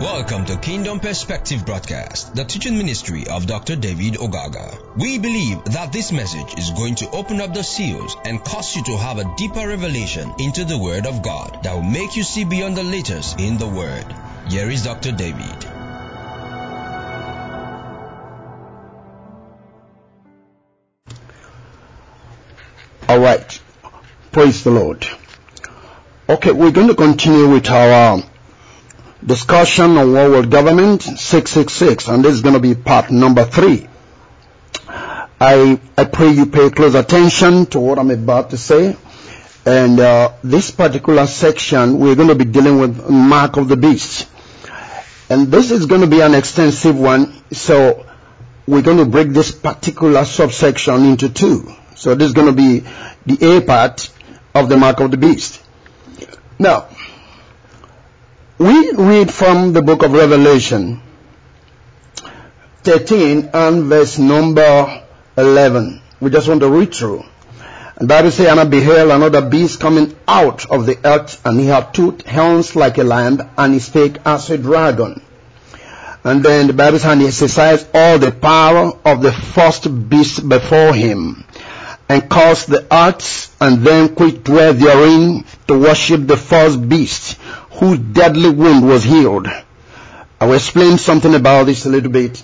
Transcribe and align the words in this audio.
Welcome 0.00 0.46
to 0.46 0.56
Kingdom 0.56 0.98
Perspective 0.98 1.66
Broadcast, 1.66 2.34
the 2.34 2.42
teaching 2.42 2.78
ministry 2.78 3.26
of 3.26 3.46
Dr. 3.46 3.76
David 3.76 4.14
Ogaga. 4.14 4.96
We 4.96 5.18
believe 5.18 5.62
that 5.64 5.92
this 5.92 6.10
message 6.10 6.56
is 6.56 6.70
going 6.70 6.94
to 6.94 7.10
open 7.10 7.38
up 7.38 7.52
the 7.52 7.62
seals 7.62 8.16
and 8.24 8.42
cause 8.42 8.74
you 8.74 8.82
to 8.84 8.96
have 8.96 9.18
a 9.18 9.30
deeper 9.36 9.68
revelation 9.68 10.32
into 10.38 10.64
the 10.64 10.78
Word 10.78 11.06
of 11.06 11.22
God 11.22 11.62
that 11.64 11.74
will 11.74 11.82
make 11.82 12.16
you 12.16 12.22
see 12.22 12.44
beyond 12.44 12.78
the 12.78 12.82
letters 12.82 13.34
in 13.38 13.58
the 13.58 13.66
Word. 13.68 14.06
Here 14.48 14.70
is 14.70 14.84
Dr. 14.84 15.12
David. 15.12 15.66
All 23.06 23.20
right. 23.20 23.60
Praise 24.32 24.64
the 24.64 24.70
Lord. 24.70 25.06
Okay, 26.26 26.52
we're 26.52 26.70
going 26.70 26.88
to 26.88 26.94
continue 26.94 27.50
with 27.50 27.68
our 27.68 28.22
discussion 29.24 29.96
on 29.96 30.12
world 30.12 30.50
government 30.50 31.02
666 31.02 32.08
and 32.08 32.24
this 32.24 32.34
is 32.34 32.40
going 32.40 32.54
to 32.54 32.60
be 32.60 32.74
part 32.74 33.10
number 33.10 33.44
three. 33.44 33.86
I, 35.42 35.80
I 35.96 36.04
pray 36.04 36.30
you 36.32 36.46
pay 36.46 36.70
close 36.70 36.94
attention 36.94 37.66
to 37.66 37.80
what 37.80 37.98
I'm 37.98 38.10
about 38.10 38.50
to 38.50 38.58
say. 38.58 38.96
And 39.64 40.00
uh, 40.00 40.32
this 40.42 40.70
particular 40.70 41.26
section, 41.26 41.98
we're 41.98 42.14
going 42.14 42.28
to 42.28 42.34
be 42.34 42.44
dealing 42.44 42.78
with 42.78 43.08
mark 43.08 43.56
of 43.56 43.68
the 43.68 43.76
beast. 43.76 44.28
And 45.30 45.48
this 45.48 45.70
is 45.70 45.86
going 45.86 46.00
to 46.00 46.06
be 46.06 46.20
an 46.20 46.34
extensive 46.34 46.98
one, 46.98 47.32
so 47.52 48.04
we're 48.66 48.82
going 48.82 48.98
to 48.98 49.06
break 49.06 49.28
this 49.30 49.52
particular 49.52 50.24
subsection 50.24 51.04
into 51.04 51.28
two. 51.28 51.72
So 51.94 52.14
this 52.14 52.28
is 52.28 52.32
going 52.32 52.48
to 52.48 52.52
be 52.52 52.80
the 53.26 53.56
A 53.56 53.60
part 53.60 54.10
of 54.54 54.68
the 54.68 54.76
mark 54.76 55.00
of 55.00 55.10
the 55.10 55.16
beast. 55.16 55.62
Now, 56.58 56.88
we 58.60 58.92
read 58.92 59.32
from 59.32 59.72
the 59.72 59.80
book 59.80 60.02
of 60.02 60.12
Revelation 60.12 61.00
13 62.82 63.48
and 63.54 63.84
verse 63.84 64.18
number 64.18 65.02
11. 65.38 66.02
We 66.20 66.28
just 66.28 66.46
want 66.46 66.60
to 66.60 66.68
read 66.68 66.94
through. 66.94 67.24
The 67.96 68.06
Bible 68.06 68.30
says, 68.30 68.48
And 68.48 68.60
I 68.60 68.64
beheld 68.64 69.12
another 69.12 69.48
beast 69.48 69.80
coming 69.80 70.14
out 70.28 70.70
of 70.70 70.84
the 70.84 70.98
earth, 71.02 71.40
and 71.46 71.58
he 71.58 71.68
had 71.68 71.94
two 71.94 72.18
horns 72.28 72.76
like 72.76 72.98
a 72.98 73.02
lamb, 73.02 73.40
and 73.56 73.72
he 73.72 73.78
spake 73.80 74.18
as 74.26 74.50
a 74.50 74.58
dragon. 74.58 75.22
And 76.22 76.44
then 76.44 76.66
the 76.66 76.74
Bible 76.74 76.98
says, 76.98 77.12
And 77.12 77.22
he 77.22 77.28
exercised 77.28 77.88
all 77.94 78.18
the 78.18 78.30
power 78.30 78.92
of 79.06 79.22
the 79.22 79.32
first 79.32 80.10
beast 80.10 80.46
before 80.46 80.92
him, 80.92 81.46
and 82.10 82.28
caused 82.28 82.68
the 82.68 82.86
earth 82.94 83.56
and 83.58 83.82
them 83.82 84.08
which 84.16 84.42
dwell 84.42 84.74
therein 84.74 85.44
to 85.68 85.78
worship 85.78 86.26
the 86.26 86.36
first 86.36 86.88
beast, 86.88 87.38
whose 87.80 87.98
deadly 87.98 88.50
wound 88.50 88.86
was 88.86 89.02
healed. 89.02 89.48
I 90.38 90.46
will 90.46 90.54
explain 90.54 90.98
something 90.98 91.34
about 91.34 91.64
this 91.64 91.86
a 91.86 91.88
little 91.88 92.10
bit. 92.10 92.42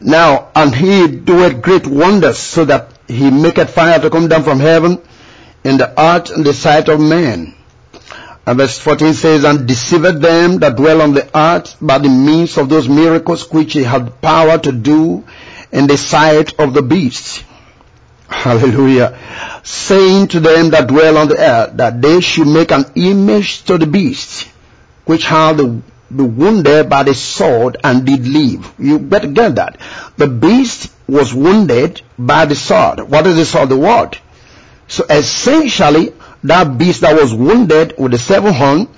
Now, 0.00 0.48
and 0.54 0.74
he 0.74 1.08
doeth 1.08 1.62
great 1.62 1.86
wonders, 1.86 2.38
so 2.38 2.64
that 2.66 2.92
he 3.08 3.30
maketh 3.30 3.70
fire 3.70 3.98
to 3.98 4.10
come 4.10 4.28
down 4.28 4.44
from 4.44 4.60
heaven 4.60 5.02
in 5.64 5.78
the 5.78 5.88
earth 6.00 6.30
and 6.30 6.44
the 6.44 6.54
sight 6.54 6.88
of 6.88 7.00
men. 7.00 7.54
And 8.46 8.58
verse 8.58 8.78
14 8.78 9.14
says, 9.14 9.44
And 9.44 9.66
deceived 9.66 10.20
them 10.20 10.58
that 10.58 10.76
dwell 10.76 11.02
on 11.02 11.14
the 11.14 11.28
earth 11.36 11.76
by 11.80 11.98
the 11.98 12.08
means 12.08 12.56
of 12.58 12.68
those 12.68 12.88
miracles 12.88 13.50
which 13.50 13.72
he 13.72 13.82
had 13.82 14.20
power 14.20 14.58
to 14.58 14.72
do 14.72 15.24
in 15.72 15.86
the 15.86 15.96
sight 15.96 16.58
of 16.58 16.74
the 16.74 16.82
beast. 16.82 17.44
Hallelujah. 18.30 19.18
Saying 19.64 20.28
to 20.28 20.40
them 20.40 20.70
that 20.70 20.86
dwell 20.88 21.18
on 21.18 21.28
the 21.28 21.38
earth 21.38 21.76
that 21.76 22.00
they 22.00 22.20
should 22.20 22.46
make 22.46 22.70
an 22.70 22.84
image 22.94 23.64
to 23.64 23.76
the 23.76 23.86
beast, 23.86 24.48
which 25.04 25.24
had 25.24 25.56
the, 25.56 25.82
the 26.10 26.24
wounded 26.24 26.88
by 26.88 27.02
the 27.02 27.14
sword 27.14 27.76
and 27.82 28.06
did 28.06 28.26
live. 28.26 28.72
You 28.78 28.98
better 29.00 29.26
get 29.26 29.56
that. 29.56 29.78
The 30.16 30.28
beast 30.28 30.92
was 31.08 31.34
wounded 31.34 32.02
by 32.18 32.46
the 32.46 32.54
sword. 32.54 33.00
What 33.00 33.26
is 33.26 33.36
the 33.36 33.44
sword? 33.44 33.68
The 33.68 33.76
word. 33.76 34.18
So 34.86 35.04
essentially, 35.10 36.12
that 36.44 36.78
beast 36.78 37.02
that 37.02 37.20
was 37.20 37.34
wounded 37.34 37.96
with 37.98 38.12
the 38.12 38.18
seven 38.18 38.54
horn 38.54 38.88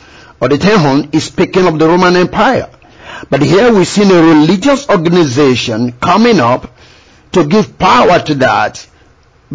or 0.40 0.48
the 0.48 0.58
ten 0.58 0.78
horn 0.78 1.08
is 1.12 1.24
speaking 1.24 1.66
of 1.66 1.78
the 1.78 1.88
Roman 1.88 2.16
Empire. 2.16 2.70
But 3.30 3.42
here 3.42 3.72
we 3.72 3.84
see 3.84 4.02
a 4.02 4.22
religious 4.22 4.88
organization 4.88 5.92
coming 5.92 6.38
up 6.38 6.76
to 7.32 7.46
give 7.46 7.78
power 7.78 8.18
to 8.20 8.34
that 8.36 8.86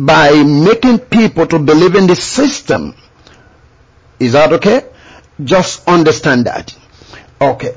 by 0.05 0.43
making 0.43 0.99
people 0.99 1.47
to 1.47 1.57
believe 1.57 1.95
in 1.95 2.05
the 2.05 2.15
system. 2.15 2.93
Is 4.19 4.33
that 4.33 4.53
okay? 4.53 4.85
Just 5.43 5.87
understand 5.87 6.45
that. 6.45 6.75
Okay. 7.41 7.75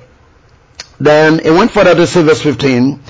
Then 0.98 1.40
it 1.40 1.50
went 1.50 1.70
further 1.70 1.94
to 1.94 2.06
say 2.06 2.22
verse 2.22 2.42
15, 2.42 3.00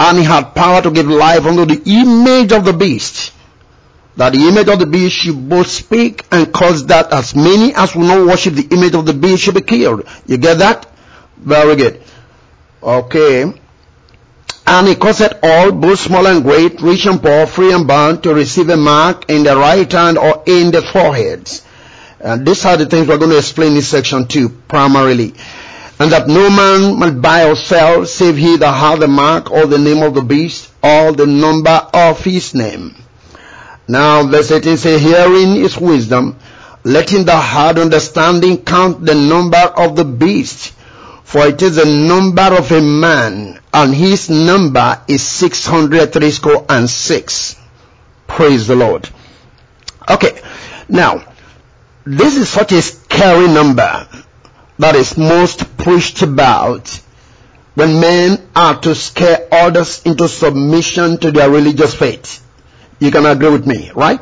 and 0.00 0.18
he 0.18 0.24
had 0.24 0.54
power 0.54 0.82
to 0.82 0.90
give 0.90 1.06
life 1.06 1.44
unto 1.46 1.64
the 1.64 1.80
image 1.86 2.52
of 2.52 2.64
the 2.64 2.72
beast. 2.72 3.32
That 4.16 4.32
the 4.32 4.48
image 4.48 4.68
of 4.68 4.78
the 4.80 4.86
beast 4.86 5.14
should 5.14 5.48
both 5.48 5.68
speak 5.68 6.24
and 6.32 6.52
cause 6.52 6.86
that 6.86 7.12
as 7.12 7.36
many 7.36 7.72
as 7.74 7.94
will 7.94 8.04
not 8.06 8.26
worship 8.26 8.54
the 8.54 8.66
image 8.74 8.94
of 8.94 9.06
the 9.06 9.12
beast 9.12 9.42
should 9.44 9.54
be 9.54 9.60
killed. 9.60 10.08
You 10.26 10.38
get 10.38 10.58
that? 10.58 10.86
Very 11.36 11.76
good. 11.76 12.02
Okay. 12.82 13.52
And 14.66 14.88
he 14.88 14.96
caused 14.96 15.32
all, 15.42 15.70
both 15.70 16.00
small 16.00 16.26
and 16.26 16.42
great, 16.42 16.80
rich 16.82 17.06
and 17.06 17.22
poor, 17.22 17.46
free 17.46 17.72
and 17.72 17.86
bound, 17.86 18.24
to 18.24 18.34
receive 18.34 18.68
a 18.68 18.76
mark 18.76 19.30
in 19.30 19.44
the 19.44 19.56
right 19.56 19.90
hand 19.90 20.18
or 20.18 20.42
in 20.46 20.72
the 20.72 20.82
foreheads. 20.82 21.64
And 22.18 22.44
these 22.44 22.64
are 22.64 22.76
the 22.76 22.86
things 22.86 23.06
we're 23.06 23.18
going 23.18 23.30
to 23.30 23.38
explain 23.38 23.76
in 23.76 23.82
section 23.82 24.26
2 24.26 24.48
primarily. 24.66 25.34
And 25.98 26.10
that 26.12 26.26
no 26.26 26.50
man 26.50 26.98
might 26.98 27.22
buy 27.22 27.44
or 27.48 27.54
sell, 27.54 28.04
save 28.06 28.36
he 28.36 28.56
that 28.56 28.72
hath 28.72 28.98
the 28.98 29.08
mark 29.08 29.50
or 29.50 29.66
the 29.66 29.78
name 29.78 30.02
of 30.02 30.14
the 30.14 30.22
beast, 30.22 30.70
or 30.82 31.12
the 31.12 31.26
number 31.26 31.70
of 31.94 32.22
his 32.22 32.54
name. 32.54 32.96
Now, 33.88 34.26
verse 34.26 34.50
18 34.50 34.76
says, 34.76 35.00
Hearing 35.00 35.56
is 35.56 35.78
wisdom, 35.78 36.36
letting 36.82 37.24
the 37.24 37.36
hard 37.36 37.78
understanding 37.78 38.64
count 38.64 39.06
the 39.06 39.14
number 39.14 39.56
of 39.58 39.94
the 39.94 40.04
beast, 40.04 40.72
for 41.26 41.44
it 41.48 41.60
is 41.60 41.74
the 41.74 41.84
number 41.84 42.56
of 42.56 42.70
a 42.70 42.80
man, 42.80 43.58
and 43.74 43.92
his 43.92 44.30
number 44.30 45.02
is 45.08 45.22
600 45.22 46.32
score 46.32 46.64
and 46.68 46.88
six. 46.88 47.56
Praise 48.28 48.68
the 48.68 48.76
Lord. 48.76 49.10
Okay, 50.08 50.40
now, 50.88 51.24
this 52.04 52.36
is 52.36 52.48
such 52.48 52.70
a 52.70 52.80
scary 52.80 53.48
number 53.48 54.06
that 54.78 54.94
is 54.94 55.18
most 55.18 55.76
preached 55.76 56.22
about 56.22 56.88
when 57.74 58.00
men 58.00 58.48
are 58.54 58.80
to 58.82 58.94
scare 58.94 59.48
others 59.50 60.02
into 60.06 60.28
submission 60.28 61.18
to 61.18 61.32
their 61.32 61.50
religious 61.50 61.92
faith. 61.92 62.40
You 63.00 63.10
can 63.10 63.26
agree 63.26 63.50
with 63.50 63.66
me, 63.66 63.90
right? 63.96 64.20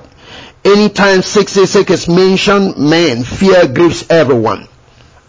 Anytime 0.64 1.20
66 1.20 1.90
is 1.90 2.08
mentioned, 2.08 2.78
man, 2.78 3.24
fear 3.24 3.68
grips 3.68 4.08
everyone. 4.08 4.68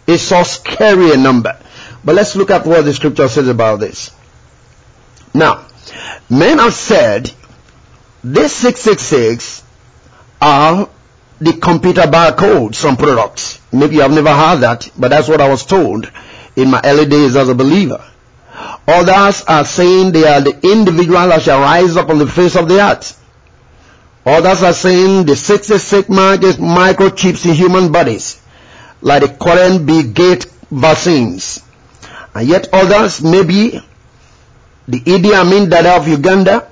It's 0.06 0.22
so 0.22 0.42
scary 0.42 1.12
a 1.12 1.16
number. 1.16 1.58
But 2.04 2.14
let's 2.14 2.36
look 2.36 2.50
at 2.50 2.66
what 2.66 2.84
the 2.84 2.94
scripture 2.94 3.28
says 3.28 3.48
about 3.48 3.80
this. 3.80 4.12
Now, 5.34 5.66
men 6.30 6.58
have 6.58 6.74
said 6.74 7.30
this 8.22 8.54
666 8.56 9.62
are 10.40 10.88
the 11.40 11.52
computer 11.54 12.02
barcodes 12.02 12.84
on 12.88 12.96
products. 12.96 13.60
Maybe 13.72 14.00
I've 14.00 14.12
never 14.12 14.32
heard 14.32 14.60
that, 14.60 14.88
but 14.96 15.08
that's 15.08 15.28
what 15.28 15.40
I 15.40 15.48
was 15.48 15.64
told 15.64 16.10
in 16.54 16.70
my 16.70 16.80
early 16.84 17.06
days 17.06 17.36
as 17.36 17.48
a 17.48 17.54
believer. 17.54 18.02
Others 18.88 19.44
are 19.46 19.64
saying 19.64 20.12
they 20.12 20.26
are 20.26 20.40
the 20.40 20.58
individual 20.70 21.28
that 21.28 21.42
shall 21.42 21.60
rise 21.60 21.96
up 21.96 22.08
on 22.08 22.18
the 22.18 22.26
face 22.26 22.56
of 22.56 22.68
the 22.68 22.80
earth. 22.80 23.22
Others 24.24 24.62
are 24.62 24.72
saying 24.72 25.26
the 25.26 25.36
66 25.36 26.08
mark 26.08 26.42
is 26.42 26.56
microchips 26.56 27.46
in 27.46 27.54
human 27.54 27.92
bodies, 27.92 28.40
like 29.00 29.22
the 29.22 29.28
current 29.28 29.86
Bill 29.86 30.02
gate 30.02 30.46
vaccines. 30.70 31.62
And 32.34 32.48
yet 32.48 32.68
others, 32.72 33.22
maybe 33.22 33.80
the 34.88 35.00
Idi 35.00 35.32
Amin 35.32 35.68
Dada 35.68 35.96
of 35.96 36.08
Uganda, 36.08 36.70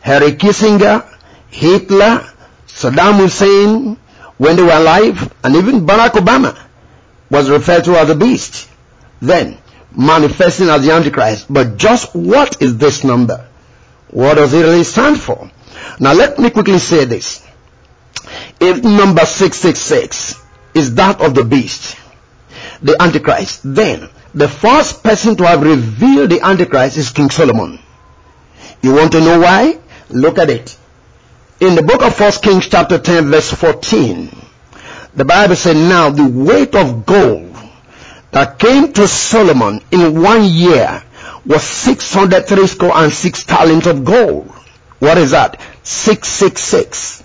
Harry 0.00 0.32
Kissinger, 0.32 1.06
Hitler, 1.48 2.28
Saddam 2.66 3.18
Hussein, 3.18 3.96
when 4.38 4.56
they 4.56 4.62
were 4.62 4.72
alive, 4.72 5.32
and 5.44 5.56
even 5.56 5.86
Barack 5.86 6.10
Obama 6.10 6.58
was 7.30 7.48
referred 7.48 7.84
to 7.84 7.96
as 7.96 8.10
a 8.10 8.14
beast. 8.14 8.68
Then, 9.20 9.58
manifesting 9.96 10.68
as 10.68 10.84
the 10.84 10.92
Antichrist. 10.92 11.46
But 11.52 11.76
just 11.76 12.14
what 12.14 12.60
is 12.60 12.76
this 12.76 13.04
number? 13.04 13.48
What 14.10 14.34
does 14.34 14.52
it 14.52 14.62
really 14.62 14.84
stand 14.84 15.20
for? 15.20 15.50
Now 16.00 16.12
let 16.12 16.38
me 16.38 16.50
quickly 16.50 16.78
say 16.78 17.04
this. 17.04 17.46
If 18.60 18.82
number 18.82 19.24
666 19.24 20.43
is 20.74 20.94
that 20.96 21.20
of 21.20 21.34
the 21.34 21.44
beast, 21.44 21.96
the 22.82 23.00
Antichrist, 23.00 23.60
then 23.64 24.08
the 24.34 24.48
first 24.48 25.02
person 25.02 25.36
to 25.36 25.46
have 25.46 25.62
revealed 25.62 26.30
the 26.30 26.40
Antichrist 26.40 26.96
is 26.96 27.10
King 27.10 27.30
Solomon. 27.30 27.78
You 28.82 28.94
want 28.94 29.12
to 29.12 29.20
know 29.20 29.40
why? 29.40 29.78
Look 30.10 30.38
at 30.38 30.50
it. 30.50 30.76
In 31.60 31.76
the 31.76 31.82
book 31.82 32.02
of 32.02 32.18
1 32.18 32.32
Kings 32.42 32.68
chapter 32.68 32.98
10 32.98 33.30
verse 33.30 33.50
14, 33.52 34.28
the 35.14 35.24
Bible 35.24 35.56
said, 35.56 35.76
Now 35.76 36.10
the 36.10 36.28
weight 36.28 36.74
of 36.74 37.06
gold 37.06 37.56
that 38.32 38.58
came 38.58 38.92
to 38.92 39.06
Solomon 39.08 39.80
in 39.90 40.20
one 40.20 40.44
year 40.44 41.02
was 41.46 41.62
603 41.62 42.66
score 42.66 42.96
and 42.96 43.12
6 43.12 43.44
talents 43.44 43.86
of 43.86 44.04
gold. 44.04 44.50
What 44.98 45.18
is 45.18 45.30
that? 45.30 45.60
666. 45.82 47.23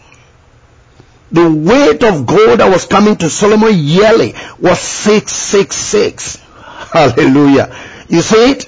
The 1.31 1.51
weight 1.51 2.03
of 2.03 2.25
gold 2.25 2.59
that 2.59 2.69
was 2.71 2.85
coming 2.85 3.15
to 3.17 3.29
Solomon 3.29 3.71
yearly 3.73 4.33
was 4.59 4.79
666. 4.79 6.35
Hallelujah. 6.91 7.75
You 8.07 8.21
see 8.21 8.51
it? 8.51 8.65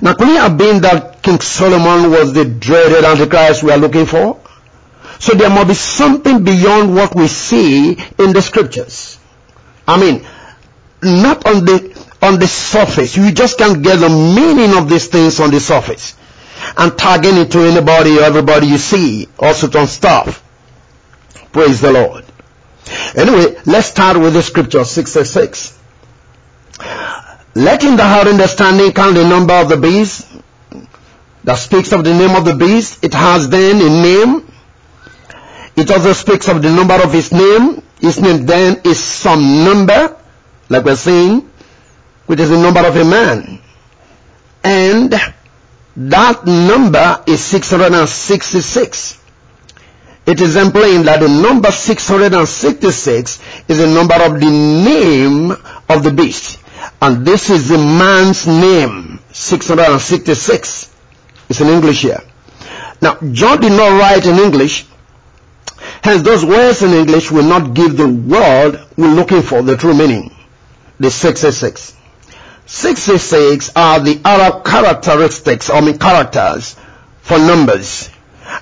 Now 0.00 0.14
could 0.14 0.28
it 0.28 0.40
have 0.40 0.56
been 0.56 0.82
that 0.82 1.22
King 1.22 1.40
Solomon 1.40 2.10
was 2.10 2.32
the 2.32 2.44
dreaded 2.44 3.04
Antichrist 3.04 3.62
we 3.62 3.72
are 3.72 3.78
looking 3.78 4.06
for? 4.06 4.40
So 5.18 5.34
there 5.34 5.50
must 5.50 5.68
be 5.68 5.74
something 5.74 6.44
beyond 6.44 6.94
what 6.94 7.14
we 7.14 7.28
see 7.28 7.92
in 8.18 8.32
the 8.32 8.42
scriptures. 8.42 9.18
I 9.86 10.00
mean, 10.00 10.26
not 11.02 11.46
on 11.46 11.64
the 11.64 11.94
on 12.22 12.38
the 12.38 12.46
surface. 12.46 13.16
You 13.16 13.32
just 13.32 13.58
can't 13.58 13.82
get 13.82 13.96
the 13.96 14.08
meaning 14.08 14.76
of 14.76 14.88
these 14.88 15.08
things 15.08 15.40
on 15.40 15.50
the 15.50 15.60
surface 15.60 16.16
and 16.76 16.96
tagging 16.96 17.36
it 17.36 17.50
to 17.52 17.60
anybody 17.60 18.18
or 18.18 18.22
everybody 18.22 18.68
you 18.68 18.78
see, 18.78 19.28
also 19.38 19.66
on 19.78 19.86
stuff. 19.86 20.42
Praise 21.54 21.80
the 21.80 21.92
Lord. 21.92 22.24
Anyway, 23.14 23.56
let's 23.64 23.86
start 23.86 24.18
with 24.18 24.34
the 24.34 24.42
scripture 24.42 24.84
666. 24.84 25.78
Let 27.54 27.80
him 27.80 27.96
that 27.96 28.08
have 28.08 28.26
understanding 28.26 28.90
count 28.90 29.14
the 29.14 29.22
number 29.22 29.54
of 29.54 29.68
the 29.68 29.76
beast 29.76 30.26
that 31.44 31.54
speaks 31.54 31.92
of 31.92 32.02
the 32.02 32.12
name 32.12 32.34
of 32.34 32.44
the 32.44 32.56
beast. 32.56 33.04
It 33.04 33.14
has 33.14 33.48
then 33.48 33.76
a 33.76 33.88
name. 33.88 34.52
It 35.76 35.92
also 35.92 36.12
speaks 36.12 36.48
of 36.48 36.60
the 36.60 36.72
number 36.72 36.94
of 36.94 37.12
his 37.12 37.30
name. 37.30 37.84
His 38.00 38.20
name 38.20 38.46
then 38.46 38.80
is 38.84 38.98
some 38.98 39.62
number, 39.64 40.16
like 40.68 40.84
we're 40.84 40.96
saying, 40.96 41.48
which 42.26 42.40
is 42.40 42.50
the 42.50 42.60
number 42.60 42.84
of 42.84 42.96
a 42.96 43.04
man. 43.04 43.60
And 44.64 45.14
that 45.94 46.46
number 46.46 47.22
is 47.28 47.44
666. 47.44 49.20
It 50.26 50.40
is 50.40 50.56
implying 50.56 51.02
that 51.02 51.20
the 51.20 51.28
number 51.28 51.70
666 51.70 53.40
is 53.68 53.78
the 53.78 53.86
number 53.86 54.14
of 54.14 54.40
the 54.40 54.50
name 54.50 55.50
of 55.88 56.02
the 56.02 56.12
beast. 56.12 56.58
And 57.00 57.26
this 57.26 57.50
is 57.50 57.68
the 57.68 57.76
man's 57.76 58.46
name, 58.46 59.20
666. 59.32 60.94
It's 61.50 61.60
in 61.60 61.68
English 61.68 62.02
here. 62.02 62.20
Now, 63.02 63.18
John 63.32 63.60
did 63.60 63.72
not 63.72 64.00
write 64.00 64.24
in 64.24 64.38
English. 64.38 64.86
Hence, 66.02 66.22
those 66.22 66.44
words 66.44 66.82
in 66.82 66.92
English 66.92 67.30
will 67.30 67.44
not 67.44 67.74
give 67.74 67.96
the 67.96 68.08
word 68.08 68.80
we're 68.96 69.14
looking 69.14 69.42
for, 69.42 69.60
the 69.62 69.76
true 69.76 69.94
meaning. 69.94 70.34
The 71.00 71.10
666. 71.10 71.94
66 72.66 73.70
are 73.76 74.00
the 74.00 74.20
Arab 74.24 74.64
characteristics, 74.64 75.68
or 75.68 75.82
mean 75.82 75.98
characters, 75.98 76.76
for 77.20 77.38
numbers, 77.38 78.08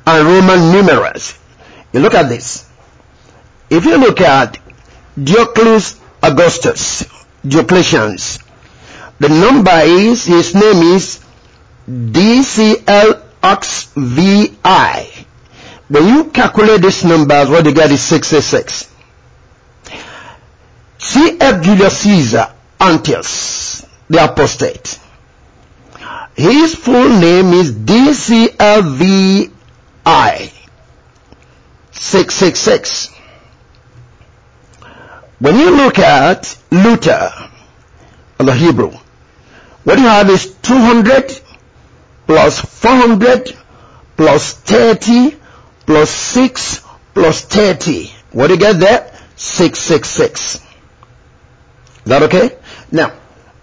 and 0.04 0.26
Roman 0.26 0.72
numerals. 0.72 1.38
You 1.92 2.00
look 2.00 2.14
at 2.14 2.28
this. 2.28 2.68
If 3.68 3.84
you 3.84 3.98
look 3.98 4.20
at 4.20 4.58
Diocles 5.22 6.00
Augustus, 6.22 7.04
Diocletian's, 7.46 8.38
the 9.18 9.28
number 9.28 9.80
is, 9.84 10.24
his 10.24 10.54
name 10.54 10.94
is 10.94 11.20
DCLXVI. 11.88 12.86
When 15.88 16.06
you 16.08 16.24
calculate 16.30 16.80
these 16.82 17.04
numbers, 17.04 17.48
what 17.50 17.66
you 17.66 17.74
get 17.74 17.90
is 17.90 18.00
66. 18.02 18.90
C.F. 20.98 21.62
Julius 21.62 21.98
Caesar, 21.98 22.52
Antiochus, 22.80 23.84
the 24.08 24.24
apostate. 24.24 24.98
His 26.34 26.74
full 26.74 27.08
name 27.08 27.52
is 27.52 27.72
DCLVI. 27.72 29.50
666. 32.02 33.14
When 35.38 35.56
you 35.56 35.70
look 35.70 36.00
at 36.00 36.58
Luther, 36.72 37.32
the 38.38 38.52
Hebrew, 38.52 38.90
what 39.84 39.98
you 39.98 40.04
have 40.04 40.28
is 40.28 40.52
200 40.52 41.40
plus 42.26 42.60
400 42.60 43.56
plus 44.16 44.52
30 44.52 45.36
plus 45.86 46.10
6 46.10 46.84
plus 47.14 47.42
30. 47.42 48.10
What 48.32 48.48
do 48.48 48.54
you 48.54 48.58
get 48.58 48.80
there? 48.80 49.12
666. 49.36 50.56
Is 50.56 50.60
that 52.06 52.24
okay? 52.24 52.56
Now, 52.90 53.12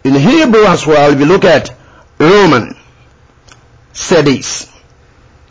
in 0.06 0.16
Hebrew 0.16 0.64
as 0.64 0.88
well, 0.88 1.12
if 1.12 1.20
you 1.20 1.26
look 1.26 1.44
at 1.44 1.76
Roman 2.18 2.78
studies, 3.92 4.72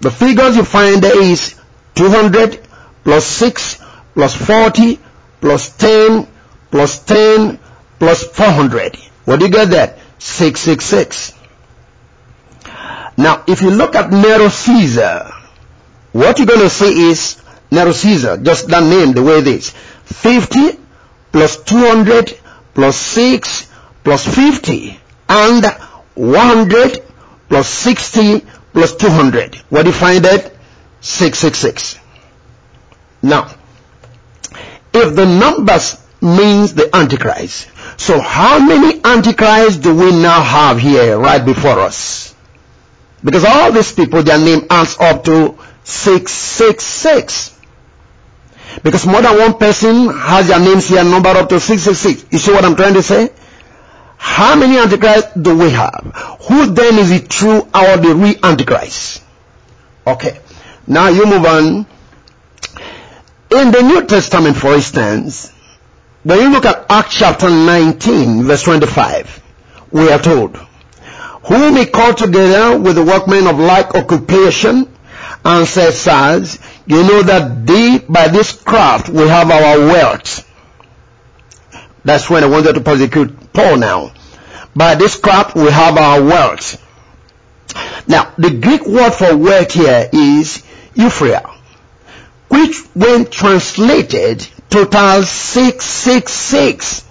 the 0.01 0.11
figures 0.11 0.57
you 0.57 0.65
find 0.65 1.03
there 1.03 1.21
is 1.23 1.55
200 1.95 2.68
plus 3.05 3.25
6 3.27 3.83
plus 4.15 4.35
40 4.35 4.99
plus 5.41 5.71
10 5.77 6.27
plus 6.71 6.99
10 7.05 7.59
plus 7.99 8.25
400. 8.25 8.97
What 9.25 9.41
do 9.41 9.47
you 9.47 9.53
get 9.53 9.71
that? 9.71 9.99
666. 10.19 11.35
Now, 13.17 13.45
if 13.47 13.63
you 13.63 13.71
look 13.71 13.95
at 13.95 14.11
Nero 14.11 14.49
Caesar, 14.49 15.31
what 16.13 16.39
you're 16.39 16.47
going 16.47 16.61
to 16.61 16.71
see 16.71 17.11
is 17.11 17.41
Nero 17.71 17.93
Caesar, 17.93 18.37
just 18.39 18.69
that 18.69 18.83
name, 18.83 19.13
the 19.13 19.23
way 19.23 19.39
it 19.39 19.47
is. 19.47 19.71
50 19.71 20.79
plus 21.33 21.63
200 21.65 22.39
plus 22.75 22.97
6 22.97 23.71
plus 24.05 24.35
50 24.35 24.99
and 25.29 25.65
100 26.15 27.05
plus 27.49 27.69
60 27.69 28.47
plus 28.73 28.97
200. 28.97 29.57
What 29.69 29.83
do 29.83 29.89
you 29.89 29.95
find 29.95 30.25
that? 30.25 30.53
666. 31.01 31.98
Now, 33.23 33.55
if 34.93 35.15
the 35.15 35.27
numbers 35.27 35.97
means 36.21 36.75
the 36.75 36.95
Antichrist, 36.95 37.69
so 37.97 38.21
how 38.21 38.59
many 38.59 39.01
Antichrists 39.05 39.77
do 39.77 39.95
we 39.95 40.13
now 40.13 40.43
have 40.43 40.79
here 40.79 41.19
right 41.19 41.45
before 41.45 41.81
us? 41.81 42.35
Because 43.23 43.45
all 43.45 43.73
these 43.73 43.93
people, 43.93 44.23
their 44.23 44.39
name 44.39 44.67
adds 44.71 44.97
up 45.01 45.25
to 45.25 45.59
666. 45.85 47.57
Because 48.83 49.07
more 49.07 49.23
than 49.23 49.37
one 49.37 49.55
person 49.59 50.09
has 50.09 50.49
their 50.49 50.61
names 50.61 50.89
here 50.89 51.03
numbered 51.03 51.37
up 51.37 51.49
to 51.49 51.59
666. 51.59 52.33
You 52.33 52.39
see 52.39 52.53
what 52.53 52.65
I'm 52.65 52.77
trying 52.77 52.95
to 52.95 53.03
say? 53.03 53.31
How 54.17 54.57
many 54.57 54.79
Antichrists 54.79 55.33
do 55.35 55.57
we 55.57 55.71
have? 55.71 56.13
Who 56.49 56.67
then 56.67 56.99
is 56.99 57.11
the 57.11 57.27
true 57.27 57.61
or 57.61 57.97
the 57.97 58.15
real 58.15 58.37
Antichrist? 58.45 59.23
Okay. 60.07 60.39
Now 60.87 61.09
you 61.09 61.27
move 61.27 61.45
on 61.45 61.87
in 63.51 63.71
the 63.71 63.83
New 63.83 64.05
Testament, 64.07 64.57
for 64.57 64.75
instance, 64.75 65.53
when 66.23 66.41
you 66.41 66.51
look 66.51 66.67
at 66.67 66.87
Acts 66.91 67.15
chapter 67.17 67.49
19, 67.49 68.45
verse 68.45 68.63
25, 68.63 69.43
we 69.91 70.11
are 70.11 70.19
told, 70.19 70.57
whom 70.57 71.77
he 71.77 71.87
called 71.87 72.19
together 72.19 72.79
with 72.79 72.97
the 72.97 73.05
workmen 73.05 73.47
of 73.47 73.59
like 73.59 73.95
occupation 73.95 74.93
and 75.45 75.67
said, 75.67 75.93
sirs, 75.93 76.59
you 76.87 77.03
know 77.03 77.23
that 77.23 78.05
by 78.09 78.29
this 78.29 78.53
craft 78.53 79.09
we 79.09 79.27
have 79.27 79.51
our 79.51 79.79
wealth. 79.79 80.45
That's 82.05 82.29
when 82.29 82.45
I 82.45 82.49
wanted 82.49 82.75
to 82.75 82.81
persecute 82.81 83.53
Paul 83.53 83.79
now. 83.79 84.13
By 84.77 84.95
this 84.95 85.17
craft 85.17 85.55
we 85.55 85.71
have 85.71 85.97
our 85.97 86.23
wealth. 86.23 86.85
Now, 88.07 88.35
the 88.37 88.51
Greek 88.51 88.87
word 88.87 89.11
for 89.11 89.37
wealth 89.37 89.73
here 89.73 90.09
is 90.13 90.63
euporia 90.95 91.58
which 92.49 92.79
when 92.95 93.27
translated 93.31 94.47
totals 94.71 95.29
666 95.31 97.05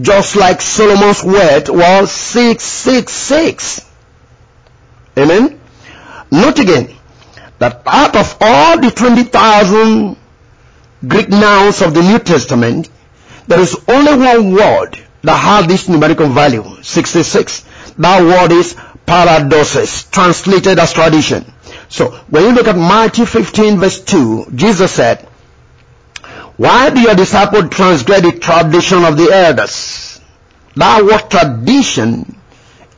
just 0.00 0.36
like 0.36 0.60
Solomon's 0.60 1.22
word 1.22 1.68
was 1.68 2.10
666 2.10 3.90
amen? 5.16 5.60
Note 6.30 6.58
again 6.58 6.96
that 7.58 7.82
out 7.86 8.16
of 8.16 8.36
all 8.40 8.80
the 8.80 8.90
20,000 8.90 10.16
Greek 11.06 11.28
nouns 11.28 11.82
of 11.82 11.94
the 11.94 12.02
New 12.02 12.18
Testament 12.18 12.88
there 13.46 13.60
is 13.60 13.76
only 13.88 14.16
one 14.16 14.52
word 14.52 14.98
that 15.22 15.36
has 15.36 15.66
this 15.66 15.88
numerical 15.88 16.28
value 16.28 16.64
66 16.82 17.64
that 17.98 18.22
word 18.22 18.52
is 18.52 18.74
paradosis 19.06 20.04
translated 20.10 20.78
as 20.78 20.92
tradition 20.92 21.44
so 21.88 22.10
when 22.30 22.44
you 22.44 22.52
look 22.52 22.66
at 22.66 22.76
Matthew 22.76 23.26
15 23.26 23.78
verse 23.78 24.00
2, 24.04 24.46
Jesus 24.54 24.92
said, 24.92 25.28
why 26.56 26.90
do 26.90 27.00
your 27.00 27.14
disciples 27.14 27.70
transgress 27.70 28.22
the 28.22 28.38
tradition 28.38 29.04
of 29.04 29.16
the 29.16 29.30
elders? 29.32 30.20
That 30.76 31.04
what 31.04 31.30
tradition 31.30 32.36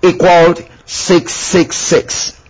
equaled 0.02 0.58
666. 0.84 2.40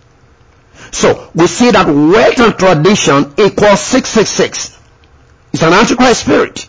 So 0.91 1.31
we 1.33 1.47
see 1.47 1.71
that 1.71 1.87
wealth 1.87 2.39
and 2.39 2.57
tradition 2.57 3.33
equals 3.37 3.81
666. 3.81 4.79
It's 5.53 5.63
an 5.63 5.73
antichrist 5.73 6.21
spirit. 6.21 6.67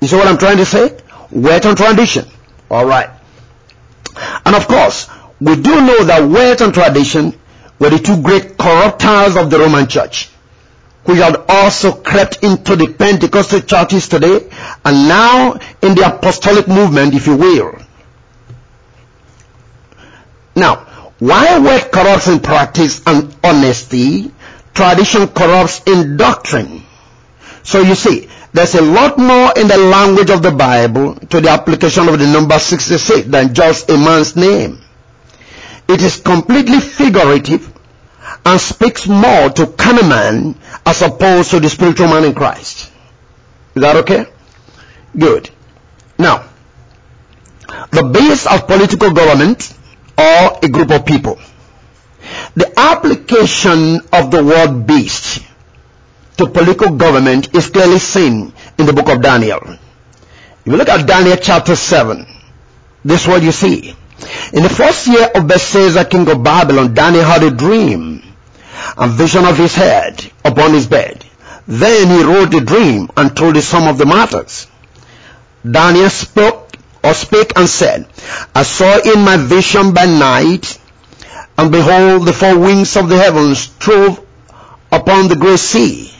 You 0.00 0.08
see 0.08 0.16
what 0.16 0.26
I'm 0.26 0.38
trying 0.38 0.58
to 0.58 0.64
say? 0.66 0.96
Wealth 1.30 1.64
and 1.66 1.76
tradition. 1.76 2.26
All 2.70 2.86
right. 2.86 3.10
And 4.44 4.54
of 4.54 4.68
course, 4.68 5.08
we 5.40 5.56
do 5.56 5.80
know 5.80 6.04
that 6.04 6.28
wealth 6.28 6.60
and 6.60 6.72
tradition 6.72 7.38
were 7.78 7.90
the 7.90 7.98
two 7.98 8.22
great 8.22 8.56
corruptors 8.56 9.40
of 9.40 9.50
the 9.50 9.58
Roman 9.58 9.86
church, 9.86 10.30
which 11.04 11.18
had 11.18 11.36
also 11.48 11.92
crept 11.92 12.42
into 12.42 12.76
the 12.76 12.88
Pentecostal 12.88 13.60
churches 13.60 14.08
today, 14.08 14.48
and 14.84 15.08
now 15.08 15.52
in 15.82 15.94
the 15.94 16.02
apostolic 16.06 16.68
movement, 16.68 17.14
if 17.14 17.26
you 17.26 17.36
will. 17.36 17.78
Now, 20.56 20.76
while 21.18 21.62
wealth 21.62 21.90
corrupts 21.90 22.28
in 22.28 22.40
practice 22.40 23.02
and 23.06 23.34
honesty, 23.42 24.30
tradition 24.72 25.28
corrupts 25.28 25.82
in 25.86 26.16
doctrine. 26.16 26.82
So 27.62 27.80
you 27.80 27.94
see, 27.94 28.28
there's 28.52 28.74
a 28.74 28.82
lot 28.82 29.18
more 29.18 29.52
in 29.56 29.66
the 29.66 29.78
language 29.78 30.30
of 30.30 30.42
the 30.42 30.52
Bible 30.52 31.16
to 31.16 31.40
the 31.40 31.50
application 31.50 32.08
of 32.08 32.18
the 32.18 32.26
number 32.26 32.58
66 32.58 33.26
than 33.26 33.54
just 33.54 33.90
a 33.90 33.96
man's 33.96 34.36
name. 34.36 34.83
It 35.88 36.02
is 36.02 36.16
completely 36.16 36.80
figurative 36.80 37.72
and 38.44 38.60
speaks 38.60 39.06
more 39.06 39.50
to 39.50 39.66
common 39.66 40.08
man 40.08 40.54
as 40.86 41.02
opposed 41.02 41.50
to 41.50 41.60
the 41.60 41.68
spiritual 41.68 42.08
man 42.08 42.24
in 42.24 42.34
Christ. 42.34 42.90
Is 43.74 43.82
that 43.82 43.96
okay? 43.96 44.26
Good. 45.16 45.50
Now, 46.18 46.44
the 47.90 48.02
base 48.04 48.46
of 48.46 48.66
political 48.66 49.12
government 49.12 49.74
or 50.16 50.58
a 50.62 50.68
group 50.68 50.90
of 50.90 51.04
people. 51.04 51.38
The 52.54 52.72
application 52.78 54.00
of 54.12 54.30
the 54.30 54.42
word 54.42 54.86
beast 54.86 55.42
to 56.36 56.46
political 56.46 56.96
government 56.96 57.54
is 57.54 57.68
clearly 57.70 57.98
seen 57.98 58.52
in 58.78 58.86
the 58.86 58.92
book 58.92 59.08
of 59.08 59.22
Daniel. 59.22 59.60
If 59.62 60.72
you 60.72 60.76
look 60.76 60.88
at 60.88 61.06
Daniel 61.06 61.36
chapter 61.36 61.76
7, 61.76 62.26
this 63.04 63.22
is 63.22 63.28
what 63.28 63.42
you 63.42 63.52
see. 63.52 63.94
In 64.54 64.62
the 64.62 64.68
first 64.68 65.08
year 65.08 65.28
of 65.34 65.48
Belshazzar, 65.48 66.04
king 66.04 66.30
of 66.30 66.44
Babylon, 66.44 66.94
Daniel 66.94 67.24
had 67.24 67.42
a 67.42 67.50
dream 67.50 68.22
and 68.96 69.12
vision 69.12 69.44
of 69.44 69.58
his 69.58 69.74
head 69.74 70.30
upon 70.44 70.74
his 70.74 70.86
bed. 70.86 71.24
Then 71.66 72.06
he 72.06 72.22
wrote 72.22 72.52
the 72.52 72.60
dream 72.60 73.10
and 73.16 73.36
told 73.36 73.56
the 73.56 73.62
sum 73.62 73.88
of 73.88 73.98
the 73.98 74.06
matters. 74.06 74.68
Daniel 75.68 76.08
spoke 76.08 76.76
or 77.02 77.14
spake 77.14 77.52
and 77.56 77.68
said, 77.68 78.06
I 78.54 78.62
saw 78.62 79.00
in 79.00 79.24
my 79.24 79.38
vision 79.38 79.92
by 79.92 80.06
night, 80.06 80.78
and 81.58 81.72
behold, 81.72 82.24
the 82.24 82.32
four 82.32 82.56
wings 82.56 82.96
of 82.96 83.08
the 83.08 83.18
heavens 83.18 83.58
strove 83.58 84.24
upon 84.92 85.26
the 85.26 85.34
great 85.34 85.58
sea 85.58 86.12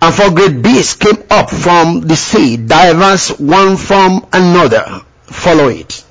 and 0.00 0.14
four 0.14 0.30
great 0.30 0.62
beasts 0.62 0.94
came 0.94 1.22
up 1.30 1.50
from 1.50 2.00
the 2.00 2.16
sea, 2.16 2.56
diverse 2.56 3.38
one 3.38 3.76
from 3.76 4.26
another. 4.32 5.02
Follow 5.26 5.68
it. 5.68 6.02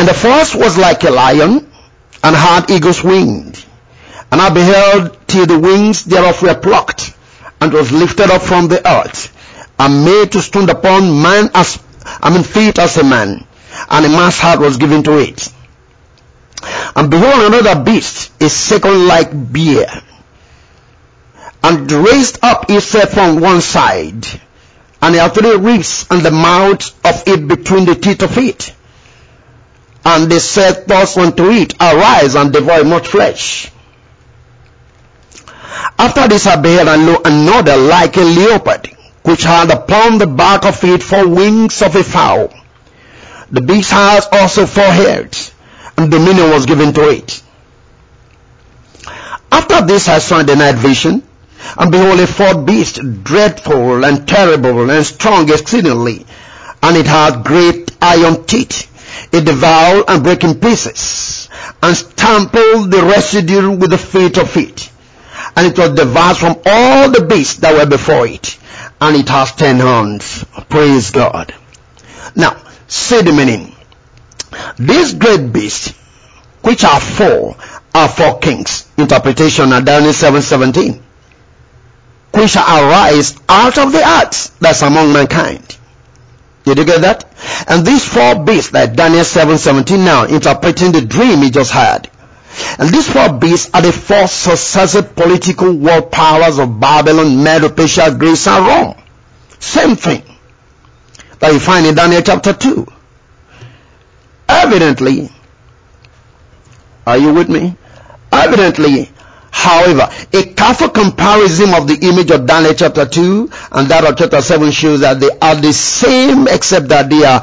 And 0.00 0.08
the 0.08 0.14
first 0.14 0.54
was 0.54 0.78
like 0.78 1.04
a 1.04 1.10
lion, 1.10 1.70
and 2.24 2.34
had 2.34 2.70
eagle's 2.70 3.04
wings. 3.04 3.66
And 4.32 4.40
I 4.40 4.48
beheld 4.48 5.28
till 5.28 5.44
the 5.44 5.58
wings 5.58 6.06
thereof 6.06 6.40
were 6.40 6.54
plucked, 6.54 7.14
and 7.60 7.70
was 7.70 7.92
lifted 7.92 8.30
up 8.30 8.40
from 8.40 8.68
the 8.68 8.80
earth, 8.80 9.30
and 9.78 10.06
made 10.06 10.32
to 10.32 10.40
stand 10.40 10.70
upon 10.70 11.20
man 11.20 11.50
as, 11.54 11.78
I 12.22 12.32
mean 12.32 12.44
feet 12.44 12.78
as 12.78 12.96
a 12.96 13.04
man, 13.04 13.46
and 13.90 14.06
a 14.06 14.08
man's 14.08 14.38
heart 14.38 14.60
was 14.60 14.78
given 14.78 15.02
to 15.02 15.18
it. 15.18 15.52
And 16.96 17.10
behold 17.10 17.52
another 17.52 17.84
beast, 17.84 18.32
a 18.40 18.48
second 18.48 19.06
like 19.06 19.28
bear, 19.52 20.02
and 21.62 21.92
raised 21.92 22.42
up 22.42 22.70
itself 22.70 23.10
from 23.10 23.38
one 23.38 23.60
side, 23.60 24.24
and 25.02 25.14
there 25.14 25.28
three 25.28 25.56
ribs 25.56 26.06
and 26.10 26.22
the 26.22 26.30
mouth 26.30 26.88
of 27.04 27.22
it 27.26 27.46
between 27.46 27.84
the 27.84 27.96
teeth 27.96 28.22
of 28.22 28.38
it. 28.38 28.74
And 30.04 30.30
they 30.30 30.38
said 30.38 30.86
thus 30.86 31.16
unto 31.16 31.50
it, 31.50 31.74
Arise 31.80 32.34
and 32.34 32.52
devour 32.52 32.84
much 32.84 33.08
flesh. 33.08 33.70
After 35.98 36.28
this 36.28 36.46
I 36.46 36.56
beheld 36.56 37.26
another 37.26 37.76
like 37.76 38.16
a 38.16 38.20
leopard, 38.20 38.90
which 39.22 39.42
had 39.42 39.70
upon 39.70 40.18
the 40.18 40.26
back 40.26 40.64
of 40.64 40.82
it 40.84 41.02
four 41.02 41.28
wings 41.28 41.82
of 41.82 41.94
a 41.94 42.02
fowl. 42.02 42.52
The 43.50 43.60
beast 43.60 43.90
has 43.90 44.26
also 44.32 44.64
four 44.66 44.84
heads, 44.84 45.52
and 45.98 46.10
dominion 46.10 46.50
was 46.50 46.66
given 46.66 46.92
to 46.94 47.08
it. 47.10 47.42
After 49.52 49.82
this 49.82 50.08
I 50.08 50.18
saw 50.18 50.40
in 50.40 50.46
the 50.46 50.56
night 50.56 50.76
vision, 50.76 51.22
and 51.76 51.92
behold, 51.92 52.20
a 52.20 52.26
fourth 52.26 52.64
beast, 52.64 53.00
dreadful 53.22 54.04
and 54.04 54.26
terrible 54.26 54.90
and 54.90 55.04
strong 55.04 55.50
exceedingly, 55.50 56.24
and 56.82 56.96
it 56.96 57.06
had 57.06 57.44
great 57.44 57.90
iron 58.00 58.44
teeth. 58.44 58.89
It 59.32 59.44
devoured 59.44 60.04
and 60.08 60.22
brake 60.22 60.44
in 60.44 60.60
pieces, 60.60 61.48
and 61.82 61.96
stampled 61.96 62.90
the 62.90 63.02
residue 63.02 63.70
with 63.70 63.90
the 63.90 63.98
feet 63.98 64.38
of 64.38 64.56
it. 64.56 64.90
And 65.56 65.66
it 65.66 65.78
was 65.78 65.90
devoured 65.90 66.36
from 66.36 66.56
all 66.66 67.10
the 67.10 67.24
beasts 67.24 67.60
that 67.60 67.74
were 67.74 67.86
before 67.86 68.26
it. 68.26 68.58
And 69.00 69.16
it 69.16 69.28
has 69.28 69.52
ten 69.52 69.78
horns. 69.80 70.44
Praise 70.68 71.10
God. 71.10 71.54
Now, 72.36 72.56
see 72.86 73.22
the 73.22 73.32
meaning. 73.32 73.74
These 74.78 75.14
great 75.14 75.52
beasts, 75.52 75.94
which 76.62 76.84
are 76.84 77.00
four, 77.00 77.56
are 77.94 78.08
four 78.08 78.38
kings. 78.38 78.86
Interpretation 78.96 79.72
of 79.72 79.84
Daniel 79.84 80.12
7:17 80.12 81.00
which 82.32 82.50
shall 82.50 82.88
arise 82.88 83.36
out 83.48 83.78
of 83.78 83.92
the 83.92 83.98
earth 83.98 84.56
that's 84.60 84.82
among 84.82 85.12
mankind. 85.12 85.76
Did 86.64 86.78
you 86.78 86.84
get 86.84 87.00
that? 87.02 87.24
And 87.68 87.86
these 87.86 88.04
four 88.04 88.44
beasts 88.44 88.70
that 88.72 88.96
Daniel 88.96 89.24
7:17 89.24 90.04
now 90.04 90.24
interpreting 90.26 90.92
the 90.92 91.00
dream 91.00 91.42
he 91.42 91.50
just 91.50 91.72
had. 91.72 92.10
And 92.78 92.90
these 92.90 93.08
four 93.08 93.32
beasts 93.32 93.70
are 93.72 93.82
the 93.82 93.92
four 93.92 94.26
successive 94.26 95.14
political 95.14 95.72
world 95.72 96.10
powers 96.10 96.58
of 96.58 96.78
Babylon, 96.80 97.42
Medo, 97.42 97.70
Persia, 97.70 98.14
Greece, 98.14 98.46
and 98.46 98.66
Rome. 98.66 98.94
Same 99.58 99.96
thing 99.96 100.22
that 101.38 101.52
you 101.52 101.60
find 101.60 101.86
in 101.86 101.94
Daniel 101.94 102.22
chapter 102.22 102.52
2. 102.52 102.86
Evidently, 104.48 105.30
are 107.06 107.16
you 107.18 107.32
with 107.32 107.48
me? 107.48 107.76
Evidently, 108.32 109.10
However, 109.50 110.08
a 110.32 110.42
careful 110.54 110.88
comparison 110.90 111.74
of 111.74 111.86
the 111.88 111.98
image 112.02 112.30
of 112.30 112.46
Daniel 112.46 112.74
chapter 112.74 113.04
2 113.06 113.50
and 113.72 113.88
that 113.88 114.04
of 114.04 114.16
chapter 114.16 114.40
7 114.40 114.70
shows 114.70 115.00
that 115.00 115.20
they 115.20 115.30
are 115.40 115.56
the 115.56 115.72
same 115.72 116.46
except 116.48 116.88
that 116.88 117.10
they 117.10 117.24
are 117.24 117.42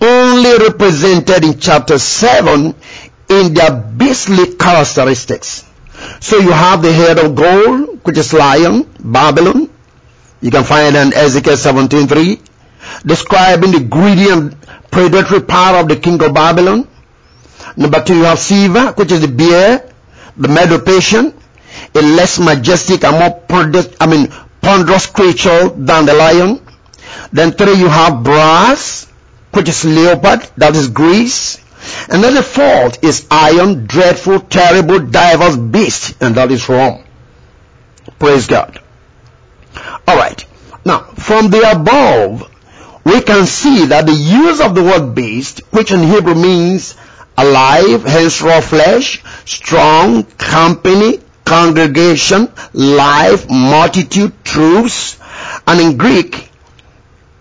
only 0.00 0.58
represented 0.58 1.44
in 1.44 1.58
chapter 1.58 1.98
7 1.98 2.74
in 3.28 3.54
their 3.54 3.70
beastly 3.72 4.56
characteristics. 4.56 5.64
So 6.20 6.38
you 6.38 6.50
have 6.50 6.82
the 6.82 6.92
head 6.92 7.18
of 7.18 7.34
gold, 7.34 8.04
which 8.04 8.18
is 8.18 8.32
lion, 8.32 8.88
Babylon. 9.00 9.70
You 10.40 10.50
can 10.50 10.64
find 10.64 10.94
it 10.94 11.06
in 11.06 11.14
Ezekiel 11.14 11.54
17.3, 11.54 12.40
describing 13.04 13.72
the 13.72 13.80
greedy 13.80 14.30
and 14.30 14.56
predatory 14.90 15.40
power 15.42 15.78
of 15.78 15.88
the 15.88 15.96
king 15.96 16.22
of 16.22 16.34
Babylon. 16.34 16.86
Number 17.76 18.02
two, 18.02 18.16
you 18.16 18.24
have 18.24 18.38
Siva, 18.38 18.92
which 18.92 19.12
is 19.12 19.20
the 19.22 19.28
bear, 19.28 19.90
the 20.36 20.48
Medo-Persian, 20.48 21.34
a 21.94 22.02
less 22.02 22.38
majestic 22.38 23.04
and 23.04 23.18
more 23.18 23.40
ponderous, 23.40 23.88
I 24.00 24.06
mean, 24.06 24.28
ponderous 24.60 25.06
creature 25.06 25.68
than 25.68 26.06
the 26.06 26.14
lion. 26.14 26.60
Then 27.32 27.52
three, 27.52 27.74
you 27.74 27.88
have 27.88 28.22
brass, 28.22 29.06
which 29.52 29.68
is 29.68 29.84
leopard, 29.84 30.48
that 30.56 30.76
is 30.76 30.88
Greece. 30.88 31.62
And 32.08 32.22
then 32.22 32.34
the 32.34 32.42
fourth 32.42 33.02
is 33.04 33.26
iron, 33.30 33.86
dreadful, 33.86 34.40
terrible, 34.40 34.98
diverse 34.98 35.56
beast, 35.56 36.20
and 36.20 36.34
that 36.34 36.50
is 36.50 36.68
Rome. 36.68 37.04
Praise 38.18 38.46
God. 38.46 38.80
Alright. 40.08 40.44
Now, 40.84 41.00
from 41.00 41.50
the 41.50 41.70
above, 41.70 42.50
we 43.04 43.20
can 43.20 43.46
see 43.46 43.86
that 43.86 44.06
the 44.06 44.12
use 44.12 44.60
of 44.60 44.74
the 44.74 44.82
word 44.82 45.14
beast, 45.14 45.60
which 45.70 45.92
in 45.92 46.02
Hebrew 46.02 46.34
means 46.34 46.96
alive, 47.36 48.02
hence 48.04 48.42
raw 48.42 48.60
flesh, 48.60 49.22
strong, 49.44 50.24
company, 50.24 51.20
congregation, 51.44 52.48
life, 52.72 53.48
multitude, 53.48 54.32
troops, 54.44 55.18
and 55.66 55.80
in 55.80 55.96
Greek, 55.96 56.50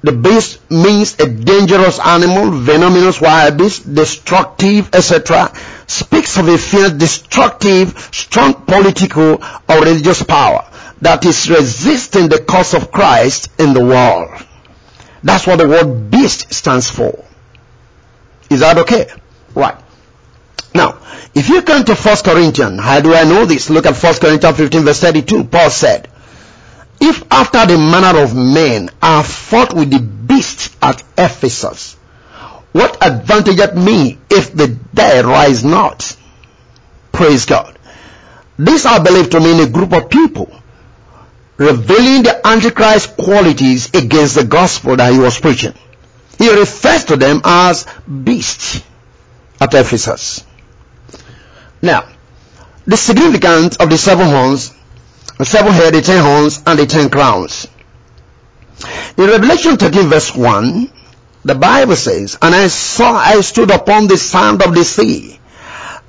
the 0.04 0.12
beast 0.12 0.70
means 0.70 1.20
a 1.20 1.28
dangerous 1.28 1.98
animal, 2.00 2.52
venomous 2.52 3.20
wild 3.20 3.58
beast, 3.58 3.92
destructive, 3.96 4.94
etc. 4.94 5.52
Speaks 5.88 6.38
of 6.38 6.48
a 6.48 6.60
fierce, 6.60 6.92
destructive, 6.92 7.98
strong 8.12 8.54
political 8.54 9.44
or 9.68 9.80
religious 9.80 10.22
power 10.22 10.70
that 11.02 11.26
is 11.26 11.50
resisting 11.50 12.30
the 12.30 12.40
cause 12.40 12.76
of 12.76 12.92
Christ 12.92 13.50
in 13.60 13.74
the 13.74 13.84
world. 13.84 14.30
That's 15.24 15.48
what 15.48 15.58
the 15.58 15.68
word 15.68 16.12
beast 16.12 16.54
stands 16.54 16.88
for. 16.88 17.26
Is 18.52 18.60
that 18.60 18.78
okay? 18.78 19.08
Right. 19.56 19.76
Now, 20.76 21.00
if 21.34 21.48
you 21.48 21.62
come 21.62 21.86
to 21.86 21.96
1 21.96 22.18
Corinthians, 22.26 22.82
how 22.82 23.00
do 23.00 23.14
I 23.14 23.24
know 23.24 23.46
this? 23.46 23.70
Look 23.70 23.86
at 23.86 23.96
1 23.96 24.14
Corinthians 24.16 24.58
15 24.58 24.84
verse 24.84 25.00
32. 25.00 25.46
Paul 25.46 25.70
said, 25.70 26.10
if 27.00 27.24
after 27.32 27.66
the 27.66 27.78
manner 27.78 28.22
of 28.22 28.36
men 28.36 28.90
I 29.02 29.24
fought 29.24 29.74
with 29.74 29.90
the 29.90 30.00
beast 30.00 30.76
at 30.82 31.02
Ephesus, 31.18 31.94
what 32.74 32.98
advantage 33.02 33.56
advantageth 33.56 33.86
me 33.86 34.18
if 34.30 34.54
the 34.54 34.68
dead 34.94 35.26
rise 35.26 35.64
not? 35.64 36.18
Praise 37.14 37.46
God. 37.46 37.78
This 38.58 38.86
I 38.86 39.02
believe 39.02 39.30
to 39.30 39.40
mean 39.40 39.62
a 39.62 39.70
group 39.70 39.94
of 39.94 40.10
people 40.10 40.52
revealing 41.56 42.24
the 42.24 42.46
Antichrist 42.46 43.16
qualities 43.16 43.94
against 43.94 44.36
the 44.36 44.44
gospel 44.44 44.98
that 44.98 45.14
he 45.14 45.20
was 45.20 45.40
preaching. 45.40 45.74
He 46.38 46.54
refers 46.54 47.06
to 47.06 47.16
them 47.16 47.40
as 47.46 47.86
beasts 48.08 48.84
at 49.62 49.74
Ephesus. 49.74 50.46
Now, 51.86 52.08
the 52.88 52.98
significance 52.98 53.76
of 53.76 53.92
the 53.92 53.98
seven 54.00 54.28
horns, 54.28 54.74
the 55.38 55.46
seven 55.46 55.72
head, 55.72 55.94
the 55.94 56.02
ten 56.02 56.24
horns, 56.24 56.64
and 56.66 56.80
the 56.80 56.88
ten 56.88 57.12
crowns. 57.12 57.68
In 59.16 59.26
Revelation 59.26 59.78
13 59.78 60.10
verse 60.10 60.36
1, 60.36 60.92
the 61.44 61.54
Bible 61.54 61.96
says, 61.96 62.40
And 62.42 62.56
I 62.56 62.70
saw, 62.70 63.14
I 63.14 63.40
stood 63.42 63.70
upon 63.70 64.08
the 64.08 64.18
sand 64.18 64.64
of 64.64 64.74
the 64.74 64.84
sea, 64.84 65.40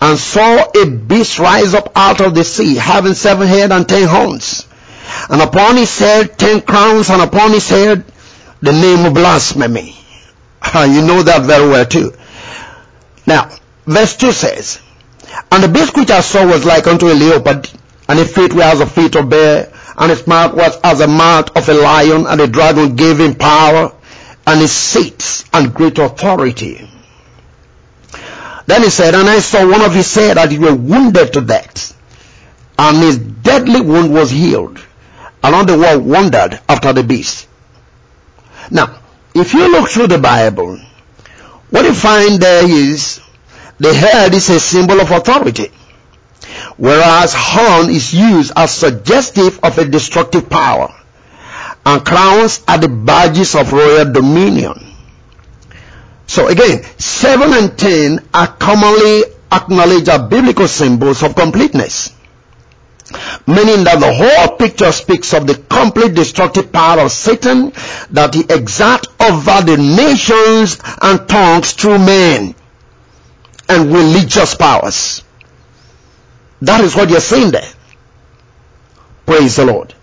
and 0.00 0.18
saw 0.18 0.64
a 0.74 0.86
beast 0.86 1.38
rise 1.38 1.74
up 1.74 1.92
out 1.94 2.22
of 2.22 2.34
the 2.34 2.44
sea, 2.44 2.76
having 2.76 3.12
seven 3.12 3.46
head 3.46 3.70
and 3.70 3.86
ten 3.86 4.08
horns. 4.08 4.66
And 5.28 5.42
upon 5.42 5.76
his 5.76 5.98
head 5.98 6.38
ten 6.38 6.62
crowns, 6.62 7.10
and 7.10 7.20
upon 7.20 7.50
his 7.52 7.68
head 7.68 8.02
the 8.62 8.72
name 8.72 9.04
of 9.04 9.12
blasphemy. 9.12 9.94
You 10.74 11.02
know 11.02 11.22
that 11.22 11.42
very 11.42 11.68
well 11.68 11.84
too. 11.84 12.14
Now, 13.26 13.50
verse 13.86 14.16
2 14.16 14.32
says, 14.32 14.80
And 15.50 15.62
the 15.62 15.68
beast 15.68 15.96
which 15.96 16.10
I 16.10 16.20
saw 16.20 16.46
was 16.46 16.64
like 16.64 16.86
unto 16.86 17.06
a 17.06 17.14
leopard, 17.14 17.68
and 18.08 18.18
his 18.18 18.32
feet 18.32 18.52
were 18.52 18.62
as 18.62 18.78
the 18.78 18.86
feet 18.86 19.16
of 19.16 19.28
bear, 19.28 19.72
and 19.96 20.10
his 20.10 20.26
mouth 20.26 20.54
was 20.54 20.78
as 20.82 20.98
the 20.98 21.08
mouth 21.08 21.56
of 21.56 21.68
a 21.68 21.74
lion, 21.74 22.26
and 22.26 22.40
the 22.40 22.46
dragon 22.46 22.96
gave 22.96 23.18
him 23.18 23.34
power, 23.34 23.92
and 24.46 24.60
his 24.60 24.72
seats 24.72 25.44
and 25.52 25.74
great 25.74 25.98
authority. 25.98 26.88
Then 28.66 28.82
he 28.82 28.90
said, 28.90 29.14
and 29.14 29.28
I 29.28 29.38
saw 29.38 29.68
one 29.68 29.82
of 29.82 29.94
his 29.94 30.12
head 30.14 30.36
that 30.36 30.50
he 30.50 30.58
was 30.58 30.74
wounded 30.74 31.32
to 31.34 31.40
death, 31.40 31.96
and 32.78 32.96
his 32.98 33.18
deadly 33.18 33.80
wound 33.80 34.12
was 34.12 34.30
healed. 34.30 34.82
And 35.42 35.54
all 35.54 35.64
the 35.64 35.78
world 35.78 36.04
wondered 36.04 36.60
after 36.68 36.92
the 36.92 37.04
beast. 37.04 37.46
Now, 38.70 38.98
if 39.34 39.54
you 39.54 39.70
look 39.70 39.88
through 39.88 40.08
the 40.08 40.18
Bible, 40.18 40.80
what 41.70 41.84
you 41.84 41.94
find 41.94 42.40
there 42.40 42.68
is 42.68 43.20
the 43.78 43.92
head 43.92 44.34
is 44.34 44.48
a 44.50 44.60
symbol 44.60 45.00
of 45.00 45.10
authority, 45.10 45.70
whereas 46.76 47.34
horn 47.36 47.90
is 47.90 48.12
used 48.14 48.52
as 48.56 48.70
suggestive 48.72 49.60
of 49.62 49.78
a 49.78 49.84
destructive 49.84 50.48
power 50.48 50.94
and 51.86 52.04
crowns 52.04 52.64
are 52.66 52.78
the 52.78 52.88
badges 52.88 53.54
of 53.54 53.72
royal 53.72 54.12
dominion. 54.12 54.92
So 56.26 56.48
again, 56.48 56.82
7 56.98 57.52
and 57.54 57.78
10 57.78 58.28
are 58.34 58.48
commonly 58.48 59.22
acknowledged 59.52 60.08
as 60.08 60.28
biblical 60.28 60.66
symbols 60.66 61.22
of 61.22 61.36
completeness. 61.36 62.12
Meaning 63.46 63.84
that 63.84 64.00
the 64.00 64.12
whole 64.12 64.56
picture 64.56 64.90
speaks 64.90 65.32
of 65.32 65.46
the 65.46 65.54
complete 65.54 66.14
destructive 66.14 66.72
power 66.72 67.02
of 67.02 67.12
Satan 67.12 67.72
that 68.10 68.34
he 68.34 68.42
exerts 68.50 69.06
over 69.20 69.62
the 69.62 69.76
nations 69.76 70.80
and 71.00 71.28
tongues 71.28 71.72
through 71.74 71.98
men 71.98 72.56
and 73.68 73.92
religious 73.92 74.54
powers. 74.54 75.22
That 76.62 76.82
is 76.82 76.94
what 76.94 77.10
you're 77.10 77.20
saying 77.20 77.52
there. 77.52 77.70
Praise 79.26 79.56
the 79.56 79.66
Lord. 79.66 79.94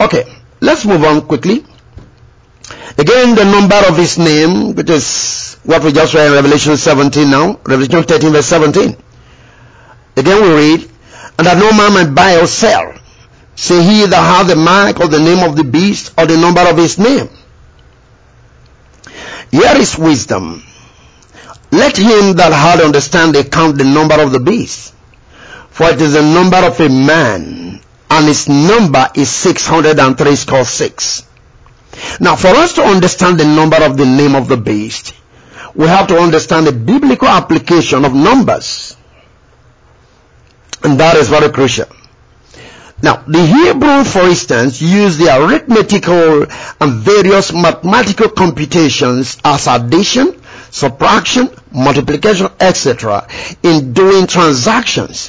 Okay. 0.00 0.24
Let's 0.60 0.84
move 0.84 1.02
on 1.02 1.22
quickly. 1.22 1.64
Again, 2.96 3.34
the 3.34 3.44
number 3.44 3.80
of 3.88 3.96
his 3.96 4.16
name, 4.16 4.74
which 4.74 4.90
is 4.90 5.58
what 5.64 5.82
we 5.82 5.92
just 5.92 6.14
read 6.14 6.28
in 6.28 6.32
Revelation 6.34 6.76
17 6.76 7.28
now, 7.30 7.58
Revelation 7.64 8.02
13 8.04 8.32
verse 8.32 8.46
17. 8.46 8.96
Again 10.16 10.42
we 10.42 10.54
read, 10.54 10.90
and 11.38 11.46
that 11.46 11.58
no 11.58 11.72
man 11.72 11.94
might 11.94 12.14
buy 12.14 12.36
or 12.36 12.46
sell, 12.46 12.94
say 13.56 13.82
he 13.82 14.06
that 14.06 14.14
hath 14.14 14.46
the 14.46 14.56
mark 14.56 15.00
or 15.00 15.08
the 15.08 15.18
name 15.18 15.48
of 15.48 15.56
the 15.56 15.64
beast 15.64 16.12
or 16.16 16.26
the 16.26 16.36
number 16.36 16.60
of 16.60 16.76
his 16.76 16.98
name. 16.98 17.28
Here 19.50 19.76
is 19.76 19.98
wisdom. 19.98 20.62
Let 21.72 21.96
him 21.96 22.36
that 22.36 22.52
hath 22.52 22.84
understanding 22.84 23.44
count 23.44 23.78
the 23.78 23.84
number 23.84 24.20
of 24.20 24.30
the 24.30 24.40
beast, 24.40 24.92
for 25.70 25.88
it 25.88 26.00
is 26.02 26.12
the 26.12 26.22
number 26.22 26.58
of 26.58 26.78
a 26.78 26.88
man, 26.90 27.80
and 28.10 28.28
its 28.28 28.46
number 28.46 29.08
is 29.14 29.30
603 29.30 30.36
score 30.36 30.64
6. 30.64 31.26
Now 32.20 32.36
for 32.36 32.48
us 32.48 32.74
to 32.74 32.82
understand 32.82 33.40
the 33.40 33.46
number 33.46 33.82
of 33.82 33.96
the 33.96 34.04
name 34.04 34.34
of 34.34 34.48
the 34.48 34.58
beast, 34.58 35.14
we 35.74 35.86
have 35.86 36.08
to 36.08 36.18
understand 36.18 36.66
the 36.66 36.72
biblical 36.72 37.28
application 37.28 38.04
of 38.04 38.14
numbers. 38.14 38.94
And 40.84 41.00
that 41.00 41.16
is 41.16 41.30
very 41.30 41.50
crucial. 41.50 41.86
Now, 43.02 43.24
the 43.26 43.44
Hebrew, 43.44 44.04
for 44.04 44.28
instance, 44.28 44.80
use 44.80 45.16
the 45.16 45.34
arithmetical 45.34 46.46
and 46.80 46.92
various 47.00 47.52
mathematical 47.52 48.28
computations 48.28 49.38
as 49.44 49.66
addition, 49.66 50.40
subtraction, 50.72 51.50
multiplication, 51.70 52.48
etc. 52.58 53.28
in 53.62 53.92
doing 53.92 54.26
transactions 54.26 55.28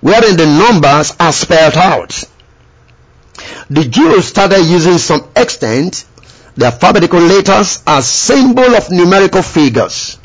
wherein 0.00 0.36
the 0.36 0.46
numbers 0.46 1.16
are 1.18 1.32
spelled 1.32 1.74
out. 1.76 2.22
The 3.70 3.84
Jews 3.84 4.26
started 4.26 4.62
using 4.64 4.98
some 4.98 5.28
extent 5.34 6.04
the 6.56 6.66
alphabetical 6.66 7.20
letters 7.20 7.82
as 7.86 8.06
symbol 8.08 8.76
of 8.76 8.90
numerical 8.90 9.42
figures 9.42 10.18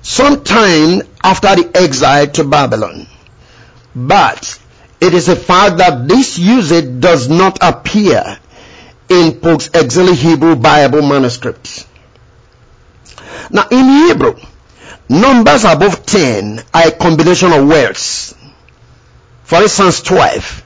sometime 0.00 1.02
after 1.22 1.56
the 1.56 1.70
exile 1.76 2.28
to 2.28 2.44
Babylon. 2.44 3.06
But 3.94 4.58
it 5.00 5.12
is 5.12 5.28
a 5.28 5.36
fact 5.36 5.78
that 5.78 6.06
this 6.08 6.38
usage 6.38 7.00
does 7.00 7.28
not 7.28 7.58
appear 7.62 8.38
in 9.08 9.40
Pope's 9.40 9.70
Exilic 9.74 10.16
Hebrew 10.18 10.54
Bible 10.56 11.02
manuscripts. 11.02 11.87
Now 13.50 13.66
in 13.70 14.08
Hebrew, 14.08 14.34
numbers 15.08 15.64
above 15.64 16.04
10 16.06 16.62
are 16.74 16.88
a 16.88 16.92
combination 16.92 17.52
of 17.52 17.66
words 17.66 18.34
for 19.48 19.62
instance, 19.62 20.02
12. 20.02 20.62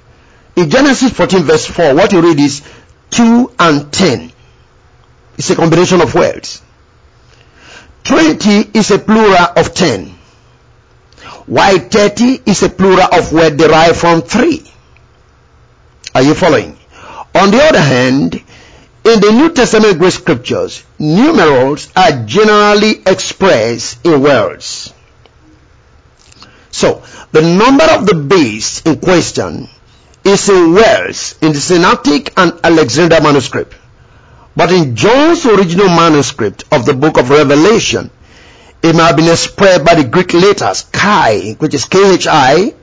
In 0.57 0.69
Genesis 0.69 1.13
14 1.13 1.45
verse 1.45 1.67
4, 1.67 1.95
what 1.95 2.13
you 2.13 2.21
read 2.21 2.41
is 2.41 2.63
2 3.11 3.53
and 3.57 3.93
10. 3.93 4.33
It's 5.39 5.51
a 5.51 5.55
combination 5.55 6.01
of 6.01 6.13
words. 6.17 6.61
20 8.03 8.77
is 8.77 8.91
a 8.91 8.99
plural 8.99 9.37
of 9.57 9.73
10. 9.73 10.09
While 11.47 11.79
30 11.79 12.41
is 12.45 12.65
a 12.65 12.71
plural 12.71 13.07
of 13.13 13.33
word 13.33 13.57
derived 13.57 13.99
from 13.99 14.23
3. 14.23 14.73
Are 16.17 16.23
you 16.23 16.35
following? 16.35 16.77
On 17.37 17.53
the 17.53 17.63
other 17.63 17.81
hand, 17.81 18.43
in 19.05 19.21
the 19.21 19.33
New 19.33 19.51
Testament 19.53 19.99
Greek 19.99 20.12
scriptures, 20.12 20.85
numerals 20.99 21.91
are 21.97 22.25
generally 22.25 23.03
expressed 23.05 24.05
in 24.07 24.23
words. 24.23 24.93
So, 26.71 27.03
the 27.33 27.43
number 27.43 27.85
of 27.85 28.07
the 28.07 28.15
beast 28.15 28.87
in 28.87 29.01
question 29.01 29.69
is 30.25 30.49
in 30.49 30.73
words 30.73 31.37
in 31.43 31.53
the 31.53 31.59
Sinaitic 31.59 32.33
and 32.37 32.59
Alexander 32.62 33.21
manuscript. 33.21 33.75
But 34.55 34.71
in 34.71 34.95
John's 34.95 35.45
original 35.47 35.88
manuscript 35.88 36.65
of 36.71 36.85
the 36.85 36.95
book 36.95 37.19
of 37.19 37.31
Revelation, 37.31 38.11
it 38.83 38.95
may 38.95 39.03
have 39.03 39.17
been 39.17 39.31
expressed 39.31 39.85
by 39.85 39.95
the 39.95 40.05
Greek 40.05 40.33
letters 40.35 40.83
chi, 40.83 41.57
which 41.59 41.75
is 41.75 41.87
K-H-I, 41.87 42.75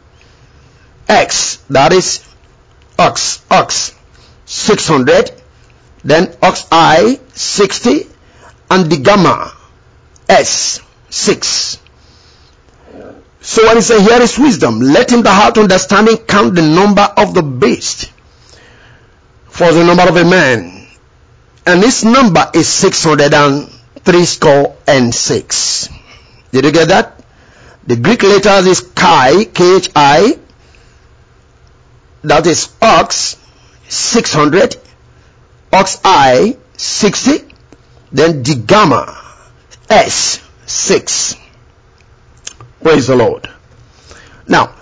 X, 1.07 1.57
that 1.69 1.93
is 1.93 2.25
ox, 2.97 3.43
ox, 3.49 3.95
600, 4.45 5.38
then 6.03 6.35
ox 6.41 6.65
I, 6.71 7.19
60, 7.33 8.07
and 8.71 8.91
the 8.91 8.97
gamma, 8.97 9.51
S, 10.27 10.81
6. 11.09 11.79
So 13.41 13.65
when 13.65 13.77
he 13.77 13.81
says, 13.81 14.07
here 14.07 14.21
is 14.21 14.37
wisdom, 14.37 14.79
let 14.79 15.11
him 15.11 15.23
that 15.23 15.33
hath 15.33 15.57
understanding 15.57 16.17
count 16.17 16.55
the 16.55 16.61
number 16.61 17.01
of 17.01 17.33
the 17.33 17.41
beast 17.41 18.11
for 19.47 19.71
the 19.71 19.83
number 19.83 20.03
of 20.07 20.15
a 20.15 20.25
man. 20.25 20.87
And 21.65 21.81
this 21.81 22.03
number 22.03 22.49
is 22.53 22.67
603 22.67 24.25
score 24.25 24.75
and 24.87 25.13
6. 25.13 25.89
Did 26.51 26.65
you 26.65 26.71
get 26.71 26.87
that? 26.89 27.23
The 27.87 27.95
Greek 27.95 28.23
letters 28.23 28.67
is 28.67 28.81
chi, 28.81 29.45
K-H-I, 29.45 30.37
that 32.23 32.45
is 32.45 32.69
ox, 32.81 33.37
600, 33.87 34.75
ox 35.71 35.99
I, 36.03 36.57
60, 36.77 37.53
then 38.11 38.43
the 38.43 38.55
gamma, 38.55 39.17
S, 39.89 40.41
6. 40.65 41.35
Praise 42.81 43.07
the 43.07 43.15
Lord. 43.15 43.49
Now, 44.47 44.75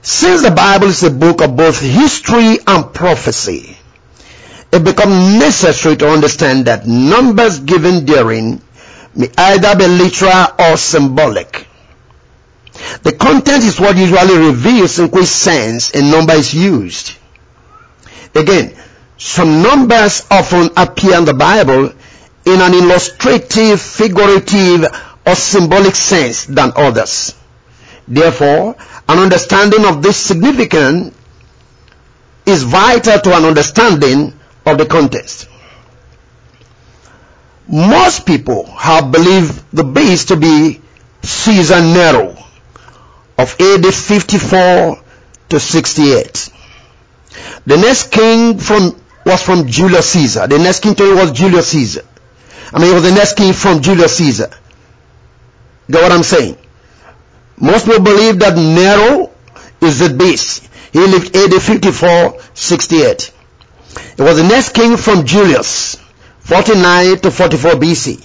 since 0.00 0.42
the 0.42 0.50
Bible 0.50 0.88
is 0.88 1.02
a 1.04 1.10
book 1.10 1.42
of 1.42 1.56
both 1.56 1.80
history 1.80 2.58
and 2.66 2.92
prophecy, 2.92 3.76
it 4.72 4.82
becomes 4.84 5.38
necessary 5.38 5.96
to 5.96 6.08
understand 6.08 6.64
that 6.66 6.86
numbers 6.86 7.60
given 7.60 8.06
therein 8.06 8.60
may 9.14 9.28
either 9.36 9.76
be 9.76 9.86
literal 9.86 10.46
or 10.58 10.76
symbolic. 10.76 11.68
The 13.02 13.12
content 13.12 13.64
is 13.64 13.78
what 13.78 13.96
usually 13.96 14.38
reveals 14.38 14.98
in 14.98 15.10
which 15.10 15.26
sense 15.26 15.90
a 15.94 16.02
number 16.02 16.32
is 16.32 16.54
used. 16.54 17.16
Again, 18.34 18.74
some 19.18 19.62
numbers 19.62 20.26
often 20.30 20.70
appear 20.76 21.16
in 21.18 21.24
the 21.24 21.34
Bible 21.34 21.92
in 22.44 22.60
an 22.60 22.74
illustrative, 22.74 23.80
figurative, 23.80 24.84
or 25.24 25.34
symbolic 25.34 25.94
sense 25.94 26.44
than 26.46 26.72
others. 26.76 27.34
Therefore, 28.08 28.76
an 29.08 29.18
understanding 29.18 29.84
of 29.84 30.02
this 30.02 30.16
significance 30.16 31.14
is 32.46 32.64
vital 32.64 33.20
to 33.20 33.36
an 33.36 33.44
understanding 33.44 34.32
of 34.66 34.78
the 34.78 34.86
context. 34.86 35.48
Most 37.68 38.26
people 38.26 38.66
have 38.66 39.12
believed 39.12 39.64
the 39.72 39.84
beast 39.84 40.28
to 40.28 40.36
be 40.36 40.80
Caesar 41.22 41.80
Nero 41.80 42.36
of 43.38 43.56
AD 43.60 43.94
54 43.94 45.02
to 45.50 45.60
68. 45.60 46.48
The 47.64 47.76
next 47.76 48.10
king 48.10 48.58
from 48.58 49.00
was 49.24 49.42
from 49.42 49.66
Julius 49.66 50.10
Caesar. 50.10 50.46
The 50.46 50.58
next 50.58 50.82
king 50.82 50.94
to 50.94 51.10
him 51.10 51.16
was 51.16 51.32
Julius 51.32 51.68
Caesar. 51.68 52.02
I 52.72 52.78
mean, 52.78 52.88
he 52.88 52.94
was 52.94 53.02
the 53.02 53.12
next 53.12 53.36
king 53.36 53.52
from 53.52 53.82
Julius 53.82 54.16
Caesar. 54.16 54.50
Get 55.90 56.02
what 56.02 56.12
I'm 56.12 56.22
saying? 56.22 56.56
Most 57.58 57.86
people 57.86 58.02
believe 58.02 58.38
that 58.40 58.56
Nero 58.56 59.30
is 59.80 59.98
the 59.98 60.14
beast. 60.14 60.68
He 60.92 61.00
lived 61.00 61.36
AD 61.36 61.62
54, 61.62 62.40
68. 62.54 63.32
It 64.16 64.22
was 64.22 64.36
the 64.36 64.44
next 64.44 64.70
king 64.74 64.96
from 64.96 65.26
Julius, 65.26 65.96
49 66.40 67.18
to 67.18 67.30
44 67.30 67.72
BC. 67.72 68.24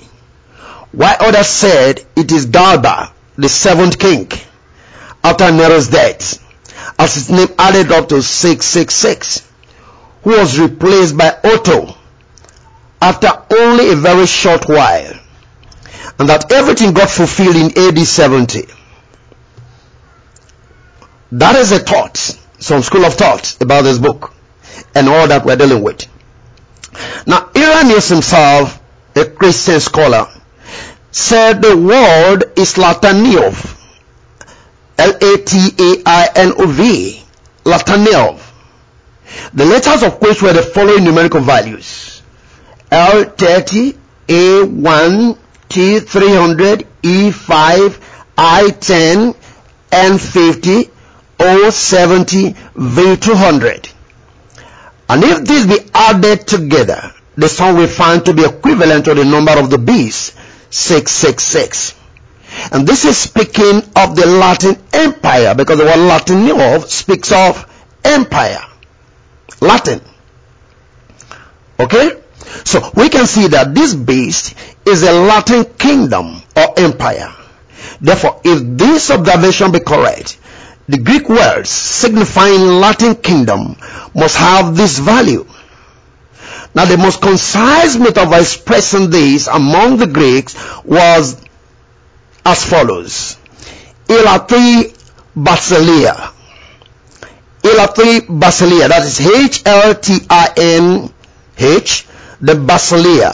While 0.91 1.17
others 1.19 1.47
said 1.47 2.03
it 2.15 2.31
is 2.31 2.45
Galba, 2.47 3.12
the 3.36 3.49
seventh 3.49 3.99
king, 3.99 4.31
after 5.23 5.51
Nero's 5.51 5.89
death, 5.89 6.43
as 6.97 7.15
his 7.15 7.29
name 7.29 7.49
added 7.60 7.91
up 7.91 8.10
to 8.10 8.21
666, 8.21 9.39
who 9.39 9.46
was 10.27 10.59
replaced 10.59 11.17
by 11.17 11.37
Otho 11.43 11.95
after 13.01 13.29
only 13.57 13.91
a 13.91 13.95
very 13.95 14.25
short 14.25 14.67
while, 14.67 15.13
and 16.19 16.27
that 16.27 16.51
everything 16.51 16.91
got 16.93 17.09
fulfilled 17.09 17.55
in 17.55 17.77
AD 17.77 17.97
70. 17.99 18.65
That 21.31 21.55
is 21.55 21.71
a 21.71 21.79
thought, 21.79 22.17
some 22.59 22.81
school 22.81 23.05
of 23.05 23.13
thought 23.13 23.55
about 23.61 23.83
this 23.83 23.99
book 23.99 24.33
and 24.93 25.07
all 25.07 25.27
that 25.27 25.45
we're 25.45 25.55
dealing 25.55 25.81
with. 25.83 26.05
Now, 27.25 27.49
Irenaeus 27.55 28.09
himself, 28.09 28.81
a 29.15 29.25
Christian 29.25 29.79
scholar, 29.79 30.27
said 31.11 31.61
the 31.61 31.77
word 31.77 32.51
is 32.57 32.73
Lataniov. 32.73 33.75
L-A-T-A-I-N-O-V. 34.97 35.53
Lataniov. 37.63 38.46
The 39.53 39.65
letters 39.65 40.03
of 40.03 40.21
which 40.21 40.41
were 40.41 40.53
the 40.53 40.61
following 40.61 41.03
numerical 41.03 41.41
values. 41.41 42.21
L30, 42.91 43.97
A1, 44.27 45.37
T300, 45.69 46.87
E5, 47.01 47.99
I10, 48.37 49.35
N50, 49.91 50.89
O70, 51.37 52.55
V200. 52.73 53.93
And 55.09 55.23
if 55.23 55.45
these 55.45 55.65
be 55.67 55.89
added 55.93 56.47
together, 56.47 57.13
the 57.35 57.47
sum 57.47 57.77
we 57.77 57.87
find 57.87 58.25
to 58.25 58.33
be 58.33 58.43
equivalent 58.43 59.05
to 59.05 59.13
the 59.13 59.23
number 59.23 59.57
of 59.57 59.69
the 59.69 59.77
beast, 59.77 60.35
666. 60.69 61.95
And 62.71 62.87
this 62.87 63.05
is 63.05 63.17
speaking 63.17 63.77
of 63.95 64.15
the 64.15 64.25
Latin 64.25 64.75
Empire 64.91 65.53
because 65.55 65.77
the 65.77 65.85
word 65.85 65.97
Latinov 65.97 66.87
speaks 66.87 67.31
of 67.31 67.65
empire. 68.03 68.63
Latin. 69.61 70.01
Okay? 71.79 72.11
So 72.63 72.91
we 72.95 73.09
can 73.09 73.25
see 73.27 73.47
that 73.47 73.73
this 73.73 73.93
beast 73.93 74.55
is 74.85 75.03
a 75.03 75.11
Latin 75.11 75.65
kingdom 75.77 76.41
or 76.55 76.73
empire. 76.79 77.33
Therefore, 77.99 78.41
if 78.43 78.77
this 78.77 79.11
observation 79.11 79.71
be 79.71 79.79
correct, 79.79 80.37
the 80.87 80.97
Greek 80.97 81.27
words 81.27 81.69
signifying 81.69 82.61
Latin 82.79 83.15
kingdom 83.15 83.75
must 84.15 84.37
have 84.37 84.75
this 84.77 84.99
value. 84.99 85.45
Now 86.73 86.85
the 86.85 86.97
most 86.97 87.21
concise 87.21 87.97
method 87.97 88.19
of 88.19 88.33
expressing 88.33 89.09
this 89.09 89.47
among 89.47 89.97
the 89.97 90.07
Greeks 90.07 90.55
was 90.83 91.41
as 92.45 92.63
follows. 92.63 93.37
Elatri 94.07 94.95
Basilia. 95.35 96.33
Elatri 97.69 98.21
Basilia. 98.21 98.88
That 98.89 99.03
is 99.03 99.19
H-L-T-I-N-H. 99.21 99.67
The 102.39 102.53
Basilia. 102.53 103.34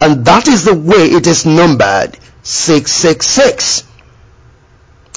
And 0.00 0.24
that 0.26 0.46
is 0.48 0.64
the 0.64 0.74
way 0.74 1.10
it 1.10 1.26
is 1.26 1.44
numbered 1.46 2.16
666. 2.42 3.84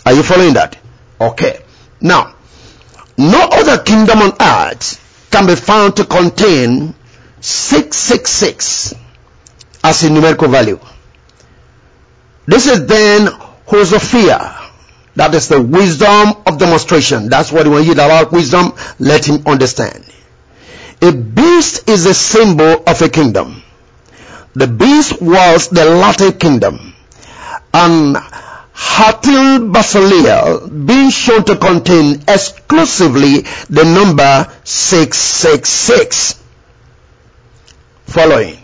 Are 0.06 0.14
you 0.14 0.24
following 0.24 0.54
that? 0.56 0.78
Okay. 1.20 1.62
Now, 2.00 2.34
no 3.18 3.48
other 3.52 3.84
kingdom 3.84 4.20
on 4.20 4.32
earth 4.42 5.28
can 5.30 5.46
be 5.46 5.56
found 5.56 5.98
to 5.98 6.06
contain 6.06 6.96
666 7.42 8.96
as 9.84 10.04
a 10.04 10.10
numerical 10.10 10.48
value. 10.48 10.80
This 12.46 12.68
is 12.68 12.86
then 12.88 13.28
Hosophia. 13.66 14.61
That 15.22 15.36
is 15.36 15.50
the 15.50 15.62
wisdom 15.62 16.34
of 16.48 16.58
demonstration. 16.58 17.30
That's 17.30 17.52
what 17.52 17.68
when 17.68 17.84
you 17.84 17.92
about 17.92 18.32
wisdom, 18.32 18.74
let 18.98 19.24
him 19.24 19.44
understand. 19.46 20.04
A 21.00 21.12
beast 21.12 21.88
is 21.88 22.08
a 22.08 22.14
symbol 22.16 22.82
of 22.88 23.00
a 23.04 23.08
kingdom. 23.08 23.62
The 24.56 24.66
beast 24.66 25.22
was 25.22 25.70
the 25.70 25.86
Latin 25.86 26.32
kingdom. 26.40 26.96
And 27.72 28.16
Hatil 28.16 29.72
Basileia 29.72 30.58
being 30.88 31.12
shown 31.12 31.44
to 31.46 31.56
contain 31.56 32.24
exclusively 32.28 33.42
the 33.70 33.84
number 33.86 34.52
666. 34.64 36.42
Following. 38.08 38.58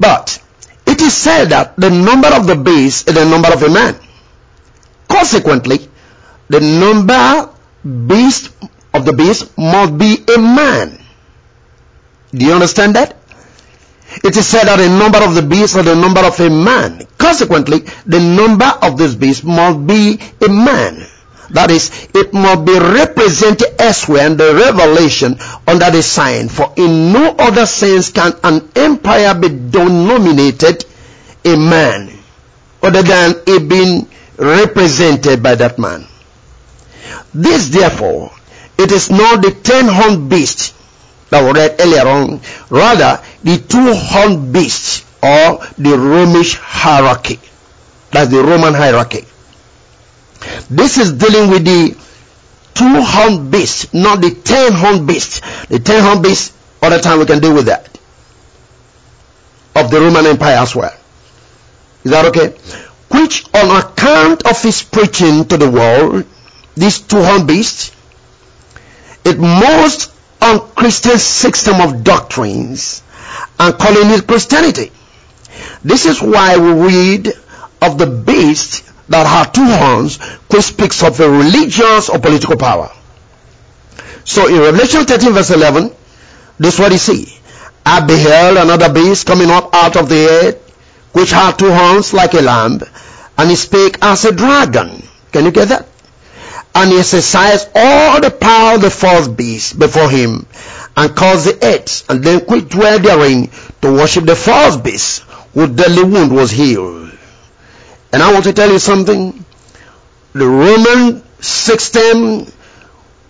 But 0.00 0.42
it 0.88 1.00
is 1.00 1.14
said 1.14 1.50
that 1.50 1.76
the 1.76 1.90
number 1.90 2.34
of 2.34 2.48
the 2.48 2.56
beast 2.56 3.06
is 3.08 3.14
the 3.14 3.24
number 3.24 3.52
of 3.52 3.62
a 3.62 3.70
man. 3.70 4.00
Consequently, 5.14 5.78
the 6.48 6.58
number 6.60 7.48
beast 7.86 8.50
of 8.92 9.04
the 9.04 9.12
beast 9.12 9.56
must 9.56 9.96
be 9.96 10.18
a 10.34 10.38
man. 10.38 10.98
Do 12.32 12.44
you 12.44 12.52
understand 12.52 12.96
that? 12.96 13.16
It 14.24 14.36
is 14.36 14.44
said 14.46 14.64
that 14.64 14.76
the 14.78 14.88
number 14.88 15.18
of 15.22 15.36
the 15.36 15.42
beast 15.42 15.76
is 15.76 15.84
the 15.84 15.94
number 15.94 16.20
of 16.20 16.38
a 16.40 16.50
man. 16.50 17.06
Consequently, 17.16 17.84
the 18.06 18.18
number 18.18 18.66
of 18.82 18.98
this 18.98 19.14
beast 19.14 19.44
must 19.44 19.86
be 19.86 20.18
a 20.44 20.48
man. 20.48 21.06
That 21.50 21.70
is, 21.70 22.08
it 22.12 22.34
must 22.34 22.64
be 22.64 22.76
represented 22.76 23.68
elsewhere 23.78 24.26
in 24.26 24.36
the 24.36 24.52
revelation 24.52 25.38
under 25.68 25.90
the 25.92 26.02
sign. 26.02 26.48
For 26.48 26.72
in 26.76 27.12
no 27.12 27.36
other 27.38 27.66
sense 27.66 28.10
can 28.10 28.32
an 28.42 28.68
empire 28.74 29.32
be 29.38 29.48
denominated 29.48 30.84
a 31.44 31.56
man 31.56 32.10
other 32.82 33.02
than 33.02 33.34
it 33.46 33.68
being 33.68 34.08
represented 34.36 35.42
by 35.42 35.54
that 35.54 35.78
man. 35.78 36.06
This 37.32 37.68
therefore, 37.68 38.30
it 38.78 38.92
is 38.92 39.10
not 39.10 39.42
the 39.42 39.50
ten 39.50 39.86
horned 39.88 40.28
beast 40.30 40.74
that 41.30 41.44
we 41.44 41.52
read 41.58 41.76
earlier 41.80 42.06
on, 42.06 42.40
rather 42.70 43.22
the 43.42 43.58
two 43.58 43.92
horned 43.94 44.52
beast 44.52 45.04
or 45.22 45.58
the 45.78 45.96
Romish 45.96 46.56
hierarchy. 46.56 47.40
That's 48.12 48.30
the 48.30 48.42
Roman 48.42 48.74
hierarchy. 48.74 49.24
This 50.70 50.98
is 50.98 51.12
dealing 51.12 51.50
with 51.50 51.64
the 51.64 51.96
two 52.74 53.02
horned 53.02 53.50
beast, 53.50 53.94
not 53.94 54.20
the 54.20 54.30
ten 54.30 54.72
horned 54.72 55.06
beast. 55.06 55.42
The 55.68 55.78
ten 55.78 56.02
horned 56.02 56.22
beast, 56.22 56.54
other 56.82 57.00
time 57.00 57.18
we 57.18 57.26
can 57.26 57.40
deal 57.40 57.54
with 57.54 57.66
that. 57.66 57.88
Of 59.74 59.90
the 59.90 60.00
Roman 60.00 60.26
Empire 60.26 60.58
as 60.58 60.76
well. 60.76 60.94
Is 62.04 62.10
that 62.10 62.26
okay? 62.26 62.54
Which 63.14 63.44
on 63.54 63.70
account 63.70 64.46
of 64.46 64.60
his 64.62 64.82
preaching 64.82 65.44
to 65.46 65.56
the 65.56 65.70
world, 65.70 66.24
these 66.76 67.00
two 67.00 67.22
horned 67.22 67.46
beast, 67.46 67.94
it 69.24 69.38
most 69.38 70.12
unchristian 70.40 71.18
system 71.18 71.80
of 71.80 72.04
doctrines 72.04 73.02
and 73.58 73.78
calling 73.78 74.10
it 74.10 74.26
Christianity. 74.26 74.90
This 75.84 76.06
is 76.06 76.20
why 76.20 76.56
we 76.56 76.72
read 76.72 77.32
of 77.80 77.98
the 77.98 78.06
beast 78.06 78.82
that 79.08 79.26
had 79.26 79.52
two 79.52 79.64
horns, 79.64 80.16
which 80.50 80.62
speaks 80.62 81.02
of 81.02 81.20
a 81.20 81.30
religious 81.30 82.08
or 82.08 82.18
political 82.18 82.56
power. 82.56 82.90
So 84.24 84.48
in 84.48 84.58
Revelation 84.58 85.04
13 85.04 85.32
verse 85.32 85.50
11, 85.50 85.92
This 86.58 86.74
is 86.74 86.80
what 86.80 86.92
he 86.92 86.98
see. 86.98 87.38
I 87.86 88.00
beheld 88.00 88.56
another 88.56 88.92
beast 88.92 89.26
coming 89.26 89.50
up 89.50 89.74
out 89.74 89.96
of 89.96 90.08
the 90.08 90.26
earth, 90.26 90.63
which 91.14 91.30
had 91.30 91.58
two 91.58 91.72
horns 91.72 92.12
like 92.12 92.34
a 92.34 92.42
lamb, 92.42 92.80
and 93.38 93.48
he 93.48 93.56
spake 93.56 93.98
as 94.02 94.24
a 94.24 94.32
dragon. 94.32 95.02
Can 95.32 95.44
you 95.44 95.52
get 95.52 95.68
that? 95.68 95.86
And 96.74 96.90
he 96.90 96.98
exercised 96.98 97.68
all 97.74 98.20
the 98.20 98.32
power 98.32 98.74
of 98.74 98.82
the 98.82 98.90
fourth 98.90 99.36
beast 99.36 99.78
before 99.78 100.10
him, 100.10 100.46
and 100.96 101.16
caused 101.16 101.46
the 101.46 101.64
earth, 101.64 102.04
and 102.10 102.22
them 102.22 102.40
which 102.46 102.68
dwell 102.68 102.98
therein, 102.98 103.48
to 103.80 103.92
worship 103.92 104.24
the 104.24 104.34
fourth 104.34 104.82
beast, 104.82 105.20
whose 105.54 105.70
deadly 105.70 106.02
wound 106.02 106.34
was 106.34 106.50
healed. 106.50 107.12
And 108.12 108.22
I 108.22 108.32
want 108.32 108.44
to 108.44 108.52
tell 108.52 108.70
you 108.70 108.80
something. 108.80 109.44
The 110.32 110.46
Roman 110.46 111.22
system 111.40 112.52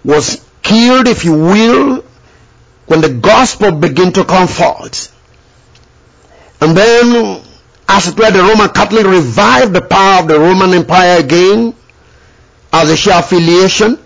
was 0.05 0.43
killed, 0.63 1.07
if 1.07 1.27
you 1.27 1.35
will, 1.35 2.05
when 2.87 3.03
the 3.03 3.11
gospel 3.11 3.73
began 3.73 4.13
to 4.15 4.25
come 4.25 4.49
forth. 4.49 5.11
And 6.63 6.75
then, 6.75 7.44
as 7.89 8.09
it 8.09 8.19
were, 8.19 8.31
the 8.31 8.39
Roman 8.41 8.69
Catholic 8.71 9.07
revived 9.07 9.75
the 9.75 9.83
power 9.83 10.21
of 10.23 10.29
the 10.29 10.39
Roman 10.39 10.73
Empire 10.75 11.19
again 11.21 11.75
as 12.73 12.91
a 12.91 12.97
sheer 12.97 13.15
affiliation. 13.19 13.99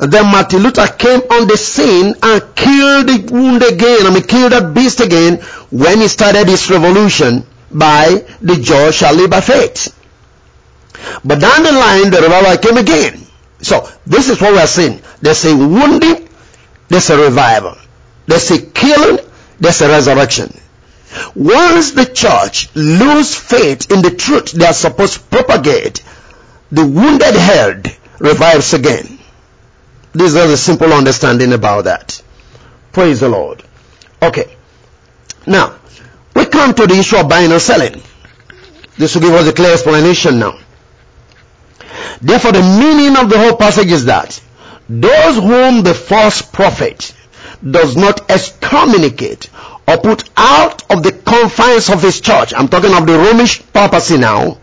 Then 0.00 0.26
Martin 0.26 0.62
Luther 0.62 0.86
came 0.88 1.20
on 1.20 1.46
the 1.46 1.56
scene 1.56 2.14
and 2.22 2.42
killed 2.56 3.06
the 3.08 3.28
wound 3.32 3.62
again, 3.62 4.06
I 4.06 4.10
mean 4.12 4.22
killed 4.22 4.52
that 4.52 4.74
beast 4.74 5.00
again 5.00 5.36
when 5.70 5.98
he 6.00 6.08
started 6.08 6.48
his 6.48 6.68
revolution 6.70 7.44
by 7.70 8.24
the 8.40 8.56
just 8.56 8.98
shall 8.98 9.14
live 9.14 9.30
by 9.30 9.40
faith. 9.40 9.94
But 11.24 11.40
down 11.40 11.62
the 11.62 11.72
line, 11.72 12.10
the 12.10 12.20
revival 12.22 12.56
came 12.58 12.76
again. 12.76 13.20
So, 13.60 13.88
this 14.06 14.28
is 14.28 14.40
what 14.40 14.52
we 14.52 14.58
are 14.58 14.66
saying. 14.66 15.00
There's 15.20 15.44
a 15.44 15.56
wounding, 15.56 16.28
there's 16.88 17.10
a 17.10 17.18
revival. 17.18 17.76
There's 18.26 18.50
a 18.50 18.60
killing, 18.66 19.24
there's 19.60 19.80
a 19.80 19.88
resurrection. 19.88 20.52
Once 21.34 21.92
the 21.92 22.04
church 22.04 22.68
lose 22.74 23.34
faith 23.34 23.90
in 23.90 24.02
the 24.02 24.10
truth 24.10 24.52
they 24.52 24.66
are 24.66 24.72
supposed 24.74 25.14
to 25.14 25.20
propagate, 25.20 26.02
the 26.70 26.86
wounded 26.86 27.34
head 27.34 27.96
revives 28.18 28.74
again. 28.74 29.18
This 30.12 30.34
is 30.34 30.36
a 30.36 30.56
simple 30.56 30.92
understanding 30.92 31.52
about 31.52 31.84
that. 31.84 32.22
Praise 32.92 33.20
the 33.20 33.28
Lord. 33.28 33.62
Okay. 34.20 34.56
Now, 35.46 35.78
we 36.34 36.44
come 36.46 36.74
to 36.74 36.86
the 36.86 36.94
issue 36.94 37.16
of 37.16 37.28
buying 37.28 37.52
and 37.52 37.62
selling. 37.62 38.02
This 38.96 39.14
will 39.14 39.22
give 39.22 39.34
us 39.34 39.48
a 39.48 39.52
clear 39.52 39.72
explanation 39.72 40.38
now. 40.38 40.58
Therefore, 42.20 42.52
the 42.52 42.62
meaning 42.62 43.16
of 43.16 43.30
the 43.30 43.38
whole 43.38 43.56
passage 43.56 43.92
is 43.92 44.06
that 44.06 44.40
those 44.88 45.36
whom 45.36 45.82
the 45.82 45.94
false 45.94 46.42
prophet 46.42 47.14
does 47.68 47.96
not 47.96 48.30
excommunicate 48.30 49.50
or 49.88 49.96
put 49.96 50.28
out 50.36 50.90
of 50.92 51.02
the 51.02 51.12
confines 51.12 51.88
of 51.88 52.02
his 52.02 52.20
church, 52.20 52.52
I'm 52.54 52.68
talking 52.68 52.92
of 52.94 53.06
the 53.06 53.14
Romish 53.18 53.62
papacy 53.72 54.18
now, 54.18 54.58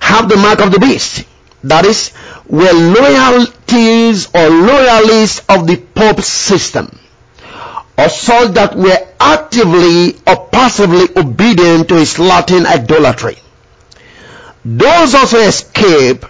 have 0.00 0.28
the 0.28 0.36
mark 0.36 0.60
of 0.60 0.70
the 0.70 0.78
beast. 0.78 1.24
That 1.64 1.86
is, 1.86 2.12
were 2.46 2.72
loyalties 2.72 4.28
or 4.34 4.48
loyalists 4.50 5.40
of 5.48 5.66
the 5.66 5.76
Pope's 5.78 6.28
system, 6.28 6.98
or 7.96 8.08
such 8.10 8.52
that 8.52 8.76
were 8.76 8.98
actively 9.18 10.14
or 10.26 10.46
passively 10.48 11.06
obedient 11.16 11.88
to 11.88 11.96
his 11.96 12.18
Latin 12.18 12.66
idolatry. 12.66 13.38
Those 14.66 15.14
also 15.14 15.38
escape 15.38 16.26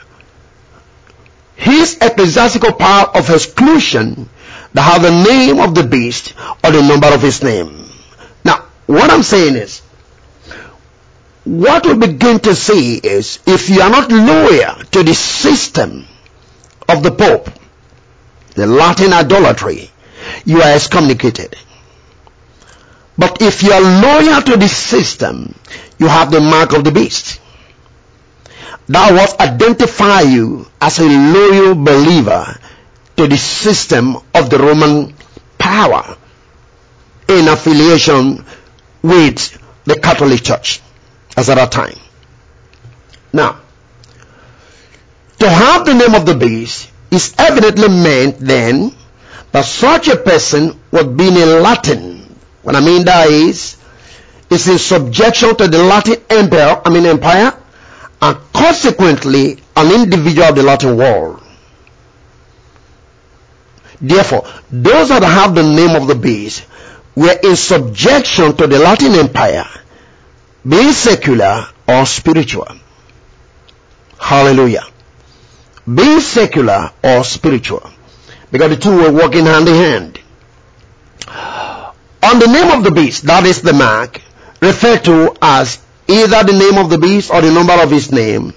his 1.56 1.98
ecclesiastical 2.00 2.74
power 2.74 3.08
of 3.08 3.28
exclusion 3.28 4.28
that 4.74 4.82
have 4.82 5.02
the 5.02 5.24
name 5.24 5.58
of 5.58 5.74
the 5.74 5.82
beast 5.84 6.34
or 6.62 6.70
the 6.70 6.82
number 6.82 7.08
of 7.08 7.22
his 7.22 7.42
name. 7.42 7.85
What 8.86 9.10
I'm 9.10 9.22
saying 9.22 9.56
is, 9.56 9.80
what 11.44 11.86
we 11.86 11.94
begin 11.96 12.40
to 12.40 12.54
see 12.54 12.96
is 12.96 13.38
if 13.46 13.68
you 13.68 13.80
are 13.80 13.90
not 13.90 14.10
loyal 14.10 14.76
to 14.92 15.02
the 15.02 15.14
system 15.14 16.06
of 16.88 17.02
the 17.02 17.10
Pope, 17.10 17.50
the 18.54 18.66
Latin 18.66 19.12
idolatry, 19.12 19.90
you 20.44 20.60
are 20.62 20.74
excommunicated. 20.74 21.56
But 23.18 23.40
if 23.42 23.62
you 23.62 23.72
are 23.72 23.80
loyal 23.80 24.42
to 24.42 24.56
the 24.56 24.68
system, 24.68 25.54
you 25.98 26.06
have 26.08 26.30
the 26.30 26.40
mark 26.40 26.72
of 26.72 26.84
the 26.84 26.92
beast. 26.92 27.40
That 28.88 29.12
was 29.12 29.34
identify 29.40 30.20
you 30.20 30.66
as 30.80 30.98
a 31.00 31.04
loyal 31.04 31.74
believer 31.74 32.56
to 33.16 33.26
the 33.26 33.36
system 33.36 34.16
of 34.34 34.50
the 34.50 34.58
Roman 34.58 35.14
power 35.58 36.16
in 37.28 37.48
affiliation 37.48 38.44
with 39.06 39.62
the 39.84 39.98
Catholic 39.98 40.42
Church 40.42 40.80
as 41.36 41.48
at 41.48 41.56
that 41.56 41.72
time. 41.72 41.98
Now, 43.32 43.60
to 45.38 45.48
have 45.48 45.84
the 45.84 45.94
name 45.94 46.14
of 46.14 46.26
the 46.26 46.34
beast 46.34 46.90
is 47.10 47.34
evidently 47.38 47.88
meant 47.88 48.38
then 48.38 48.92
that 49.52 49.64
such 49.64 50.08
a 50.08 50.16
person 50.16 50.78
would 50.90 51.16
be 51.16 51.28
in 51.28 51.62
Latin. 51.62 52.34
What 52.62 52.74
I 52.76 52.80
mean 52.80 53.04
that 53.04 53.28
is, 53.28 53.76
is 54.50 54.68
in 54.68 54.78
subjection 54.78 55.56
to 55.56 55.68
the 55.68 55.82
Latin 55.82 56.16
empire, 56.30 56.80
I 56.84 56.90
mean 56.90 57.06
empire, 57.06 57.56
and 58.20 58.38
consequently 58.52 59.58
an 59.76 59.92
individual 59.94 60.48
of 60.48 60.56
the 60.56 60.62
Latin 60.62 60.96
world. 60.96 61.42
Therefore, 64.00 64.46
those 64.70 65.08
that 65.08 65.22
have 65.22 65.54
the 65.54 65.62
name 65.62 65.96
of 65.96 66.06
the 66.06 66.14
beast 66.14 66.66
were 67.16 67.38
in 67.42 67.56
subjection 67.56 68.56
to 68.56 68.66
the 68.66 68.78
Latin 68.78 69.14
empire 69.14 69.66
being 70.66 70.92
secular 70.92 71.66
or 71.88 72.04
spiritual. 72.06 72.68
Hallelujah. 74.18 74.84
Being 75.92 76.20
secular 76.20 76.92
or 77.02 77.24
spiritual. 77.24 77.90
Because 78.50 78.70
the 78.70 78.76
two 78.76 78.96
were 78.96 79.12
working 79.12 79.46
hand 79.46 79.68
in 79.68 79.74
hand. 79.74 80.20
On 82.22 82.38
the 82.38 82.46
name 82.46 82.76
of 82.76 82.84
the 82.84 82.90
beast, 82.90 83.24
that 83.24 83.46
is 83.46 83.62
the 83.62 83.72
mark, 83.72 84.20
referred 84.60 85.04
to 85.04 85.36
as 85.40 85.78
either 86.08 86.42
the 86.42 86.52
name 86.52 86.78
of 86.78 86.90
the 86.90 86.98
beast 86.98 87.30
or 87.30 87.40
the 87.40 87.52
number 87.52 87.74
of 87.74 87.90
his 87.90 88.10
name. 88.10 88.52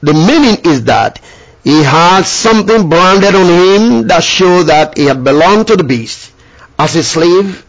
The 0.00 0.14
meaning 0.14 0.64
is 0.64 0.84
that 0.84 1.20
he 1.64 1.82
had 1.82 2.22
something 2.22 2.88
branded 2.88 3.34
on 3.34 3.46
him 3.46 4.06
that 4.08 4.22
showed 4.22 4.64
that 4.64 4.96
he 4.96 5.06
had 5.06 5.24
belonged 5.24 5.66
to 5.68 5.76
the 5.76 5.84
beast 5.84 6.30
as 6.78 6.94
a 6.94 7.02
slave, 7.02 7.63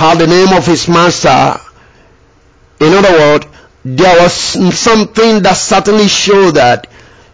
had 0.00 0.18
the 0.18 0.26
name 0.26 0.56
of 0.56 0.66
his 0.66 0.88
master 0.88 1.60
in 2.80 2.94
other 2.94 3.12
words, 3.12 3.46
there 3.84 4.22
was 4.22 4.32
something 4.32 5.42
that 5.42 5.52
certainly 5.56 6.08
showed 6.08 6.52
that 6.52 6.86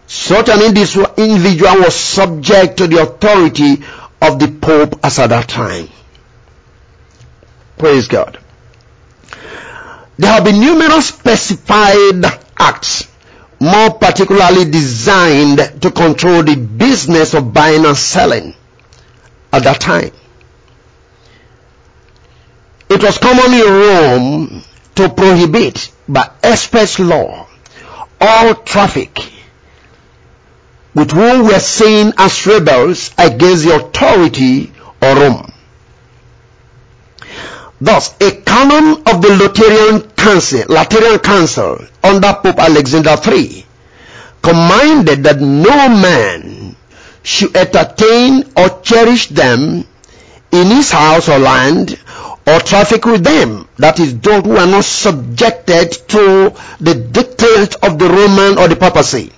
such 0.07 0.49
an 0.49 0.61
individual 0.61 1.79
was 1.79 1.95
subject 1.95 2.77
to 2.77 2.87
the 2.87 3.01
authority 3.01 3.83
of 4.21 4.39
the 4.39 4.47
Pope 4.61 4.99
as 5.03 5.19
at 5.19 5.27
that 5.27 5.47
time. 5.47 5.87
Praise 7.77 8.07
God. 8.07 8.39
There 10.17 10.31
have 10.31 10.43
been 10.43 10.59
numerous 10.59 11.07
specified 11.07 12.25
acts, 12.59 13.07
more 13.59 13.91
particularly 13.91 14.69
designed 14.69 15.81
to 15.81 15.91
control 15.91 16.43
the 16.43 16.55
business 16.55 17.33
of 17.33 17.53
buying 17.53 17.85
and 17.85 17.95
selling 17.95 18.53
at 19.53 19.63
that 19.63 19.79
time. 19.79 20.11
It 22.97 23.03
was 23.03 23.19
commonly 23.19 23.61
Rome 23.61 24.63
to 24.95 25.09
prohibit 25.09 25.91
by 26.09 26.31
express 26.43 26.97
law 26.97 27.45
all 28.19 28.55
traffic 28.55 29.21
with 30.95 31.11
whom 31.11 31.43
were 31.45 31.59
seen 31.59 32.11
as 32.17 32.47
rebels 32.47 33.11
against 33.19 33.65
the 33.65 33.75
authority 33.75 34.71
of 34.99 35.15
Rome. 35.15 35.53
Thus, 37.79 38.15
a 38.19 38.31
canon 38.41 39.03
of 39.05 39.21
the 39.21 39.29
Lateran 39.29 40.01
Council, 40.15 40.63
Lateran 40.67 41.19
Council 41.19 41.77
under 42.03 42.33
Pope 42.33 42.57
Alexander 42.57 43.15
III 43.27 43.63
commanded 44.41 45.21
that 45.21 45.39
no 45.39 45.89
man 45.89 46.75
should 47.21 47.55
entertain 47.55 48.43
or 48.57 48.81
cherish 48.81 49.27
them 49.27 49.85
in 50.51 50.67
his 50.67 50.89
house 50.91 51.29
or 51.29 51.37
land 51.37 51.99
or 52.47 52.59
traffic 52.59 53.05
with 53.05 53.23
them. 53.23 53.67
That 53.77 53.99
is 53.99 54.19
those 54.19 54.43
who 54.43 54.55
are 54.55 54.67
not 54.67 54.85
subjected 54.85 55.91
to 56.09 56.55
the 56.79 56.95
dictates 56.95 57.75
of 57.75 57.99
the 57.99 58.07
Roman 58.07 58.57
or 58.57 58.67
the 58.67 58.75
papacy. 58.75 59.31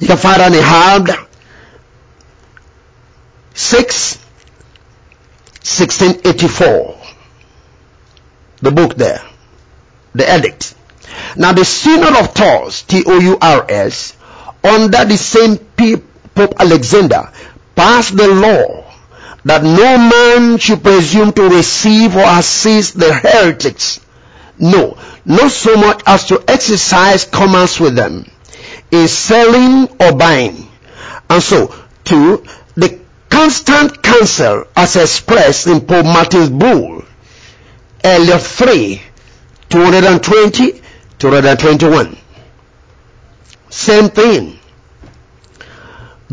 You 0.00 0.06
can 0.06 0.16
find 0.16 0.54
in 0.54 0.62
Hard 0.62 1.10
6, 3.54 4.16
1684. 5.62 6.98
The 8.62 8.70
book 8.70 8.94
there. 8.96 9.22
The 10.14 10.24
edict. 10.36 10.74
Now 11.36 11.52
the 11.52 11.64
Synod 11.64 12.16
of 12.16 12.34
Tours, 12.34 12.82
T-O-U-R-S, 12.82 14.16
under 14.64 15.04
the 15.04 15.16
same 15.16 15.58
Pope 16.34 16.54
Alexander, 16.58 17.30
passed 17.74 18.16
the 18.16 18.28
law 18.28 18.84
that 19.46 19.62
no 19.62 19.96
man 19.96 20.58
should 20.58 20.82
presume 20.82 21.32
to 21.32 21.48
receive 21.48 22.16
or 22.16 22.24
assist 22.26 22.98
the 22.98 23.14
heretics. 23.14 24.00
No, 24.58 24.98
not 25.24 25.52
so 25.52 25.76
much 25.76 26.02
as 26.04 26.24
to 26.26 26.42
exercise 26.48 27.24
commerce 27.24 27.78
with 27.78 27.94
them 27.94 28.28
in 28.90 29.06
selling 29.06 29.86
or 30.00 30.16
buying. 30.16 30.66
And 31.30 31.40
so, 31.40 31.72
two, 32.02 32.44
the 32.74 32.98
Constance 33.28 33.92
Council 33.98 34.64
as 34.74 34.96
expressed 34.96 35.68
in 35.68 35.80
Pope 35.80 36.06
Martin's 36.06 36.50
bull, 36.50 37.04
Eliot 38.02 38.42
3, 38.42 39.00
220, 39.68 40.82
221. 41.20 42.16
Same 43.70 44.08
thing. 44.08 44.58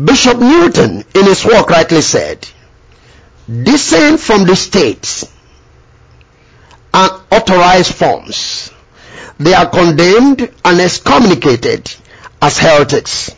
Bishop 0.04 0.38
Newton 0.40 1.04
in 1.14 1.26
his 1.26 1.44
work 1.44 1.70
rightly 1.70 2.00
said, 2.00 2.48
descend 3.48 4.20
from 4.20 4.44
the 4.44 4.56
states 4.56 5.30
and 6.92 7.12
authorized 7.30 7.94
forms. 7.94 8.70
They 9.38 9.52
are 9.52 9.68
condemned 9.68 10.52
and 10.64 10.80
excommunicated 10.80 11.94
as 12.40 12.58
heretics. 12.58 13.34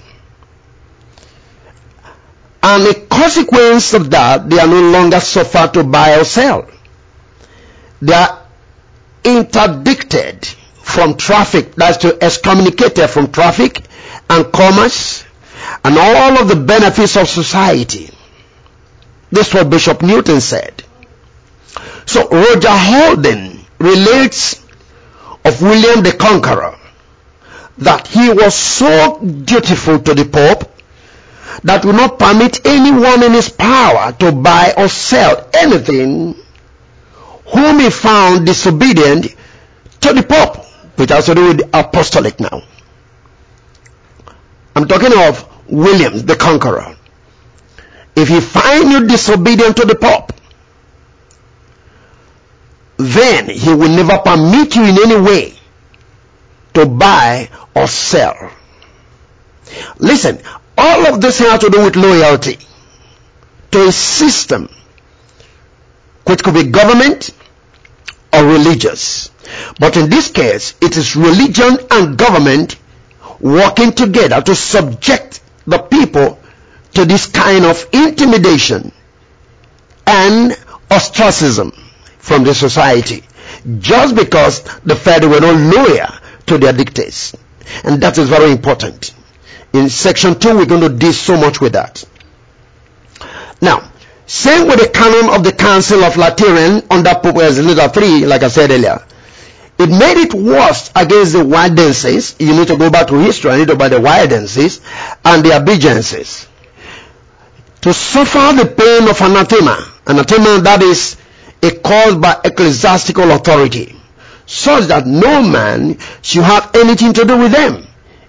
And 2.62 2.86
a 2.86 2.94
consequence 3.06 3.94
of 3.94 4.10
that, 4.10 4.50
they 4.50 4.58
are 4.58 4.66
no 4.66 4.90
longer 4.90 5.20
suffered 5.20 5.72
to 5.74 5.84
buy 5.84 6.18
or 6.18 6.24
sell. 6.24 6.68
They 8.02 8.12
are 8.12 8.46
interdicted 9.24 10.44
from 10.82 11.16
traffic, 11.16 11.74
that's 11.74 11.98
to 11.98 12.16
excommunicated 12.22 13.08
from 13.08 13.32
traffic 13.32 13.84
and 14.28 14.52
commerce 14.52 15.24
and 15.84 15.96
all 15.96 16.42
of 16.42 16.48
the 16.48 16.56
benefits 16.56 17.16
of 17.16 17.28
society. 17.28 18.10
This 19.36 19.48
is 19.48 19.54
what 19.54 19.68
Bishop 19.68 20.00
Newton 20.00 20.40
said. 20.40 20.82
So 22.06 22.26
Roger 22.26 22.68
Hoveden 22.68 23.58
relates 23.78 24.64
of 25.44 25.60
William 25.60 26.02
the 26.02 26.12
Conqueror 26.12 26.78
that 27.76 28.06
he 28.06 28.32
was 28.32 28.54
so 28.54 29.20
dutiful 29.20 29.98
to 29.98 30.14
the 30.14 30.24
Pope 30.24 30.72
that 31.64 31.84
would 31.84 31.96
not 31.96 32.18
permit 32.18 32.64
anyone 32.64 33.22
in 33.22 33.32
his 33.32 33.50
power 33.50 34.12
to 34.12 34.32
buy 34.32 34.72
or 34.74 34.88
sell 34.88 35.46
anything 35.52 36.34
whom 37.44 37.78
he 37.78 37.90
found 37.90 38.46
disobedient 38.46 39.26
to 40.00 40.14
the 40.14 40.22
Pope, 40.22 40.64
which 40.96 41.10
has 41.10 41.26
to 41.26 41.34
do 41.34 41.48
with 41.48 41.68
apostolic 41.74 42.40
now. 42.40 42.62
I'm 44.74 44.88
talking 44.88 45.12
of 45.14 45.46
William 45.68 46.24
the 46.24 46.36
Conqueror. 46.36 46.95
If 48.16 48.28
he 48.28 48.40
find 48.40 48.90
you 48.90 49.06
disobedient 49.06 49.76
to 49.76 49.84
the 49.84 49.94
Pope, 49.94 50.32
then 52.96 53.48
he 53.50 53.74
will 53.74 53.90
never 53.90 54.18
permit 54.18 54.74
you 54.74 54.84
in 54.84 54.98
any 54.98 55.20
way 55.20 55.54
to 56.72 56.86
buy 56.86 57.50
or 57.74 57.86
sell. 57.86 58.50
Listen, 59.98 60.40
all 60.78 61.06
of 61.06 61.20
this 61.20 61.38
has 61.40 61.60
to 61.60 61.68
do 61.68 61.84
with 61.84 61.96
loyalty 61.96 62.58
to 63.72 63.88
a 63.88 63.92
system 63.92 64.70
which 66.26 66.42
could 66.42 66.54
be 66.54 66.64
government 66.64 67.30
or 68.32 68.44
religious. 68.44 69.30
But 69.78 69.96
in 69.98 70.08
this 70.08 70.30
case, 70.30 70.74
it 70.80 70.96
is 70.96 71.16
religion 71.16 71.78
and 71.90 72.16
government 72.16 72.76
working 73.40 73.92
together 73.92 74.40
to 74.40 74.54
subject 74.54 75.40
the 75.66 75.78
people 75.78 76.38
to 76.96 77.04
this 77.04 77.26
kind 77.26 77.64
of 77.64 77.86
intimidation 77.92 78.92
and 80.06 80.56
ostracism 80.90 81.70
from 82.18 82.44
the 82.44 82.54
society 82.54 83.22
just 83.78 84.14
because 84.14 84.62
the 84.84 84.94
they 85.20 85.26
were 85.26 85.40
not 85.40 85.74
loyal 85.74 86.08
to 86.46 86.58
their 86.58 86.72
dictates. 86.72 87.34
And 87.84 88.02
that 88.02 88.16
is 88.18 88.28
very 88.28 88.50
important. 88.52 89.14
In 89.72 89.88
section 89.88 90.38
2, 90.38 90.56
we're 90.56 90.66
going 90.66 90.80
to 90.82 90.88
deal 90.88 91.12
so 91.12 91.36
much 91.36 91.60
with 91.60 91.72
that. 91.72 92.04
Now, 93.60 93.90
same 94.26 94.66
with 94.66 94.80
the 94.80 94.88
canon 94.88 95.34
of 95.34 95.44
the 95.44 95.52
Council 95.52 96.02
of 96.02 96.16
Lateran 96.16 96.82
under 96.90 97.14
Pope 97.14 97.36
Elizabeth 97.36 97.92
3, 97.94 98.26
like 98.26 98.42
I 98.42 98.48
said 98.48 98.70
earlier. 98.70 99.04
It 99.78 99.90
made 99.90 100.16
it 100.22 100.32
worse 100.32 100.90
against 100.96 101.32
the 101.32 101.44
Waldenses. 101.44 102.36
You 102.38 102.54
need 102.56 102.68
to 102.68 102.78
go 102.78 102.88
back 102.90 103.08
to 103.08 103.18
history. 103.18 103.56
Need 103.56 103.68
to 103.68 103.76
buy 103.76 103.88
the 103.88 104.00
Waldenses 104.00 104.80
and 105.24 105.44
the 105.44 105.50
Albigenses. 105.50 106.46
To 107.86 107.94
suffer 107.94 108.52
the 108.56 108.66
pain 108.66 109.08
of 109.08 109.20
anathema. 109.20 109.78
Anathema 110.08 110.60
that 110.62 110.82
is 110.82 111.16
a 111.62 111.70
cause 111.70 112.16
by 112.16 112.40
ecclesiastical 112.42 113.30
authority. 113.30 113.94
Such 114.44 114.86
that 114.88 115.06
no 115.06 115.40
man 115.40 115.96
should 116.20 116.42
have 116.42 116.74
anything 116.74 117.12
to 117.12 117.24
do 117.24 117.38
with 117.38 117.52
them. 117.52 117.86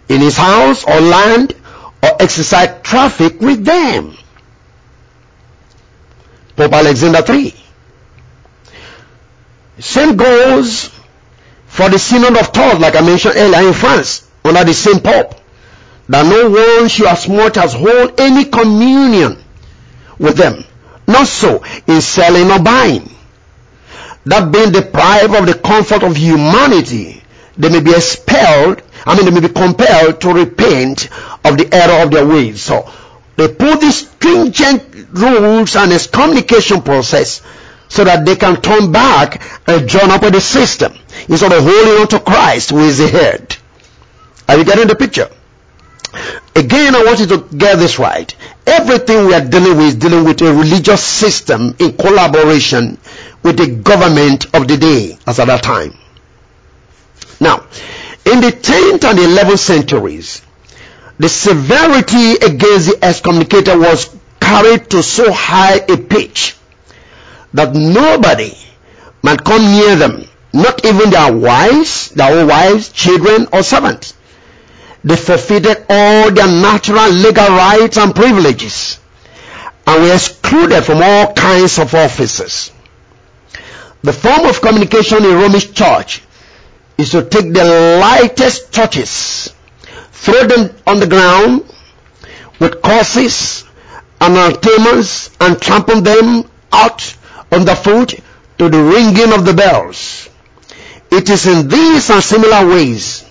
In 0.09 0.21
his 0.21 0.37
house 0.37 0.83
or 0.83 1.01
land 1.01 1.55
or 2.03 2.21
exercise 2.21 2.83
traffic 2.83 3.41
with 3.41 3.65
them. 3.65 4.15
Pope 6.55 6.73
Alexander 6.73 7.23
III. 7.27 7.55
Same 9.79 10.17
goes 10.17 10.91
for 11.65 11.89
the 11.89 11.97
Synod 11.97 12.37
of 12.37 12.51
Tours, 12.51 12.77
like 12.77 12.95
I 12.95 13.01
mentioned 13.01 13.33
earlier 13.35 13.67
in 13.69 13.73
France, 13.73 14.29
under 14.45 14.63
the 14.63 14.73
same 14.75 14.99
Pope, 14.99 15.33
that 16.09 16.27
no 16.27 16.47
one 16.47 16.87
should 16.89 17.07
as 17.07 17.27
much 17.27 17.57
as 17.57 17.73
hold 17.73 18.19
any 18.19 18.45
communion 18.45 19.45
with 20.19 20.37
them. 20.37 20.63
Not 21.07 21.27
so 21.27 21.63
in 21.87 22.01
selling 22.01 22.51
or 22.51 22.59
buying. 22.59 23.09
That 24.25 24.51
being 24.51 24.71
deprived 24.71 25.35
of 25.35 25.45
the 25.45 25.53
comfort 25.53 26.03
of 26.03 26.17
humanity, 26.17 27.23
they 27.57 27.69
may 27.69 27.79
be 27.79 27.91
expelled, 27.91 28.81
I 29.05 29.15
mean, 29.15 29.25
they 29.25 29.31
may 29.31 29.47
be 29.47 29.53
compelled 29.53 30.19
to 30.21 30.33
repent 30.33 31.09
of 31.45 31.57
the 31.57 31.69
error 31.71 32.03
of 32.03 32.11
their 32.11 32.27
ways. 32.27 32.61
So, 32.61 32.91
they 33.37 33.47
put 33.47 33.79
these 33.79 34.09
stringent 34.09 34.83
rules 35.13 35.75
and 35.75 35.93
excommunication 35.93 36.81
process 36.81 37.41
so 37.87 38.03
that 38.03 38.25
they 38.25 38.35
can 38.35 38.61
turn 38.61 38.91
back 38.91 39.41
and 39.67 39.87
join 39.87 40.09
up 40.11 40.23
with 40.23 40.33
the 40.33 40.41
system 40.41 40.93
instead 41.29 41.53
of 41.53 41.63
holding 41.63 42.01
on 42.01 42.07
to 42.09 42.19
Christ 42.19 42.71
who 42.71 42.79
is 42.79 42.97
the 42.97 43.07
head. 43.07 43.55
Are 44.49 44.57
you 44.57 44.65
getting 44.65 44.87
the 44.87 44.95
picture? 44.95 45.29
Again, 46.55 46.95
I 46.95 47.03
want 47.03 47.19
you 47.19 47.27
to 47.27 47.47
get 47.55 47.77
this 47.77 47.99
right. 47.99 48.33
Everything 48.67 49.27
we 49.27 49.33
are 49.33 49.45
dealing 49.45 49.77
with 49.77 49.85
is 49.87 49.95
dealing 49.95 50.25
with 50.25 50.41
a 50.41 50.53
religious 50.53 51.01
system 51.01 51.73
in 51.79 51.93
collaboration 51.95 52.97
with 53.41 53.57
the 53.57 53.67
government 53.67 54.53
of 54.53 54.67
the 54.67 54.75
day 54.75 55.17
as 55.25 55.39
at 55.39 55.47
that 55.47 55.63
time. 55.63 55.97
Now, 57.39 57.65
in 58.25 58.41
the 58.41 58.51
10th 58.51 59.05
and 59.09 59.19
11th 59.19 59.59
centuries, 59.59 60.41
the 61.17 61.29
severity 61.29 62.33
against 62.33 62.87
the 62.89 62.99
excommunicator 63.01 63.79
was 63.79 64.13
carried 64.41 64.89
to 64.89 65.01
so 65.01 65.31
high 65.31 65.77
a 65.77 65.95
pitch 65.97 66.57
that 67.53 67.73
nobody 67.73 68.53
might 69.23 69.43
come 69.45 69.61
near 69.71 69.95
them, 69.95 70.25
not 70.53 70.83
even 70.85 71.09
their 71.09 71.31
wives, 71.31 72.09
their 72.09 72.37
own 72.37 72.47
wives, 72.49 72.89
children, 72.91 73.47
or 73.53 73.63
servants. 73.63 74.13
They 75.03 75.15
forfeited 75.15 75.85
all 75.89 76.31
their 76.31 76.47
natural 76.47 77.09
legal 77.11 77.47
rights 77.49 77.97
and 77.97 78.15
privileges 78.15 78.99
and 79.85 80.03
were 80.03 80.13
excluded 80.13 80.83
from 80.83 81.01
all 81.01 81.33
kinds 81.33 81.79
of 81.79 81.93
offices. 81.93 82.71
The 84.03 84.13
form 84.13 84.45
of 84.45 84.61
communication 84.61 85.23
in 85.23 85.35
Romish 85.35 85.73
church 85.73 86.21
is 86.97 87.11
to 87.11 87.23
take 87.23 87.53
the 87.53 87.99
lightest 88.01 88.73
touches, 88.73 89.53
throw 90.11 90.45
them 90.47 90.75
on 90.85 90.99
the 90.99 91.07
ground 91.07 91.71
with 92.59 92.81
curses 92.81 93.63
and 94.19 94.35
anathemas 94.35 95.29
and 95.39 95.61
trample 95.61 96.01
them 96.01 96.49
out 96.71 97.15
on 97.51 97.65
the 97.65 97.75
foot 97.75 98.19
to 98.57 98.69
the 98.69 98.83
ringing 98.83 99.31
of 99.33 99.45
the 99.45 99.53
bells. 99.53 100.29
It 101.11 101.29
is 101.29 101.45
in 101.45 101.67
these 101.69 102.09
and 102.09 102.23
similar 102.23 102.67
ways 102.67 103.26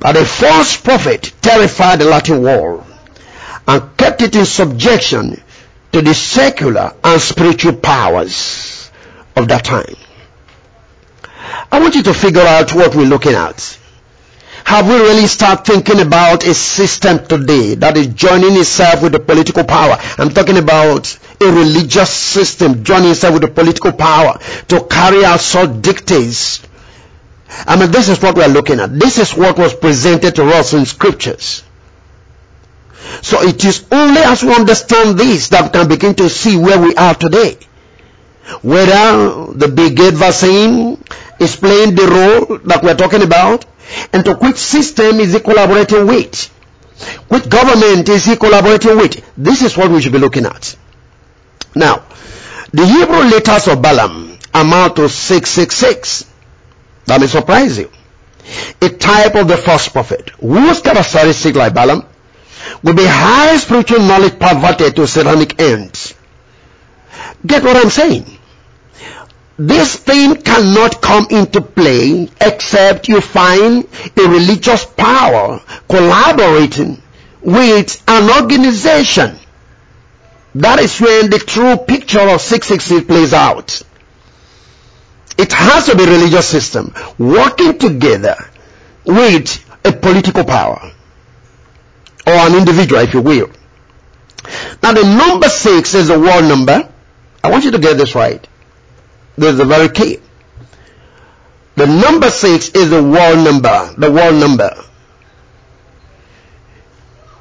that 0.00 0.16
a 0.16 0.24
false 0.24 0.76
prophet 0.76 1.32
terrified 1.40 2.00
the 2.00 2.04
Latin 2.04 2.42
world 2.42 2.84
and 3.66 3.96
kept 3.96 4.22
it 4.22 4.34
in 4.34 4.44
subjection 4.46 5.40
to 5.92 6.02
the 6.02 6.14
secular 6.14 6.94
and 7.02 7.20
spiritual 7.20 7.76
powers 7.76 8.90
of 9.36 9.48
that 9.48 9.64
time. 9.64 9.96
I 11.72 11.80
want 11.80 11.94
you 11.94 12.02
to 12.04 12.14
figure 12.14 12.42
out 12.42 12.74
what 12.74 12.94
we're 12.94 13.06
looking 13.06 13.32
at. 13.34 13.78
Have 14.64 14.86
we 14.88 14.94
really 14.94 15.26
started 15.26 15.64
thinking 15.64 16.00
about 16.00 16.46
a 16.46 16.54
system 16.54 17.26
today 17.26 17.74
that 17.76 17.96
is 17.96 18.08
joining 18.08 18.56
itself 18.56 19.02
with 19.02 19.12
the 19.12 19.20
political 19.20 19.64
power? 19.64 19.96
I'm 20.18 20.30
talking 20.30 20.58
about 20.58 21.18
a 21.40 21.46
religious 21.46 22.10
system 22.10 22.84
joining 22.84 23.10
itself 23.10 23.34
with 23.34 23.42
the 23.42 23.48
political 23.50 23.92
power 23.92 24.38
to 24.68 24.84
carry 24.84 25.24
out 25.24 25.40
such 25.40 25.80
dictates. 25.82 26.60
I 27.66 27.76
mean, 27.78 27.90
this 27.90 28.08
is 28.08 28.22
what 28.22 28.36
we 28.36 28.42
are 28.42 28.48
looking 28.48 28.80
at. 28.80 28.98
This 28.98 29.18
is 29.18 29.34
what 29.36 29.58
was 29.58 29.74
presented 29.74 30.36
to 30.36 30.44
us 30.50 30.72
in 30.72 30.86
scriptures. 30.86 31.64
So 33.22 33.42
it 33.42 33.64
is 33.64 33.84
only 33.90 34.20
as 34.20 34.42
we 34.42 34.54
understand 34.54 35.18
this 35.18 35.48
that 35.48 35.64
we 35.64 35.70
can 35.70 35.88
begin 35.88 36.14
to 36.16 36.28
see 36.28 36.56
where 36.56 36.80
we 36.80 36.94
are 36.94 37.14
today. 37.14 37.58
Whether 38.62 39.52
the 39.52 39.92
Gates 39.94 40.18
vaccine 40.18 41.02
is 41.38 41.56
playing 41.56 41.94
the 41.94 42.06
role 42.06 42.58
that 42.64 42.82
we're 42.82 42.96
talking 42.96 43.22
about, 43.22 43.64
and 44.12 44.24
to 44.24 44.34
which 44.34 44.56
system 44.56 45.20
is 45.20 45.32
he 45.32 45.40
collaborating 45.40 46.06
with? 46.06 46.46
Which 47.28 47.48
government 47.48 48.08
is 48.08 48.24
he 48.24 48.36
collaborating 48.36 48.96
with? 48.96 49.24
This 49.36 49.62
is 49.62 49.76
what 49.76 49.90
we 49.90 50.00
should 50.00 50.12
be 50.12 50.18
looking 50.18 50.46
at. 50.46 50.76
Now, 51.74 52.04
the 52.72 52.86
Hebrew 52.86 53.30
letters 53.30 53.68
of 53.68 53.82
Balaam 53.82 54.38
amount 54.54 54.96
to 54.96 55.08
666. 55.08 56.29
That 57.06 57.20
may 57.20 57.26
surprise 57.26 57.78
you. 57.78 57.90
A 58.82 58.88
type 58.88 59.34
of 59.34 59.48
the 59.48 59.56
false 59.56 59.88
prophet, 59.88 60.30
whose 60.40 60.80
characteristic 60.80 61.54
like 61.54 61.74
Balaam, 61.74 62.04
will 62.82 62.94
be 62.94 63.04
high 63.06 63.56
spiritual 63.56 64.00
knowledge 64.00 64.38
perverted 64.38 64.96
to 64.96 65.06
satanic 65.06 65.60
ends. 65.60 66.14
Get 67.46 67.62
what 67.62 67.76
I'm 67.76 67.90
saying? 67.90 68.38
This 69.58 69.96
thing 69.96 70.36
cannot 70.36 71.02
come 71.02 71.26
into 71.30 71.60
play 71.60 72.28
except 72.40 73.08
you 73.08 73.20
find 73.20 73.86
a 74.16 74.22
religious 74.22 74.86
power 74.86 75.60
collaborating 75.86 77.02
with 77.42 78.02
an 78.08 78.30
organization. 78.40 79.36
That 80.54 80.78
is 80.80 80.98
when 81.00 81.30
the 81.30 81.38
true 81.38 81.76
picture 81.76 82.20
of 82.20 82.40
666 82.40 83.06
plays 83.06 83.32
out. 83.34 83.82
It 85.40 85.52
has 85.52 85.86
to 85.86 85.96
be 85.96 86.04
a 86.04 86.06
religious 86.06 86.46
system 86.46 86.92
working 87.16 87.78
together 87.78 88.36
with 89.06 89.48
a 89.86 89.90
political 89.90 90.44
power 90.44 90.92
or 92.26 92.32
an 92.32 92.54
individual, 92.56 93.00
if 93.00 93.14
you 93.14 93.22
will. 93.22 93.50
Now 94.82 94.92
the 94.92 95.02
number 95.02 95.48
six 95.48 95.94
is 95.94 96.10
a 96.10 96.18
world 96.20 96.44
number. 96.44 96.86
I 97.42 97.50
want 97.50 97.64
you 97.64 97.70
to 97.70 97.78
get 97.78 97.96
this 97.96 98.14
right. 98.14 98.46
This 99.38 99.54
is 99.54 99.60
a 99.60 99.64
very 99.64 99.88
key. 99.88 100.18
The 101.76 101.86
number 101.86 102.28
six 102.28 102.68
is 102.74 102.90
the 102.90 103.02
world 103.02 103.42
number, 103.42 103.94
the 103.96 104.12
world 104.12 104.38
number. 104.38 104.76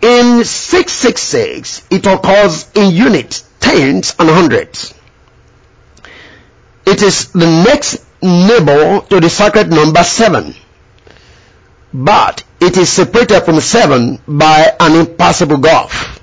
In 0.01 0.45
666, 0.45 1.87
it 1.91 2.05
occurs 2.05 2.71
in 2.73 2.95
units, 2.95 3.43
tens 3.59 4.15
and 4.17 4.29
hundreds. 4.29 4.93
It 6.89 7.03
is 7.03 7.31
the 7.33 7.45
next 7.45 8.03
neighbor 8.19 9.01
to 9.09 9.19
the 9.19 9.29
sacred 9.29 9.69
number 9.69 10.03
seven. 10.03 10.55
But 11.93 12.43
it 12.59 12.77
is 12.77 12.89
separated 12.89 13.41
from 13.41 13.59
seven 13.59 14.19
by 14.27 14.73
an 14.79 14.95
impassable 14.95 15.57
gulf. 15.57 16.19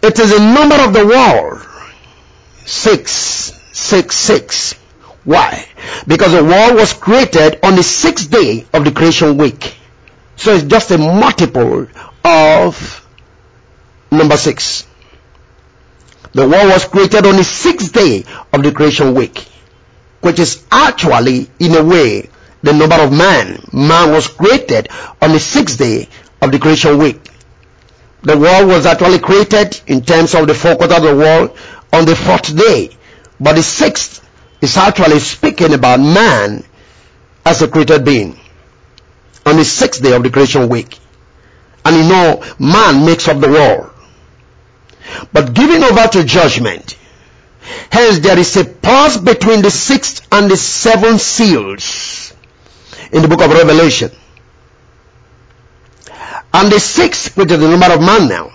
It 0.00 0.16
is 0.20 0.30
the 0.30 0.38
number 0.38 0.76
of 0.76 0.92
the 0.92 1.04
world. 1.06 1.66
Six, 2.64 3.10
six, 3.72 4.16
six. 4.16 4.74
Why? 5.24 5.66
Because 6.06 6.30
the 6.32 6.44
world 6.44 6.76
was 6.76 6.92
created 6.92 7.58
on 7.64 7.74
the 7.74 7.82
sixth 7.82 8.30
day 8.30 8.64
of 8.72 8.84
the 8.84 8.92
creation 8.92 9.38
week. 9.38 9.74
So 10.36 10.54
it's 10.54 10.62
just 10.64 10.92
a 10.92 10.98
multiple 10.98 11.88
of 12.24 13.06
number 14.12 14.36
six. 14.36 14.86
The 16.36 16.46
world 16.46 16.68
was 16.68 16.84
created 16.84 17.24
on 17.24 17.36
the 17.36 17.44
sixth 17.44 17.94
day 17.94 18.22
of 18.52 18.62
the 18.62 18.70
creation 18.70 19.14
week, 19.14 19.46
which 20.20 20.38
is 20.38 20.62
actually, 20.70 21.48
in 21.58 21.74
a 21.74 21.82
way, 21.82 22.28
the 22.62 22.74
number 22.74 22.96
of 22.96 23.10
man. 23.10 23.64
Man 23.72 24.12
was 24.12 24.28
created 24.28 24.90
on 25.22 25.32
the 25.32 25.40
sixth 25.40 25.78
day 25.78 26.10
of 26.42 26.52
the 26.52 26.58
creation 26.58 26.98
week. 26.98 27.30
The 28.20 28.36
world 28.36 28.68
was 28.68 28.84
actually 28.84 29.18
created 29.18 29.80
in 29.86 30.02
terms 30.02 30.34
of 30.34 30.46
the 30.46 30.52
quarters 30.52 30.98
of 30.98 31.02
the 31.04 31.16
world 31.16 31.56
on 31.90 32.04
the 32.04 32.14
fourth 32.14 32.54
day. 32.54 32.90
But 33.40 33.54
the 33.54 33.62
sixth 33.62 34.22
is 34.60 34.76
actually 34.76 35.20
speaking 35.20 35.72
about 35.72 36.00
man 36.00 36.64
as 37.46 37.62
a 37.62 37.68
created 37.68 38.04
being 38.04 38.38
on 39.46 39.56
the 39.56 39.64
sixth 39.64 40.02
day 40.02 40.12
of 40.12 40.22
the 40.22 40.28
creation 40.28 40.68
week. 40.68 40.98
And 41.82 41.96
you 41.96 42.02
know, 42.10 42.44
man 42.58 43.06
makes 43.06 43.26
up 43.26 43.40
the 43.40 43.48
world. 43.48 43.94
But 45.32 45.54
giving 45.54 45.82
over 45.82 46.06
to 46.08 46.24
judgment, 46.24 46.96
hence 47.90 48.20
there 48.20 48.38
is 48.38 48.56
a 48.56 48.64
pause 48.64 49.18
between 49.18 49.62
the 49.62 49.70
sixth 49.70 50.26
and 50.32 50.50
the 50.50 50.56
seventh 50.56 51.20
seals 51.20 52.34
in 53.12 53.22
the 53.22 53.28
book 53.28 53.42
of 53.42 53.50
Revelation. 53.50 54.10
And 56.52 56.72
the 56.72 56.80
sixth, 56.80 57.36
which 57.36 57.50
is 57.50 57.60
the 57.60 57.68
number 57.68 57.92
of 57.92 58.00
man 58.00 58.28
now, 58.28 58.52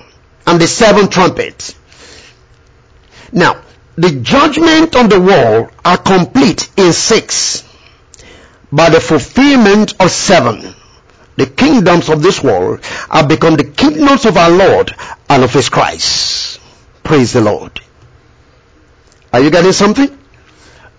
and 0.47 0.59
the 0.59 0.67
seventh 0.67 1.11
trumpet. 1.11 1.75
Now, 3.31 3.61
the 3.95 4.11
judgment 4.21 4.95
of 4.95 5.09
the 5.09 5.19
world 5.19 5.71
are 5.85 5.97
complete 5.97 6.69
in 6.77 6.93
six 6.93 7.67
by 8.71 8.89
the 8.89 9.01
fulfillment 9.01 9.93
of 9.99 10.09
seven 10.09 10.73
the 11.37 11.45
kingdoms 11.47 12.09
of 12.09 12.21
this 12.21 12.43
world 12.43 12.83
have 13.09 13.27
become 13.27 13.55
the 13.55 13.63
kingdoms 13.63 14.25
of 14.25 14.37
our 14.37 14.51
Lord 14.51 14.93
and 15.29 15.43
of 15.43 15.53
his 15.53 15.69
Christ. 15.69 16.40
Praise 17.03 17.33
the 17.33 17.41
Lord. 17.41 17.79
Are 19.33 19.39
you 19.39 19.49
getting 19.49 19.71
something? 19.71 20.17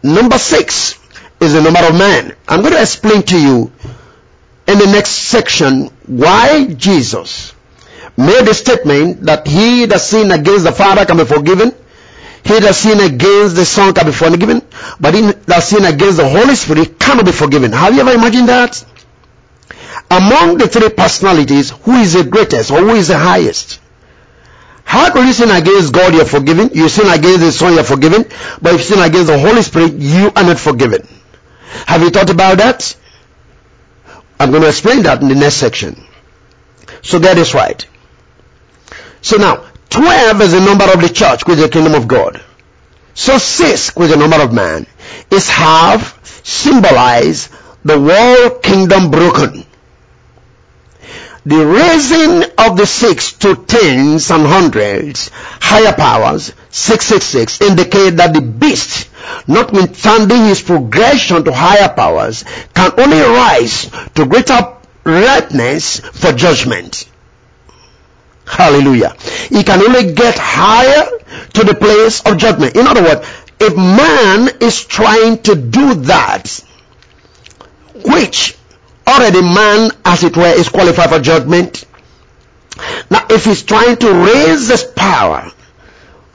Number 0.03 0.39
six 0.39 0.99
is 1.41 1.53
the 1.53 1.63
number 1.63 1.81
of 1.81 1.97
man. 1.97 2.35
I'm 2.49 2.61
going 2.61 2.73
to 2.73 2.81
explain 2.81 3.23
to 3.25 3.41
you 3.41 3.73
in 4.67 4.79
the 4.79 4.87
next 4.87 5.11
section 5.11 5.91
why 6.07 6.67
Jesus 6.75 7.55
made 8.17 8.45
the 8.45 8.55
statement 8.55 9.23
that 9.23 9.47
he 9.47 9.87
that 9.87 10.01
sin 10.01 10.31
against 10.31 10.65
the 10.65 10.73
Father 10.73 11.05
can 11.05 11.17
be 11.17 11.25
forgiven, 11.25 11.73
he 12.45 12.59
that 12.61 12.75
sin 12.75 13.01
against 13.01 13.57
the 13.57 13.65
Son 13.65 13.95
can 13.95 14.07
be 14.07 14.13
forgiven, 14.13 14.63
but 15.01 15.15
he 15.15 15.21
that 15.23 15.63
sin 15.63 15.85
against 15.85 16.17
the 16.19 16.29
Holy 16.29 16.55
Spirit 16.55 16.99
cannot 16.99 17.25
be 17.25 17.33
forgiven. 17.33 17.73
Have 17.73 17.95
you 17.95 18.01
ever 18.01 18.13
imagined 18.13 18.49
that? 18.49 18.85
among 20.13 20.59
the 20.59 20.69
three 20.69 20.91
personalities, 20.91 21.71
who 21.71 21.93
is 21.93 22.13
the 22.13 22.25
greatest 22.25 22.71
or 22.71 22.81
who 22.81 22.91
is 22.91 23.09
the 23.09 23.19
highest? 23.19 23.81
How 24.85 25.13
can 25.13 25.27
you 25.27 25.33
sin 25.33 25.51
against 25.51 25.93
God, 25.93 26.15
you're 26.15 26.25
forgiven. 26.25 26.71
You 26.75 26.89
sin 26.89 27.07
against 27.07 27.41
the 27.41 27.53
Son, 27.53 27.75
you're 27.75 27.85
forgiven. 27.85 28.25
But 28.61 28.75
if 28.75 28.81
you 28.81 28.97
sin 28.97 28.99
against 28.99 29.29
the 29.29 29.39
Holy 29.39 29.63
Spirit, 29.63 29.95
you 29.95 30.31
are 30.35 30.45
not 30.45 30.59
forgiven. 30.59 31.07
Have 31.87 32.03
you 32.03 32.11
thought 32.11 32.31
about 32.31 32.59
that? 32.59 32.97
I'm 34.39 34.51
going 34.51 34.63
to 34.63 34.69
explain 34.69 35.05
that 35.05 35.23
in 35.23 35.29
the 35.29 35.35
next 35.35 35.55
section. 35.55 36.05
So 37.03 37.19
that 37.21 37.39
is 37.39 37.55
right. 37.55 37.87
So 39.21 39.37
now, 39.37 39.65
12 39.91 40.41
is 40.41 40.53
the 40.53 40.61
number 40.61 40.85
of 40.85 41.01
the 41.01 41.09
church, 41.09 41.49
is 41.49 41.61
the 41.61 41.69
kingdom 41.69 41.95
of 41.95 42.09
God. 42.09 42.43
So 43.15 43.39
6, 43.39 43.95
which 43.95 44.07
is 44.07 44.13
the 44.13 44.17
number 44.17 44.43
of 44.43 44.53
man, 44.53 44.87
is 45.31 45.49
half 45.49 46.19
symbolize 46.45 47.49
the 47.85 48.01
world 48.01 48.63
kingdom 48.63 49.11
broken. 49.11 49.65
The 51.45 51.67
raising 51.67 52.45
of 52.57 52.77
the 52.77 52.87
six 52.87 53.33
to 53.39 53.57
tens 53.57 54.31
and 54.31 54.47
hundreds, 54.47 55.29
higher 55.61 55.93
powers, 55.93 56.53
666, 56.71 57.61
indicate 57.61 58.17
that 58.19 58.33
the 58.33 58.41
beast, 58.41 59.09
notwithstanding 59.49 60.47
his 60.47 60.63
progression 60.63 61.43
to 61.45 61.53
higher 61.53 61.89
powers, 61.89 62.45
can 62.75 62.93
only 62.97 63.19
rise 63.19 63.91
to 64.15 64.27
greater 64.27 64.77
ripeness 65.03 65.99
for 65.99 66.33
judgment. 66.33 67.09
Hallelujah. 68.47 69.17
He 69.49 69.65
can 69.65 69.83
only 69.83 70.13
get 70.13 70.39
higher 70.39 71.09
to 71.55 71.65
the 71.65 71.75
place 71.75 72.23
of 72.23 72.39
judgment. 72.39 72.77
In 72.77 72.87
other 72.87 73.03
words, 73.03 73.27
if 73.59 73.77
man 73.77 74.49
is 74.61 74.85
trying 74.85 75.39
to 75.43 75.57
do 75.57 75.95
that, 75.95 76.61
which 78.05 78.57
already 79.07 79.43
man, 79.43 79.91
as 80.05 80.25
it 80.25 80.37
were, 80.37 80.47
is 80.47 80.69
qualified 80.69 81.11
for 81.11 81.21
judgment. 81.21 81.85
Now, 83.11 83.27
if 83.29 83.45
he's 83.45 83.63
trying 83.63 83.97
to 83.97 84.13
raise 84.13 84.69
his 84.69 84.85
power 84.85 85.51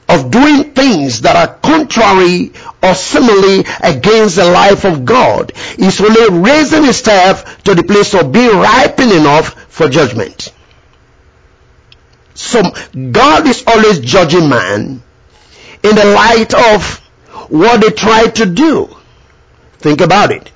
of 0.08 0.30
doing 0.30 0.72
things 0.72 1.22
that 1.22 1.36
are 1.36 1.54
contrary 1.56 2.52
or 2.82 2.94
similarly 2.94 3.64
against 3.82 4.36
the 4.36 4.44
life 4.44 4.84
of 4.84 5.04
God, 5.04 5.52
he's 5.76 6.00
only 6.00 6.40
raising 6.40 6.84
himself 6.84 7.62
to 7.64 7.74
the 7.74 7.82
place 7.82 8.14
of 8.14 8.32
being 8.32 8.56
ripened 8.56 9.12
enough 9.12 9.54
for 9.70 9.88
judgment. 9.88 10.52
So 12.34 12.62
God 13.12 13.46
is 13.46 13.64
always 13.66 13.98
judging 13.98 14.48
man 14.48 15.02
in 15.82 15.96
the 15.96 16.04
light 16.04 16.54
of 16.54 16.98
what 17.50 17.80
they 17.80 17.90
try 17.90 18.28
to 18.28 18.46
do. 18.46 18.88
Think 19.78 20.00
about 20.00 20.30
it. 20.32 20.50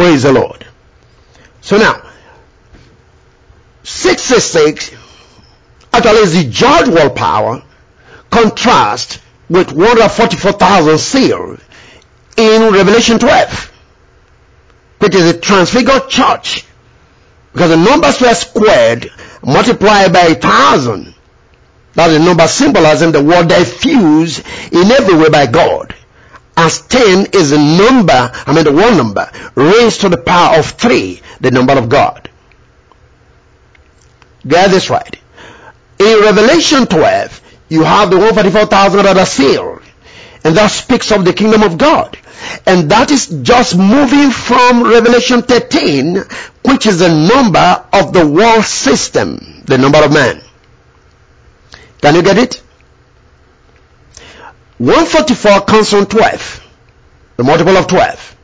Praise 0.00 0.22
the 0.22 0.32
Lord. 0.32 0.66
So 1.60 1.76
now, 1.76 2.00
666 3.82 4.92
actually 5.92 6.20
is 6.20 6.32
the 6.32 6.90
world 6.90 7.14
power 7.14 7.62
contrast 8.30 9.20
with 9.50 9.72
144,000 9.72 10.96
sealed 10.96 11.60
in 12.38 12.72
Revelation 12.72 13.18
12, 13.18 13.72
which 15.00 15.14
is 15.14 15.34
a 15.34 15.38
transfigured 15.38 16.08
church 16.08 16.64
Because 17.52 17.68
the 17.68 17.76
number 17.76 18.10
12 18.10 18.36
squared 18.38 19.12
multiplied 19.44 20.14
by 20.14 20.28
a 20.28 20.34
thousand. 20.34 21.14
That's 21.92 22.14
the 22.14 22.20
number 22.20 22.48
symbolizing 22.48 23.12
the 23.12 23.22
word 23.22 23.48
diffused 23.48 24.46
in 24.72 24.90
every 24.92 25.18
way 25.18 25.28
by 25.28 25.46
God. 25.46 25.94
As 26.60 26.82
10 26.82 27.28
is 27.32 27.52
a 27.52 27.58
number, 27.58 28.30
I 28.46 28.52
mean 28.54 28.64
the 28.64 28.72
one 28.72 28.94
number, 28.98 29.30
raised 29.54 30.02
to 30.02 30.10
the 30.10 30.18
power 30.18 30.58
of 30.58 30.66
3, 30.66 31.18
the 31.40 31.50
number 31.50 31.72
of 31.72 31.88
God. 31.88 32.28
Get 34.46 34.70
this 34.70 34.90
right. 34.90 35.16
In 35.98 36.20
Revelation 36.20 36.84
12, 36.84 37.40
you 37.70 37.82
have 37.82 38.10
the 38.10 38.16
144,000 38.16 39.04
that 39.04 39.16
are 39.16 39.24
sealed. 39.24 39.80
And 40.44 40.54
that 40.54 40.70
speaks 40.70 41.10
of 41.12 41.24
the 41.24 41.32
kingdom 41.32 41.62
of 41.62 41.78
God. 41.78 42.18
And 42.66 42.90
that 42.90 43.10
is 43.10 43.28
just 43.40 43.78
moving 43.78 44.30
from 44.30 44.82
Revelation 44.82 45.40
13, 45.40 46.16
which 46.66 46.84
is 46.84 46.98
the 46.98 47.08
number 47.08 47.86
of 47.90 48.12
the 48.12 48.26
world 48.26 48.64
system, 48.66 49.62
the 49.64 49.78
number 49.78 50.04
of 50.04 50.12
man. 50.12 50.42
Can 52.02 52.16
you 52.16 52.22
get 52.22 52.36
it? 52.36 52.62
144 54.80 55.60
comes 55.66 55.90
from 55.90 56.06
12, 56.06 56.66
the 57.36 57.44
multiple 57.44 57.76
of 57.76 57.86
12. 57.86 58.36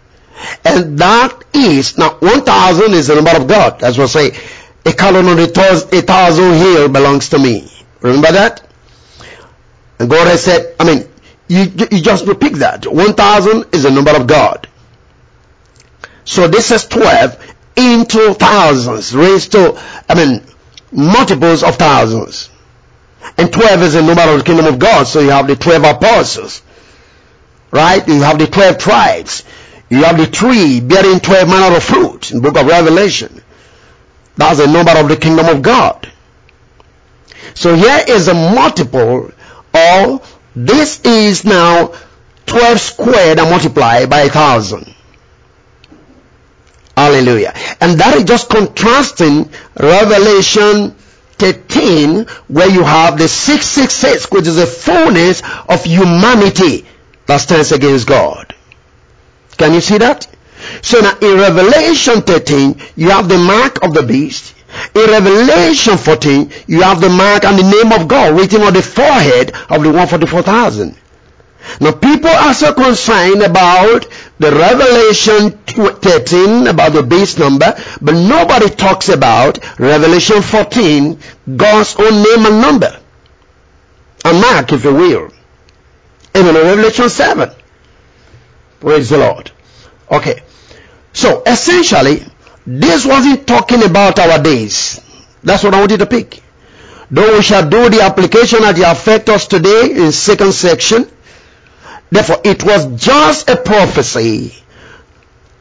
And 0.66 0.98
that 0.98 1.44
is, 1.54 1.96
now 1.96 2.10
1000 2.18 2.92
is 2.92 3.06
the 3.06 3.14
number 3.14 3.30
of 3.30 3.48
God. 3.48 3.82
As 3.82 3.96
we 3.96 4.06
say, 4.06 4.38
a 4.84 4.92
column 4.92 5.28
on 5.28 5.38
a 5.38 5.46
thousand 5.46 6.52
hill 6.56 6.90
belongs 6.90 7.30
to 7.30 7.38
me. 7.38 7.72
Remember 8.02 8.32
that? 8.32 8.62
And 9.98 10.10
God 10.10 10.26
has 10.26 10.44
said, 10.44 10.76
I 10.78 10.84
mean, 10.84 11.08
you, 11.48 11.72
you 11.90 12.02
just 12.02 12.26
repeat 12.26 12.56
that. 12.56 12.86
1000 12.86 13.74
is 13.74 13.84
the 13.84 13.90
number 13.90 14.14
of 14.14 14.26
God. 14.26 14.68
So 16.26 16.48
this 16.48 16.70
is 16.70 16.84
12 16.84 17.54
into 17.76 18.34
thousands, 18.34 19.16
raised 19.16 19.52
to, 19.52 19.82
I 20.06 20.14
mean, 20.14 20.44
multiples 20.92 21.62
of 21.62 21.76
thousands. 21.76 22.50
And 23.38 23.52
12 23.52 23.82
is 23.82 23.92
the 23.94 24.02
number 24.02 24.22
of 24.22 24.38
the 24.38 24.44
kingdom 24.44 24.66
of 24.66 24.78
God. 24.78 25.06
So 25.06 25.20
you 25.20 25.30
have 25.30 25.46
the 25.46 25.56
12 25.56 25.84
apostles. 25.84 26.62
Right? 27.70 28.06
You 28.06 28.22
have 28.22 28.38
the 28.38 28.46
12 28.46 28.78
tribes. 28.78 29.44
You 29.88 30.04
have 30.04 30.18
the 30.18 30.26
tree 30.26 30.80
bearing 30.80 31.20
12 31.20 31.48
manner 31.48 31.76
of 31.76 31.82
fruit 31.82 32.32
in 32.32 32.40
book 32.40 32.56
of 32.56 32.66
Revelation. 32.66 33.42
That's 34.36 34.58
the 34.58 34.66
number 34.66 34.92
of 34.92 35.08
the 35.08 35.16
kingdom 35.16 35.46
of 35.46 35.62
God. 35.62 36.10
So 37.54 37.74
here 37.74 38.04
is 38.08 38.28
a 38.28 38.34
multiple 38.34 39.30
of 39.72 40.40
this 40.54 41.00
is 41.04 41.44
now 41.44 41.94
12 42.46 42.80
squared 42.80 43.38
and 43.38 43.50
multiplied 43.50 44.10
by 44.10 44.22
a 44.22 44.28
thousand. 44.28 44.94
Hallelujah. 46.96 47.52
And 47.80 48.00
that 48.00 48.16
is 48.16 48.24
just 48.24 48.48
contrasting 48.48 49.50
Revelation 49.78 50.96
13 51.38 52.26
where 52.48 52.68
you 52.68 52.82
have 52.82 53.18
the 53.18 53.28
666 53.28 54.30
which 54.30 54.46
is 54.46 54.56
the 54.56 54.66
fullness 54.66 55.42
of 55.68 55.84
humanity 55.84 56.86
that 57.26 57.38
stands 57.38 57.72
against 57.72 58.06
God. 58.06 58.54
Can 59.56 59.74
you 59.74 59.80
see 59.80 59.98
that? 59.98 60.26
So 60.82 61.00
now 61.00 61.18
in 61.20 61.38
Revelation 61.38 62.22
13 62.22 62.80
you 62.96 63.10
have 63.10 63.28
the 63.28 63.38
mark 63.38 63.82
of 63.82 63.94
the 63.94 64.02
beast 64.02 64.54
in 64.94 65.10
Revelation 65.10 65.96
14, 65.96 66.50
you 66.66 66.82
have 66.82 67.00
the 67.00 67.08
mark 67.08 67.44
and 67.44 67.58
the 67.58 67.70
name 67.70 67.92
of 67.92 68.08
God 68.08 68.38
written 68.38 68.62
on 68.62 68.72
the 68.72 68.82
forehead 68.82 69.50
of 69.70 69.82
the 69.82 69.90
144,000. 69.90 70.96
Now 71.80 71.92
people 71.92 72.30
are 72.30 72.54
so 72.54 72.72
concerned 72.72 73.42
about 73.42 74.06
the 74.38 74.50
Revelation 74.50 75.50
13, 75.50 76.66
about 76.66 76.92
the 76.92 77.02
base 77.02 77.38
number, 77.38 77.74
but 78.02 78.12
nobody 78.12 78.68
talks 78.68 79.08
about 79.08 79.58
Revelation 79.78 80.42
14, 80.42 81.18
God's 81.56 81.96
own 81.96 82.22
name 82.22 82.46
and 82.46 82.60
number. 82.60 83.00
A 84.24 84.32
mark, 84.32 84.72
if 84.72 84.84
you 84.84 84.94
will. 84.94 85.30
Even 86.34 86.54
Revelation 86.54 87.08
7. 87.08 87.50
Praise 88.80 89.08
the 89.08 89.18
Lord. 89.18 89.50
Okay. 90.10 90.42
So 91.12 91.42
essentially, 91.46 92.22
this 92.66 93.06
wasn't 93.06 93.46
talking 93.46 93.82
about 93.84 94.18
our 94.18 94.42
days. 94.42 95.00
That's 95.42 95.62
what 95.64 95.74
I 95.74 95.80
wanted 95.80 96.00
to 96.00 96.06
pick. 96.06 96.42
Though 97.10 97.36
we 97.36 97.42
shall 97.42 97.68
do 97.68 97.88
the 97.88 98.02
application 98.02 98.60
that 98.62 98.78
affect 98.78 99.28
us 99.28 99.46
today 99.46 99.92
in 99.92 100.12
second 100.12 100.52
section. 100.52 101.08
Therefore, 102.10 102.40
it 102.44 102.64
was 102.64 102.86
just 103.02 103.50
a 103.50 103.56
prophecy 103.56 104.54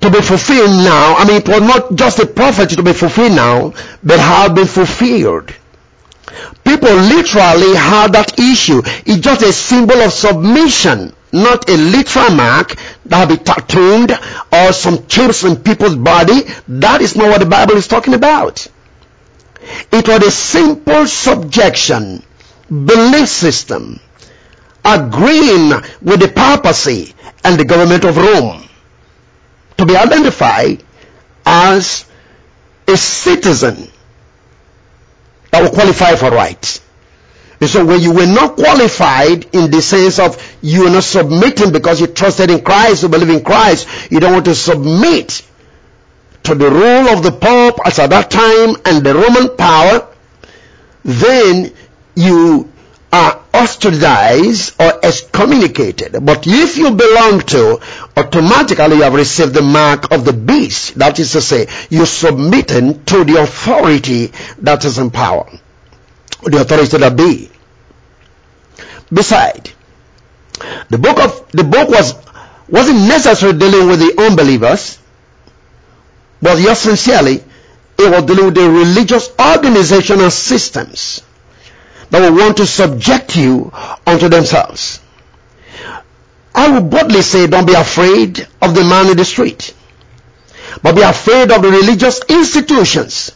to 0.02 0.12
be 0.12 0.22
fulfilled 0.22 0.70
now. 0.70 1.16
I 1.16 1.26
mean, 1.26 1.38
it 1.38 1.48
was 1.48 1.62
not 1.62 1.96
just 1.96 2.20
a 2.20 2.28
prophecy 2.28 2.76
to 2.76 2.84
be 2.84 2.94
fulfilled 2.94 3.34
now, 3.34 3.74
but 4.04 4.20
had 4.20 4.54
been 4.54 4.68
fulfilled. 4.68 5.54
People 6.64 6.94
literally 6.94 7.76
had 7.76 8.14
that 8.14 8.40
issue. 8.40 8.82
It's 9.06 9.20
just 9.20 9.42
a 9.42 9.54
symbol 9.54 10.02
of 10.02 10.12
submission 10.12 11.14
not 11.36 11.70
a 11.70 11.76
literal 11.76 12.32
mark 12.32 12.76
that 13.06 13.28
be 13.28 13.38
tattooed 13.38 14.12
or 14.52 14.74
some 14.74 15.06
chips 15.08 15.44
in 15.44 15.58
people's 15.58 15.96
body. 15.96 16.42
That 16.68 17.02
is 17.02 17.16
not 17.16 17.30
what 17.30 17.40
the 17.40 17.46
Bible 17.46 17.76
is 17.76 17.88
talking 17.88 18.14
about. 18.14 18.66
It 19.92 20.08
was 20.08 20.26
a 20.26 20.32
simple 20.32 21.06
subjection, 21.08 22.24
belief 22.70 23.28
system, 23.28 24.00
agreeing 24.86 25.70
with 26.02 26.20
the 26.20 26.32
papacy 26.34 27.14
and 27.44 27.60
the 27.60 27.66
government 27.66 28.06
of 28.06 28.16
Rome 28.18 28.64
to 29.78 29.86
be 29.86 29.98
identified 29.98 30.84
as 31.46 32.06
a 32.88 32.96
citizen 32.96 33.90
that 35.52 35.62
will 35.62 35.72
qualify 35.72 36.16
for 36.16 36.30
rights. 36.30 36.82
And 37.60 37.70
so 37.70 37.86
when 37.86 38.02
you 38.02 38.14
were 38.14 38.26
not 38.26 38.58
qualified 38.58 39.56
in 39.56 39.72
the 39.72 39.82
sense 39.82 40.20
of 40.20 40.58
you 40.62 40.84
were 40.84 40.90
not 40.90 41.04
submitting 41.04 41.72
because 41.72 42.02
you 42.02 42.08
trusted 42.08 42.52
in 42.52 42.62
Christ, 42.62 43.04
you 43.04 43.10
believe 43.10 43.30
in 43.30 43.44
Christ, 43.44 43.88
you 44.12 44.20
don't 44.20 44.34
want 44.34 44.46
to 44.46 44.56
submit 44.56 45.42
to 46.44 46.54
the 46.54 46.70
rule 46.70 47.10
of 47.10 47.24
the 47.24 47.32
Pope 47.32 47.80
as 47.86 47.98
at 48.00 48.10
that 48.12 48.30
time 48.30 48.76
and 48.86 49.06
the 49.06 49.16
Roman 49.16 49.56
power, 49.56 50.08
then 51.04 51.74
you 52.16 52.70
are 53.16 53.42
ostracized 53.54 54.76
or 54.82 55.00
excommunicated. 55.06 56.12
But 56.26 56.46
if 56.46 56.76
you 56.78 56.92
belong 56.92 57.40
to, 57.54 57.80
automatically 58.18 58.98
you 58.98 59.04
have 59.04 59.14
received 59.14 59.54
the 59.54 59.62
mark 59.62 60.12
of 60.12 60.26
the 60.26 60.34
beast. 60.34 60.96
That 60.96 61.18
is 61.18 61.32
to 61.32 61.40
say, 61.42 61.68
you're 61.90 62.06
submitting 62.06 63.06
to 63.06 63.24
the 63.24 63.42
authority 63.42 64.32
that 64.60 64.84
is 64.84 64.98
in 64.98 65.12
power. 65.12 65.50
The 66.44 66.60
authority 66.62 66.98
that 66.98 67.16
be. 67.16 67.50
Beside, 69.14 69.72
the 70.90 70.98
book 70.98 71.20
of 71.20 71.52
the 71.52 71.64
book 71.64 71.88
was 71.90 72.16
wasn't 72.68 72.98
necessarily 73.08 73.58
dealing 73.60 73.88
with 73.88 74.00
the 74.00 74.22
unbelievers, 74.28 74.98
but 76.42 76.60
yes, 76.60 76.82
sincerely, 76.82 77.36
it 77.98 78.12
was 78.12 78.24
dealing 78.24 78.46
with 78.46 78.56
the 78.56 78.70
religious 78.70 79.30
organization 79.40 80.20
and 80.22 80.34
systems 80.34 81.22
that 82.16 82.32
will 82.32 82.38
want 82.38 82.56
to 82.56 82.66
subject 82.66 83.36
you 83.36 83.70
unto 84.08 84.30
themselves. 84.30 85.02
I 86.54 86.70
will 86.70 86.88
boldly 86.88 87.22
say, 87.22 87.46
don't 87.48 87.68
be 87.68 87.74
afraid 87.74 88.48
of 88.62 88.74
the 88.74 88.86
man 88.86 89.10
in 89.10 89.18
the 89.18 89.26
street, 89.26 89.74
but 90.82 90.96
be 90.96 91.02
afraid 91.02 91.52
of 91.52 91.62
the 91.62 91.70
religious 91.70 92.22
institutions 92.30 93.34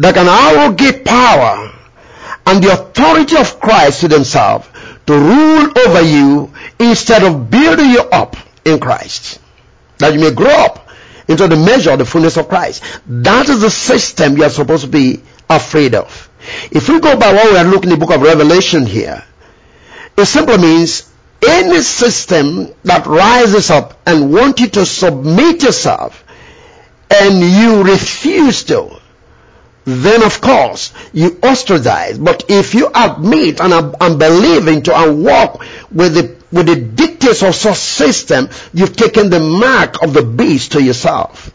that 0.00 0.14
can 0.14 0.28
arrogate 0.28 1.02
power 1.02 1.72
and 2.44 2.62
the 2.62 2.72
authority 2.72 3.36
of 3.38 3.58
Christ 3.58 4.02
to 4.02 4.08
themselves 4.08 4.68
to 5.06 5.14
rule 5.14 5.72
over 5.86 6.02
you 6.02 6.52
instead 6.78 7.22
of 7.22 7.50
building 7.50 7.88
you 7.88 8.00
up 8.00 8.36
in 8.66 8.78
Christ. 8.78 9.40
That 9.96 10.12
you 10.12 10.20
may 10.20 10.34
grow 10.34 10.50
up 10.50 10.90
into 11.26 11.48
the 11.48 11.56
measure 11.56 11.92
of 11.92 12.00
the 12.00 12.04
fullness 12.04 12.36
of 12.36 12.50
Christ. 12.50 12.84
That 13.06 13.48
is 13.48 13.62
the 13.62 13.70
system 13.70 14.36
you 14.36 14.44
are 14.44 14.50
supposed 14.50 14.84
to 14.84 14.90
be 14.90 15.22
afraid 15.48 15.94
of. 15.94 16.28
If 16.70 16.88
we 16.88 17.00
go 17.00 17.16
by 17.16 17.32
what 17.32 17.50
we 17.50 17.58
are 17.58 17.64
looking 17.64 17.90
in 17.90 17.98
the 17.98 18.04
book 18.06 18.14
of 18.14 18.22
Revelation 18.22 18.86
here, 18.86 19.24
it 20.16 20.26
simply 20.26 20.58
means 20.58 21.10
any 21.46 21.80
system 21.80 22.72
that 22.84 23.06
rises 23.06 23.70
up 23.70 23.98
and 24.06 24.32
wants 24.32 24.60
you 24.60 24.68
to 24.68 24.86
submit 24.86 25.62
yourself 25.62 26.24
and 27.10 27.40
you 27.40 27.82
refuse 27.82 28.64
to, 28.64 28.96
then 29.84 30.22
of 30.22 30.40
course 30.40 30.92
you 31.12 31.38
ostracize. 31.42 32.18
But 32.18 32.44
if 32.48 32.74
you 32.74 32.90
admit 32.94 33.60
and, 33.60 33.94
and 34.00 34.18
believe 34.18 34.68
into 34.68 34.94
and 34.96 35.24
walk 35.24 35.64
with 35.90 36.14
the 36.14 36.42
with 36.52 36.66
the 36.66 36.76
dictates 36.76 37.42
of 37.42 37.54
such 37.54 37.78
system, 37.78 38.48
you've 38.74 38.94
taken 38.94 39.30
the 39.30 39.40
mark 39.40 40.02
of 40.02 40.12
the 40.12 40.22
beast 40.22 40.72
to 40.72 40.82
yourself. 40.82 41.50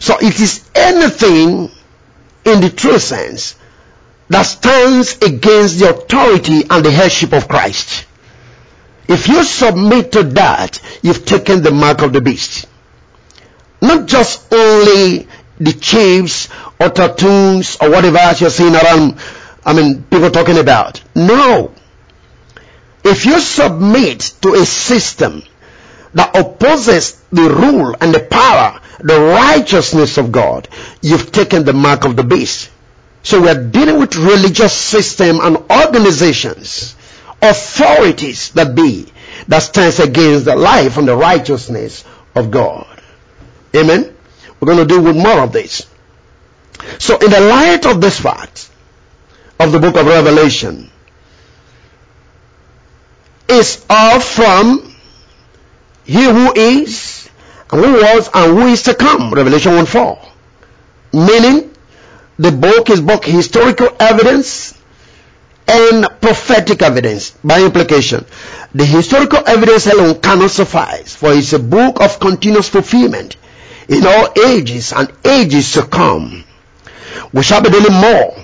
So 0.00 0.18
it 0.18 0.38
is 0.40 0.68
anything 0.74 1.70
in 2.44 2.60
the 2.60 2.70
true 2.70 2.98
sense 2.98 3.56
that 4.28 4.42
stands 4.42 5.18
against 5.18 5.78
the 5.78 5.90
authority 5.90 6.62
and 6.68 6.84
the 6.84 6.90
headship 6.90 7.32
of 7.32 7.48
Christ. 7.48 8.06
If 9.08 9.28
you 9.28 9.44
submit 9.44 10.12
to 10.12 10.22
that, 10.22 10.80
you've 11.02 11.26
taken 11.26 11.62
the 11.62 11.70
mark 11.70 12.02
of 12.02 12.12
the 12.12 12.20
beast. 12.20 12.66
Not 13.82 14.06
just 14.06 14.52
only 14.52 15.28
the 15.58 15.72
chiefs 15.72 16.48
or 16.80 16.88
tattoos 16.88 17.76
or 17.80 17.90
whatever 17.90 18.18
else 18.18 18.40
you're 18.40 18.50
seeing 18.50 18.74
around, 18.74 19.18
I 19.64 19.74
mean, 19.74 20.02
people 20.04 20.30
talking 20.30 20.58
about. 20.58 21.02
No. 21.14 21.74
If 23.04 23.26
you 23.26 23.38
submit 23.40 24.20
to 24.40 24.54
a 24.54 24.64
system 24.64 25.42
that 26.14 26.36
opposes 26.36 27.20
the 27.30 27.42
rule 27.42 27.94
and 28.00 28.14
the 28.14 28.20
power, 28.20 28.80
the 29.00 29.20
righteousness 29.20 30.16
of 30.18 30.32
God, 30.32 30.68
you've 31.02 31.32
taken 31.32 31.64
the 31.64 31.72
mark 31.72 32.04
of 32.04 32.16
the 32.16 32.24
beast. 32.24 32.70
So 33.22 33.40
we're 33.40 33.68
dealing 33.68 33.98
with 33.98 34.16
religious 34.16 34.72
system 34.72 35.40
and 35.40 35.56
organizations, 35.70 36.94
authorities 37.42 38.50
that 38.50 38.74
be, 38.74 39.06
that 39.48 39.60
stands 39.60 39.98
against 39.98 40.44
the 40.44 40.56
life 40.56 40.96
and 40.96 41.08
the 41.08 41.16
righteousness 41.16 42.04
of 42.34 42.50
God. 42.50 42.86
Amen? 43.74 44.14
We're 44.60 44.66
going 44.66 44.86
to 44.86 44.94
deal 44.94 45.02
with 45.02 45.16
more 45.16 45.40
of 45.40 45.52
this. 45.52 45.86
So 46.98 47.16
in 47.18 47.30
the 47.30 47.40
light 47.40 47.86
of 47.86 48.00
this 48.00 48.20
fact 48.20 48.70
of 49.58 49.72
the 49.72 49.78
book 49.78 49.96
of 49.96 50.06
Revelation, 50.06 50.90
is 53.48 53.84
all 53.88 54.20
from 54.20 54.93
he 56.04 56.24
who 56.24 56.52
is 56.54 57.28
and 57.70 57.84
who 57.84 57.92
was 57.94 58.28
and 58.32 58.58
who 58.58 58.66
is 58.68 58.82
to 58.84 58.94
come. 58.94 59.32
Revelation 59.32 59.74
1 59.74 59.86
4. 59.86 60.18
Meaning, 61.14 61.70
the 62.38 62.52
book 62.52 62.90
is 62.90 63.00
both 63.00 63.24
historical 63.24 63.88
evidence 64.00 64.74
and 65.66 66.06
prophetic 66.20 66.82
evidence 66.82 67.30
by 67.42 67.62
implication. 67.62 68.24
The 68.74 68.84
historical 68.84 69.42
evidence 69.46 69.86
alone 69.86 70.20
cannot 70.20 70.50
suffice, 70.50 71.14
for 71.14 71.32
it's 71.32 71.52
a 71.52 71.58
book 71.58 72.00
of 72.00 72.18
continuous 72.20 72.68
fulfillment 72.68 73.36
in 73.88 74.06
all 74.06 74.28
ages 74.46 74.92
and 74.92 75.10
ages 75.24 75.72
to 75.72 75.82
come. 75.82 76.44
We 77.32 77.42
shall 77.42 77.62
be 77.62 77.70
dealing 77.70 77.92
more 77.94 78.34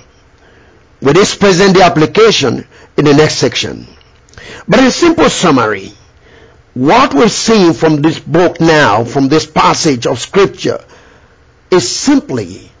with 1.01 1.15
this 1.15 1.35
present 1.35 1.75
day 1.75 1.81
application 1.81 2.65
in 2.97 3.05
the 3.05 3.13
next 3.13 3.35
section. 3.35 3.87
But 4.67 4.79
in 4.79 4.91
simple 4.91 5.29
summary, 5.29 5.93
what 6.73 7.13
we're 7.13 7.29
seeing 7.29 7.73
from 7.73 8.01
this 8.01 8.19
book 8.19 8.61
now, 8.61 9.03
from 9.03 9.27
this 9.27 9.45
passage 9.45 10.07
of 10.07 10.19
scripture, 10.19 10.83
is 11.69 11.89
simply, 11.89 12.71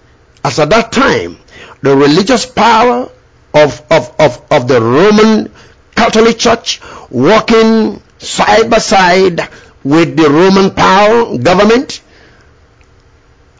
as 0.43 0.59
at 0.59 0.69
that 0.69 0.91
time, 0.91 1.37
the 1.81 1.95
religious 1.95 2.45
power 2.45 3.09
of, 3.53 3.81
of, 3.91 4.15
of, 4.19 4.45
of 4.51 4.67
the 4.67 4.81
Roman 4.81 5.51
Catholic 5.95 6.37
Church 6.37 6.81
working 7.09 8.01
side 8.17 8.69
by 8.69 8.77
side 8.77 9.41
with 9.83 10.15
the 10.15 10.29
Roman 10.29 10.71
power 10.73 11.37
government 11.37 12.01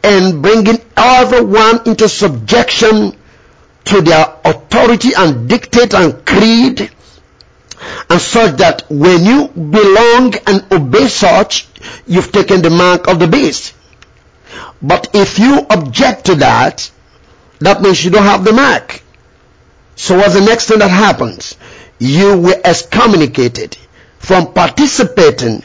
and 0.02 0.42
bringing 0.42 0.78
everyone 0.96 1.80
into 1.86 2.08
subjection 2.08 3.16
to 3.84 4.00
their 4.00 4.36
authority 4.44 5.10
and 5.16 5.48
dictate 5.48 5.94
and 5.94 6.24
creed 6.24 6.90
and 8.12 8.20
such 8.20 8.56
that 8.58 8.82
when 8.90 9.24
you 9.24 9.48
belong 9.48 10.34
and 10.46 10.70
obey 10.70 11.08
such, 11.08 11.66
you've 12.06 12.30
taken 12.30 12.60
the 12.60 12.68
mark 12.68 13.08
of 13.08 13.18
the 13.18 13.26
beast. 13.26 13.72
But 14.82 15.08
if 15.14 15.38
you 15.38 15.60
object 15.70 16.26
to 16.26 16.34
that, 16.34 16.90
that 17.60 17.80
means 17.80 18.04
you 18.04 18.10
don't 18.10 18.24
have 18.24 18.44
the 18.44 18.52
mark. 18.52 19.02
So 19.96 20.18
what's 20.18 20.34
the 20.34 20.42
next 20.42 20.68
thing 20.68 20.80
that 20.80 20.90
happens? 20.90 21.56
You 21.98 22.38
were 22.38 22.60
excommunicated 22.62 23.78
from 24.18 24.52
participating 24.52 25.62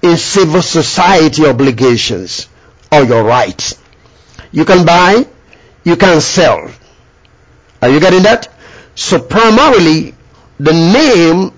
in 0.00 0.16
civil 0.18 0.62
society 0.62 1.46
obligations 1.46 2.48
or 2.92 3.02
your 3.02 3.24
rights. 3.24 3.74
You 4.52 4.64
can 4.64 4.86
buy, 4.86 5.26
you 5.82 5.96
can 5.96 6.20
sell. 6.20 6.70
Are 7.82 7.88
you 7.88 7.98
getting 7.98 8.22
that? 8.22 8.46
So 8.94 9.18
primarily, 9.20 10.14
the 10.60 10.72
name 10.72 11.57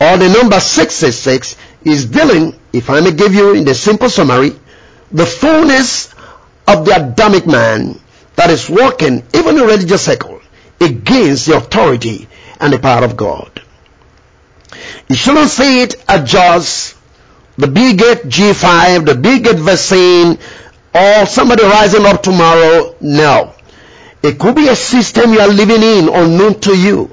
or 0.00 0.16
the 0.18 0.28
number 0.28 0.60
666 0.60 1.56
is 1.84 2.06
dealing, 2.06 2.58
if 2.72 2.90
I 2.90 3.00
may 3.00 3.12
give 3.12 3.34
you 3.34 3.54
in 3.54 3.64
the 3.64 3.74
simple 3.74 4.10
summary, 4.10 4.52
the 5.10 5.26
fullness 5.26 6.12
of 6.66 6.84
the 6.84 6.96
Adamic 6.96 7.46
man 7.46 7.98
that 8.34 8.50
is 8.50 8.68
working, 8.68 9.22
even 9.34 9.56
in 9.56 9.62
religious 9.62 10.04
circle, 10.04 10.40
against 10.80 11.46
the 11.46 11.56
authority 11.56 12.28
and 12.60 12.72
the 12.72 12.78
power 12.78 13.04
of 13.04 13.16
God. 13.16 13.62
You 15.08 15.16
shouldn't 15.16 15.48
see 15.48 15.82
it 15.82 15.94
as 16.08 16.30
just 16.30 16.96
the 17.56 17.68
Bigot 17.68 18.24
G5, 18.24 19.06
the 19.06 19.14
Bigot 19.14 19.56
vaccine, 19.56 20.38
or 20.94 21.26
somebody 21.26 21.62
rising 21.62 22.04
up 22.04 22.22
tomorrow. 22.22 22.94
No. 23.00 23.54
It 24.22 24.38
could 24.38 24.56
be 24.56 24.68
a 24.68 24.76
system 24.76 25.32
you 25.32 25.40
are 25.40 25.48
living 25.48 25.82
in 25.82 26.08
unknown 26.08 26.60
to 26.60 26.76
you. 26.76 27.10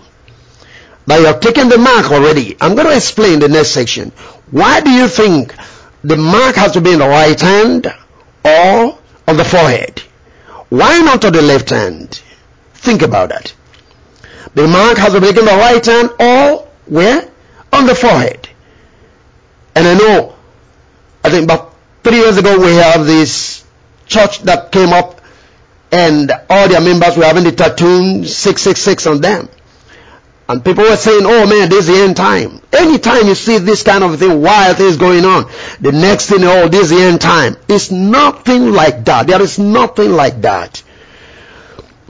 But 1.06 1.20
you 1.20 1.26
have 1.26 1.40
taken 1.42 1.70
the 1.70 1.78
mark 1.78 2.12
already. 2.12 2.56
I'm 2.62 2.76
going 2.76 2.88
to 2.88 2.96
explain 2.96 3.40
the 3.40 3.50
next 3.50 3.70
section. 3.70 4.12
Why 4.52 4.82
do 4.82 4.90
you 4.90 5.08
think 5.08 5.54
the 6.04 6.16
mark 6.18 6.56
has 6.56 6.74
to 6.74 6.82
be 6.82 6.94
in 6.94 7.00
the 7.00 7.08
right 7.08 7.40
hand 7.40 7.88
or 8.46 8.98
on 9.28 9.38
the 9.38 9.44
forehead? 9.44 10.00
Why 10.70 11.00
not 11.02 11.26
on 11.26 11.34
the 11.34 11.42
left 11.42 11.70
hand? 11.70 12.22
Think 12.76 13.02
about 13.02 13.30
that. 13.30 13.54
The 14.56 14.68
mark 14.68 14.98
has 14.98 15.14
to 15.14 15.22
be 15.22 15.30
in 15.30 15.36
the 15.36 15.42
right 15.42 15.86
hand 15.86 16.10
or 16.20 16.68
where? 16.86 17.30
On 17.72 17.86
the 17.86 17.96
forehead. 17.96 18.48
And 19.76 19.88
I 19.88 19.94
know, 19.96 20.36
I 21.24 21.30
think 21.30 21.46
about 21.46 21.74
three 22.04 22.18
years 22.18 22.38
ago 22.38 22.60
we 22.60 22.76
have 22.76 23.06
this 23.06 23.64
church 24.06 24.40
that 24.44 24.72
came 24.72 24.90
up 24.90 25.22
and 25.92 26.32
all 26.50 26.68
their 26.68 26.82
members 26.82 27.18
were 27.18 27.24
having 27.24 27.44
the 27.44 27.52
tattoo 27.52 28.26
666 28.26 29.08
on 29.08 29.22
them. 29.22 29.50
And 30.50 30.64
people 30.64 30.84
were 30.84 30.98
saying, 30.98 31.22
oh 31.26 31.48
man, 31.48 31.70
this 31.70 31.88
is 31.88 31.96
the 31.96 32.04
end 32.04 32.18
time. 32.18 32.62
Anytime 32.74 33.28
you 33.28 33.36
see 33.36 33.60
this 33.60 33.84
kind 33.84 34.04
of 34.04 34.20
thing, 34.20 34.42
wild 34.42 34.78
things 34.78 34.98
going 34.98 35.24
on, 35.24 35.50
the 35.80 35.92
next 35.92 36.30
thing, 36.30 36.40
oh, 36.44 36.68
this 36.68 36.92
is 36.92 36.98
the 36.98 37.04
end 37.04 37.22
time. 37.22 37.56
It's 37.70 37.92
nothing 37.92 38.72
like 38.72 39.06
that. 39.06 39.28
There 39.28 39.42
is 39.42 39.58
nothing 39.58 40.12
like 40.12 40.42
that. 40.42 40.84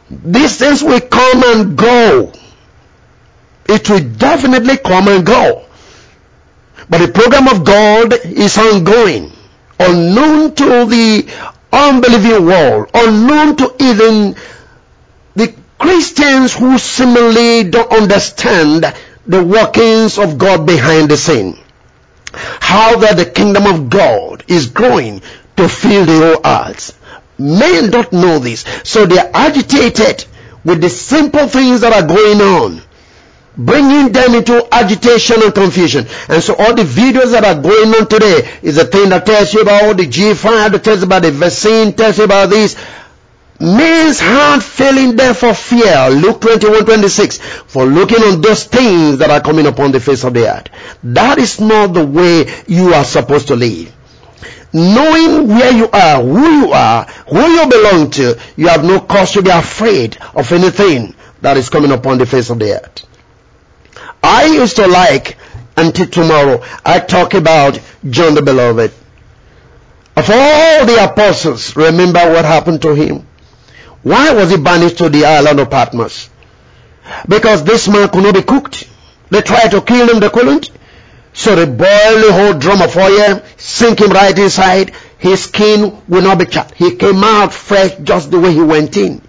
These 0.10 0.58
things 0.58 0.84
will 0.84 1.02
come 1.02 1.44
and 1.46 1.78
go. 1.78 2.34
It 3.70 3.90
will 3.90 4.10
definitely 4.10 4.78
come 4.78 5.08
and 5.08 5.26
go. 5.26 5.66
But 6.90 7.00
the 7.00 7.12
program 7.12 7.48
of 7.48 7.64
God 7.66 8.14
is 8.26 8.58
ongoing, 8.58 9.32
unknown 9.80 10.56
to 10.56 10.86
the 10.86 11.30
unbelieving 11.72 12.46
world, 12.46 12.90
unknown 12.94 13.56
to 13.58 13.76
even 13.80 14.36
the 15.36 15.56
Christians 15.84 16.54
who 16.54 16.78
similarly 16.78 17.70
don't 17.70 17.92
understand 17.92 18.86
the 19.28 19.44
workings 19.44 20.18
of 20.18 20.38
God 20.38 20.66
behind 20.66 21.10
the 21.10 21.18
scene. 21.18 21.58
How 22.32 23.00
that 23.00 23.18
the 23.18 23.26
kingdom 23.26 23.66
of 23.66 23.90
God 23.90 24.46
is 24.48 24.68
growing 24.68 25.22
to 25.58 25.68
fill 25.68 26.06
the 26.06 26.20
whole 26.20 26.42
earth. 26.46 26.98
Men 27.38 27.92
don't 27.92 28.14
know 28.14 28.40
this, 28.40 28.64
so 28.86 29.06
they're 29.06 29.30
agitated 29.34 30.24
with 30.64 30.80
the 30.80 30.90
simple 30.90 31.50
things 31.50 31.82
that 31.82 31.92
are 31.92 32.08
going 32.08 32.40
on, 32.40 32.82
bringing 33.58 34.14
them 34.14 34.36
into 34.36 34.66
agitation 34.74 35.44
and 35.44 35.54
confusion. 35.54 36.06
And 36.30 36.42
so 36.42 36.56
all 36.56 36.74
the 36.74 36.84
videos 36.84 37.32
that 37.34 37.44
are 37.44 37.62
going 37.62 37.94
on 37.94 38.08
today 38.08 38.58
is 38.62 38.78
a 38.78 38.86
thing 38.86 39.10
that 39.10 39.26
tells 39.26 39.54
you 39.54 39.64
about 39.64 39.98
the 39.98 40.08
G5, 40.08 40.72
that 40.72 40.82
tells 40.82 41.02
you 41.02 41.08
about 41.08 41.24
the 41.24 41.32
vaccine, 41.32 41.92
tells 41.92 42.18
you 42.20 42.24
about 42.24 42.52
this. 42.52 42.78
Men's 43.60 44.20
heart 44.20 44.64
failing 44.64 45.16
them 45.16 45.34
for 45.36 45.54
fear. 45.54 46.10
Luke 46.10 46.42
21, 46.42 46.86
26. 46.86 47.38
For 47.38 47.86
looking 47.86 48.22
on 48.22 48.42
those 48.42 48.66
things 48.66 49.20
that 49.20 49.30
are 49.30 49.42
coming 49.42 49.68
upon 49.68 49.92
the 49.92 50.00
face 50.00 50.24
of 50.24 50.34
the 50.34 50.50
earth. 50.50 50.68
That 51.04 51.38
is 51.38 51.60
not 51.62 51.94
the 51.94 52.06
way 52.06 52.46
you 52.68 52.94
are 52.94 53.04
supposed 53.06 53.48
to 53.48 53.56
live. 53.56 53.94
Knowing 54.74 55.48
where 55.48 55.72
you 55.72 55.88
are, 55.92 56.22
who 56.22 56.62
you 56.62 56.72
are, 56.72 57.06
who 57.06 57.48
you 57.48 57.70
belong 57.70 58.10
to, 58.10 58.40
you 58.58 58.68
have 58.68 58.84
no 58.84 59.00
cause 59.00 59.32
to 59.34 59.44
be 59.44 59.52
afraid 59.52 60.18
of 60.36 60.52
anything 60.52 61.14
that 61.42 61.58
is 61.58 61.70
coming 61.70 61.92
upon 61.92 62.18
the 62.18 62.26
face 62.26 62.50
of 62.50 62.58
the 62.58 62.74
earth. 62.74 63.06
I 64.24 64.46
used 64.46 64.78
to 64.78 64.88
like, 64.88 65.38
until 65.78 66.08
tomorrow, 66.08 66.64
I 66.84 67.00
talk 67.00 67.36
about 67.36 67.80
John 68.10 68.34
the 68.34 68.42
Beloved. 68.42 68.92
Of 70.16 70.30
all 70.30 70.86
the 70.86 71.08
apostles, 71.12 71.76
remember 71.76 72.20
what 72.32 72.46
happened 72.46 72.82
to 72.84 72.96
him? 72.96 73.28
Why 74.04 74.34
was 74.34 74.52
he 74.52 74.58
banished 74.58 74.98
to 75.00 75.10
the 75.10 75.26
island 75.26 75.60
of 75.60 75.70
Patmos? 75.70 76.30
Because 77.28 77.64
this 77.64 77.88
man 77.88 78.10
could 78.10 78.24
not 78.24 78.34
be 78.34 78.42
cooked. 78.42 78.90
They 79.30 79.42
tried 79.42 79.72
to 79.72 79.82
kill 79.82 80.10
him, 80.10 80.20
they 80.20 80.30
couldn't. 80.30 80.72
So 81.34 81.56
they 81.56 81.66
boiled 81.66 82.24
the 82.24 82.32
whole 82.32 82.54
drum 82.54 82.82
of 82.82 82.96
oil, 82.96 83.42
sink 83.58 84.00
him 84.00 84.12
right 84.12 84.38
inside. 84.38 84.94
His 85.18 85.46
skin 85.46 86.02
will 86.08 86.22
not 86.22 86.38
be 86.38 86.46
charred. 86.46 86.72
He 86.76 86.96
came 86.96 87.24
out 87.24 87.54
fresh 87.54 87.96
just 88.04 88.30
the 88.30 88.40
way 88.40 88.54
he 88.54 88.62
went 88.62 88.96
in. 88.98 89.22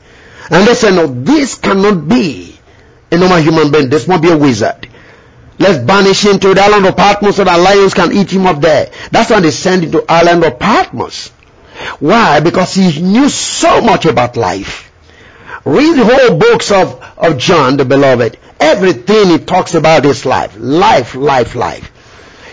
And 0.51 0.66
they 0.66 0.75
said, 0.75 0.95
no, 0.95 1.07
this 1.07 1.55
cannot 1.57 2.07
be 2.09 2.59
a 3.11 3.16
normal 3.16 3.39
human 3.39 3.70
being. 3.70 3.89
This 3.89 4.07
must 4.07 4.22
be 4.22 4.31
a 4.31 4.37
wizard. 4.37 4.89
Let's 5.59 5.79
banish 5.79 6.25
him 6.25 6.39
to 6.41 6.53
the 6.53 6.61
island 6.61 6.85
of 6.87 6.97
Patmos 6.97 7.37
so 7.37 7.45
that 7.45 7.57
lions 7.57 7.95
can 7.95 8.12
eat 8.12 8.31
him 8.31 8.47
up 8.47 8.61
there. 8.61 8.91
That's 9.12 9.31
why 9.31 9.41
they 9.41 9.53
sent 9.53 9.85
him 9.85 9.93
to 9.93 10.05
island 10.09 10.45
of 10.45 10.59
Patmos. 10.59 11.31
Why? 12.01 12.41
Because 12.41 12.74
he 12.74 13.01
knew 13.01 13.28
so 13.28 13.80
much 13.80 14.07
about 14.07 14.37
life. 14.37 14.91
Read 15.64 15.97
the 15.97 16.05
whole 16.05 16.39
books 16.39 16.70
of, 16.70 17.03
of 17.16 17.39
John 17.39 17.76
the 17.76 17.85
beloved. 17.85 18.39
Everything 18.61 19.28
he 19.28 19.39
talks 19.39 19.74
about 19.74 20.05
is 20.05 20.26
life. 20.26 20.57
Life, 20.59 21.14
life, 21.14 21.55
life. 21.55 21.91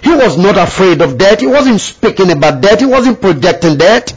He 0.04 0.12
was 0.12 0.38
not 0.38 0.58
afraid 0.58 1.02
of 1.02 1.18
death. 1.18 1.42
He 1.42 1.48
wasn't 1.48 1.82
speaking 1.82 2.32
about 2.32 2.62
death. 2.62 2.80
He 2.80 2.86
wasn't 2.86 3.22
projecting 3.22 3.78
death. 3.78 4.12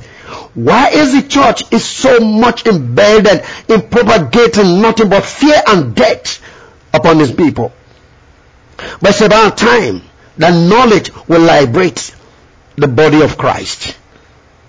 Why 0.55 0.91
is 0.91 1.13
the 1.13 1.29
church 1.29 1.73
is 1.73 1.85
so 1.85 2.21
much 2.21 2.67
embedded 2.67 3.45
in 3.69 3.89
propagating 3.89 4.81
nothing 4.81 5.09
but 5.09 5.25
fear 5.25 5.61
and 5.67 5.95
death 5.95 6.41
upon 6.93 7.19
his 7.19 7.33
people? 7.33 7.73
But 9.01 9.11
it's 9.11 9.21
about 9.21 9.59
time 9.59 10.03
that 10.39 10.55
knowledge 10.55 11.13
will 11.29 11.41
liberate 11.41 12.15
the 12.77 12.89
body 12.89 13.23
of 13.23 13.37
Christ. 13.37 13.97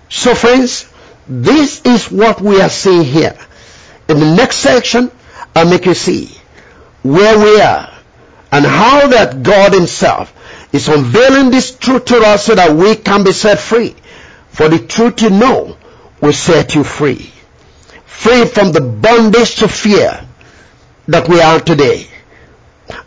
So 0.08 0.34
friends, 0.34 0.88
this 1.28 1.82
is 1.84 2.10
what 2.10 2.40
we 2.40 2.60
are 2.60 2.68
seeing 2.68 3.04
here. 3.04 3.36
In 4.08 4.20
the 4.20 4.34
next 4.36 4.56
section, 4.56 5.10
I'll 5.54 5.68
make 5.68 5.86
you 5.86 5.94
see 5.94 6.30
where 7.02 7.38
we 7.38 7.60
are 7.60 7.92
and 8.52 8.64
how 8.64 9.08
that 9.08 9.42
God 9.42 9.72
himself 9.72 10.32
is 10.72 10.88
unveiling 10.88 11.50
this 11.50 11.76
truth 11.76 12.04
to 12.06 12.18
us 12.18 12.46
so 12.46 12.54
that 12.54 12.74
we 12.76 12.94
can 12.96 13.24
be 13.24 13.32
set 13.32 13.58
free. 13.58 13.94
For 14.50 14.68
the 14.68 14.78
truth 14.78 15.22
you 15.22 15.30
know 15.30 15.76
will 16.20 16.32
set 16.32 16.74
you 16.74 16.84
free. 16.84 17.32
Free 18.04 18.44
from 18.46 18.72
the 18.72 18.80
bondage 18.80 19.56
to 19.56 19.68
fear 19.68 20.26
that 21.08 21.28
we 21.28 21.40
are 21.40 21.60
today. 21.60 22.06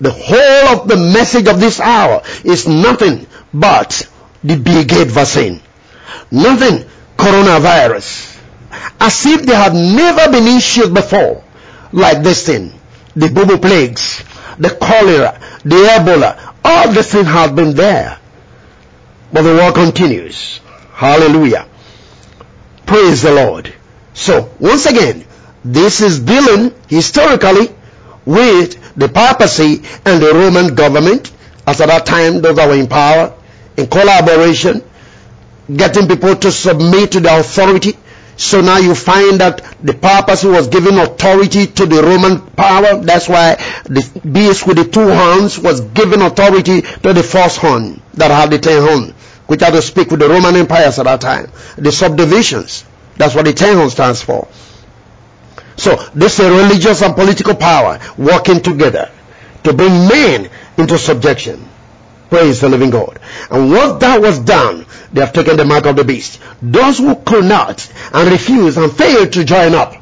The 0.02 0.12
whole 0.12 0.82
of 0.82 0.88
the 0.88 0.97
message 0.97 1.47
of 1.47 1.60
this 1.60 1.80
hour 1.80 2.22
is 2.43 2.68
nothing 2.68 3.28
but 3.54 4.10
the 4.43 4.58
Bill 4.58 4.84
Gates 4.84 5.12
vaccine. 5.12 5.62
Nothing 6.32 6.88
coronavirus. 7.18 8.38
As 8.99 9.26
if 9.26 9.41
they 9.43 9.55
had 9.55 9.74
never 9.74 10.32
been 10.32 10.47
issued 10.47 10.93
before 10.93 11.43
like 11.91 12.24
this 12.24 12.45
thing. 12.45 12.74
The 13.16 13.30
bubble 13.30 13.57
plagues, 13.57 14.24
the 14.57 14.70
cholera, 14.70 15.39
the 15.64 15.76
Ebola, 15.76 16.55
all 16.64 16.91
the 16.91 17.03
things 17.03 17.28
have 17.28 17.55
been 17.55 17.76
there. 17.76 18.20
But 19.34 19.43
the 19.43 19.55
war 19.55 19.72
continues. 19.72 20.60
Hallelujah. 20.93 21.68
Praise 22.86 23.22
the 23.22 23.32
Lord. 23.34 23.74
So, 24.14 24.51
once 24.60 24.86
again, 24.86 25.26
this 25.64 26.01
is 26.01 26.20
dealing 26.20 26.74
historically 26.88 27.70
with 28.26 28.95
the 28.95 29.10
papacy 29.10 29.84
and 30.05 30.22
the 30.22 30.32
Roman 30.34 30.76
government, 30.76 31.32
as 31.66 31.82
at 31.82 31.88
that 31.88 32.05
time 32.05 32.41
those 32.41 32.55
that 32.55 32.68
were 32.68 32.76
in 32.76 32.88
power, 32.88 33.36
in 33.78 33.88
collaboration, 33.88 34.84
getting 35.76 36.07
people 36.07 36.36
to 36.36 36.51
submit 36.51 37.11
to 37.13 37.20
the 37.20 37.39
authority. 37.39 37.93
So 38.38 38.61
now 38.61 38.78
you 38.78 38.95
find 38.95 39.41
that 39.41 39.61
the 39.84 39.93
papacy 39.93 40.47
was 40.47 40.67
giving 40.67 40.97
authority 40.97 41.67
to 41.67 41.86
the 41.86 42.01
Roman 42.01 42.39
power. 42.51 42.97
That's 43.01 43.28
why 43.28 43.55
the 43.84 44.22
beast 44.32 44.65
with 44.65 44.78
the 44.78 44.86
two 44.86 45.07
horns 45.13 45.59
was 45.59 45.82
giving 45.82 46.22
authority 46.22 46.82
to 46.82 47.13
the 47.13 47.24
first 47.24 47.57
horn 47.57 48.01
that 48.13 48.32
had 48.32 48.49
the 48.51 48.57
ten 48.59 48.82
horns, 48.82 49.11
which 49.47 49.61
had 49.61 49.72
to 49.74 49.82
speak 49.82 50.09
with 50.11 50.22
the 50.22 50.30
Roman 50.30 50.55
empires 50.55 50.99
at 50.99 51.03
that 51.03 51.20
time. 51.22 51.51
The 51.78 51.91
subdivisions. 51.91 52.86
That's 53.17 53.36
what 53.36 53.43
the 53.45 53.53
ten 53.53 53.76
horns 53.76 53.91
stands 53.91 54.22
for. 54.22 54.47
So 55.76 55.95
this 56.15 56.39
is 56.39 56.45
a 56.45 56.51
religious 56.51 57.01
and 57.01 57.15
political 57.15 57.55
power 57.55 57.99
working 58.17 58.61
together 58.61 59.11
to 59.63 59.74
bring 59.74 60.07
men 60.07 60.49
into 60.78 60.97
subjection. 60.97 61.68
Praise 62.30 62.62
the 62.62 62.70
living 62.70 62.92
God. 62.92 63.20
And 63.50 63.72
once 63.72 64.00
that 64.02 64.22
was 64.22 64.40
done, 64.40 64.86
they 65.12 65.22
have 65.22 65.34
taken 65.34 65.58
the 65.58 65.66
mark 65.66 65.86
of 65.86 65.96
the 65.96 66.04
beast. 66.04 66.40
Those 66.62 67.00
who 67.00 67.16
could 67.16 67.46
not 67.46 67.92
and 68.14 68.30
refused 68.32 68.78
and 68.78 68.92
failed 68.92 69.34
to 69.34 69.44
join 69.44 69.74
up, 69.74 69.96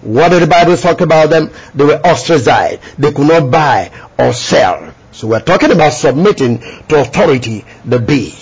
what 0.00 0.30
did 0.30 0.42
the 0.42 0.46
Bible 0.46 0.76
talk 0.76 1.00
about 1.00 1.30
them? 1.30 1.50
They 1.74 1.84
were 1.84 2.00
ostracized. 2.00 2.80
They 2.96 3.12
could 3.12 3.26
not 3.26 3.50
buy 3.50 3.90
or 4.18 4.32
sell. 4.32 4.94
So 5.12 5.28
we're 5.28 5.40
talking 5.40 5.72
about 5.72 5.92
submitting 5.92 6.60
to 6.88 7.00
authority, 7.00 7.64
the 7.84 7.98
B. 7.98 8.34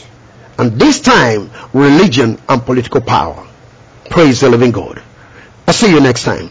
And 0.59 0.72
this 0.72 1.01
time, 1.01 1.51
religion 1.72 2.39
and 2.49 2.62
political 2.64 3.01
power. 3.01 3.47
Praise 4.11 4.41
the 4.41 4.51
living 4.51 4.70
God. 4.70 5.03
I'll 5.66 5.74
see 5.74 5.91
you 5.91 6.01
next 6.01 6.24
time. 6.24 6.51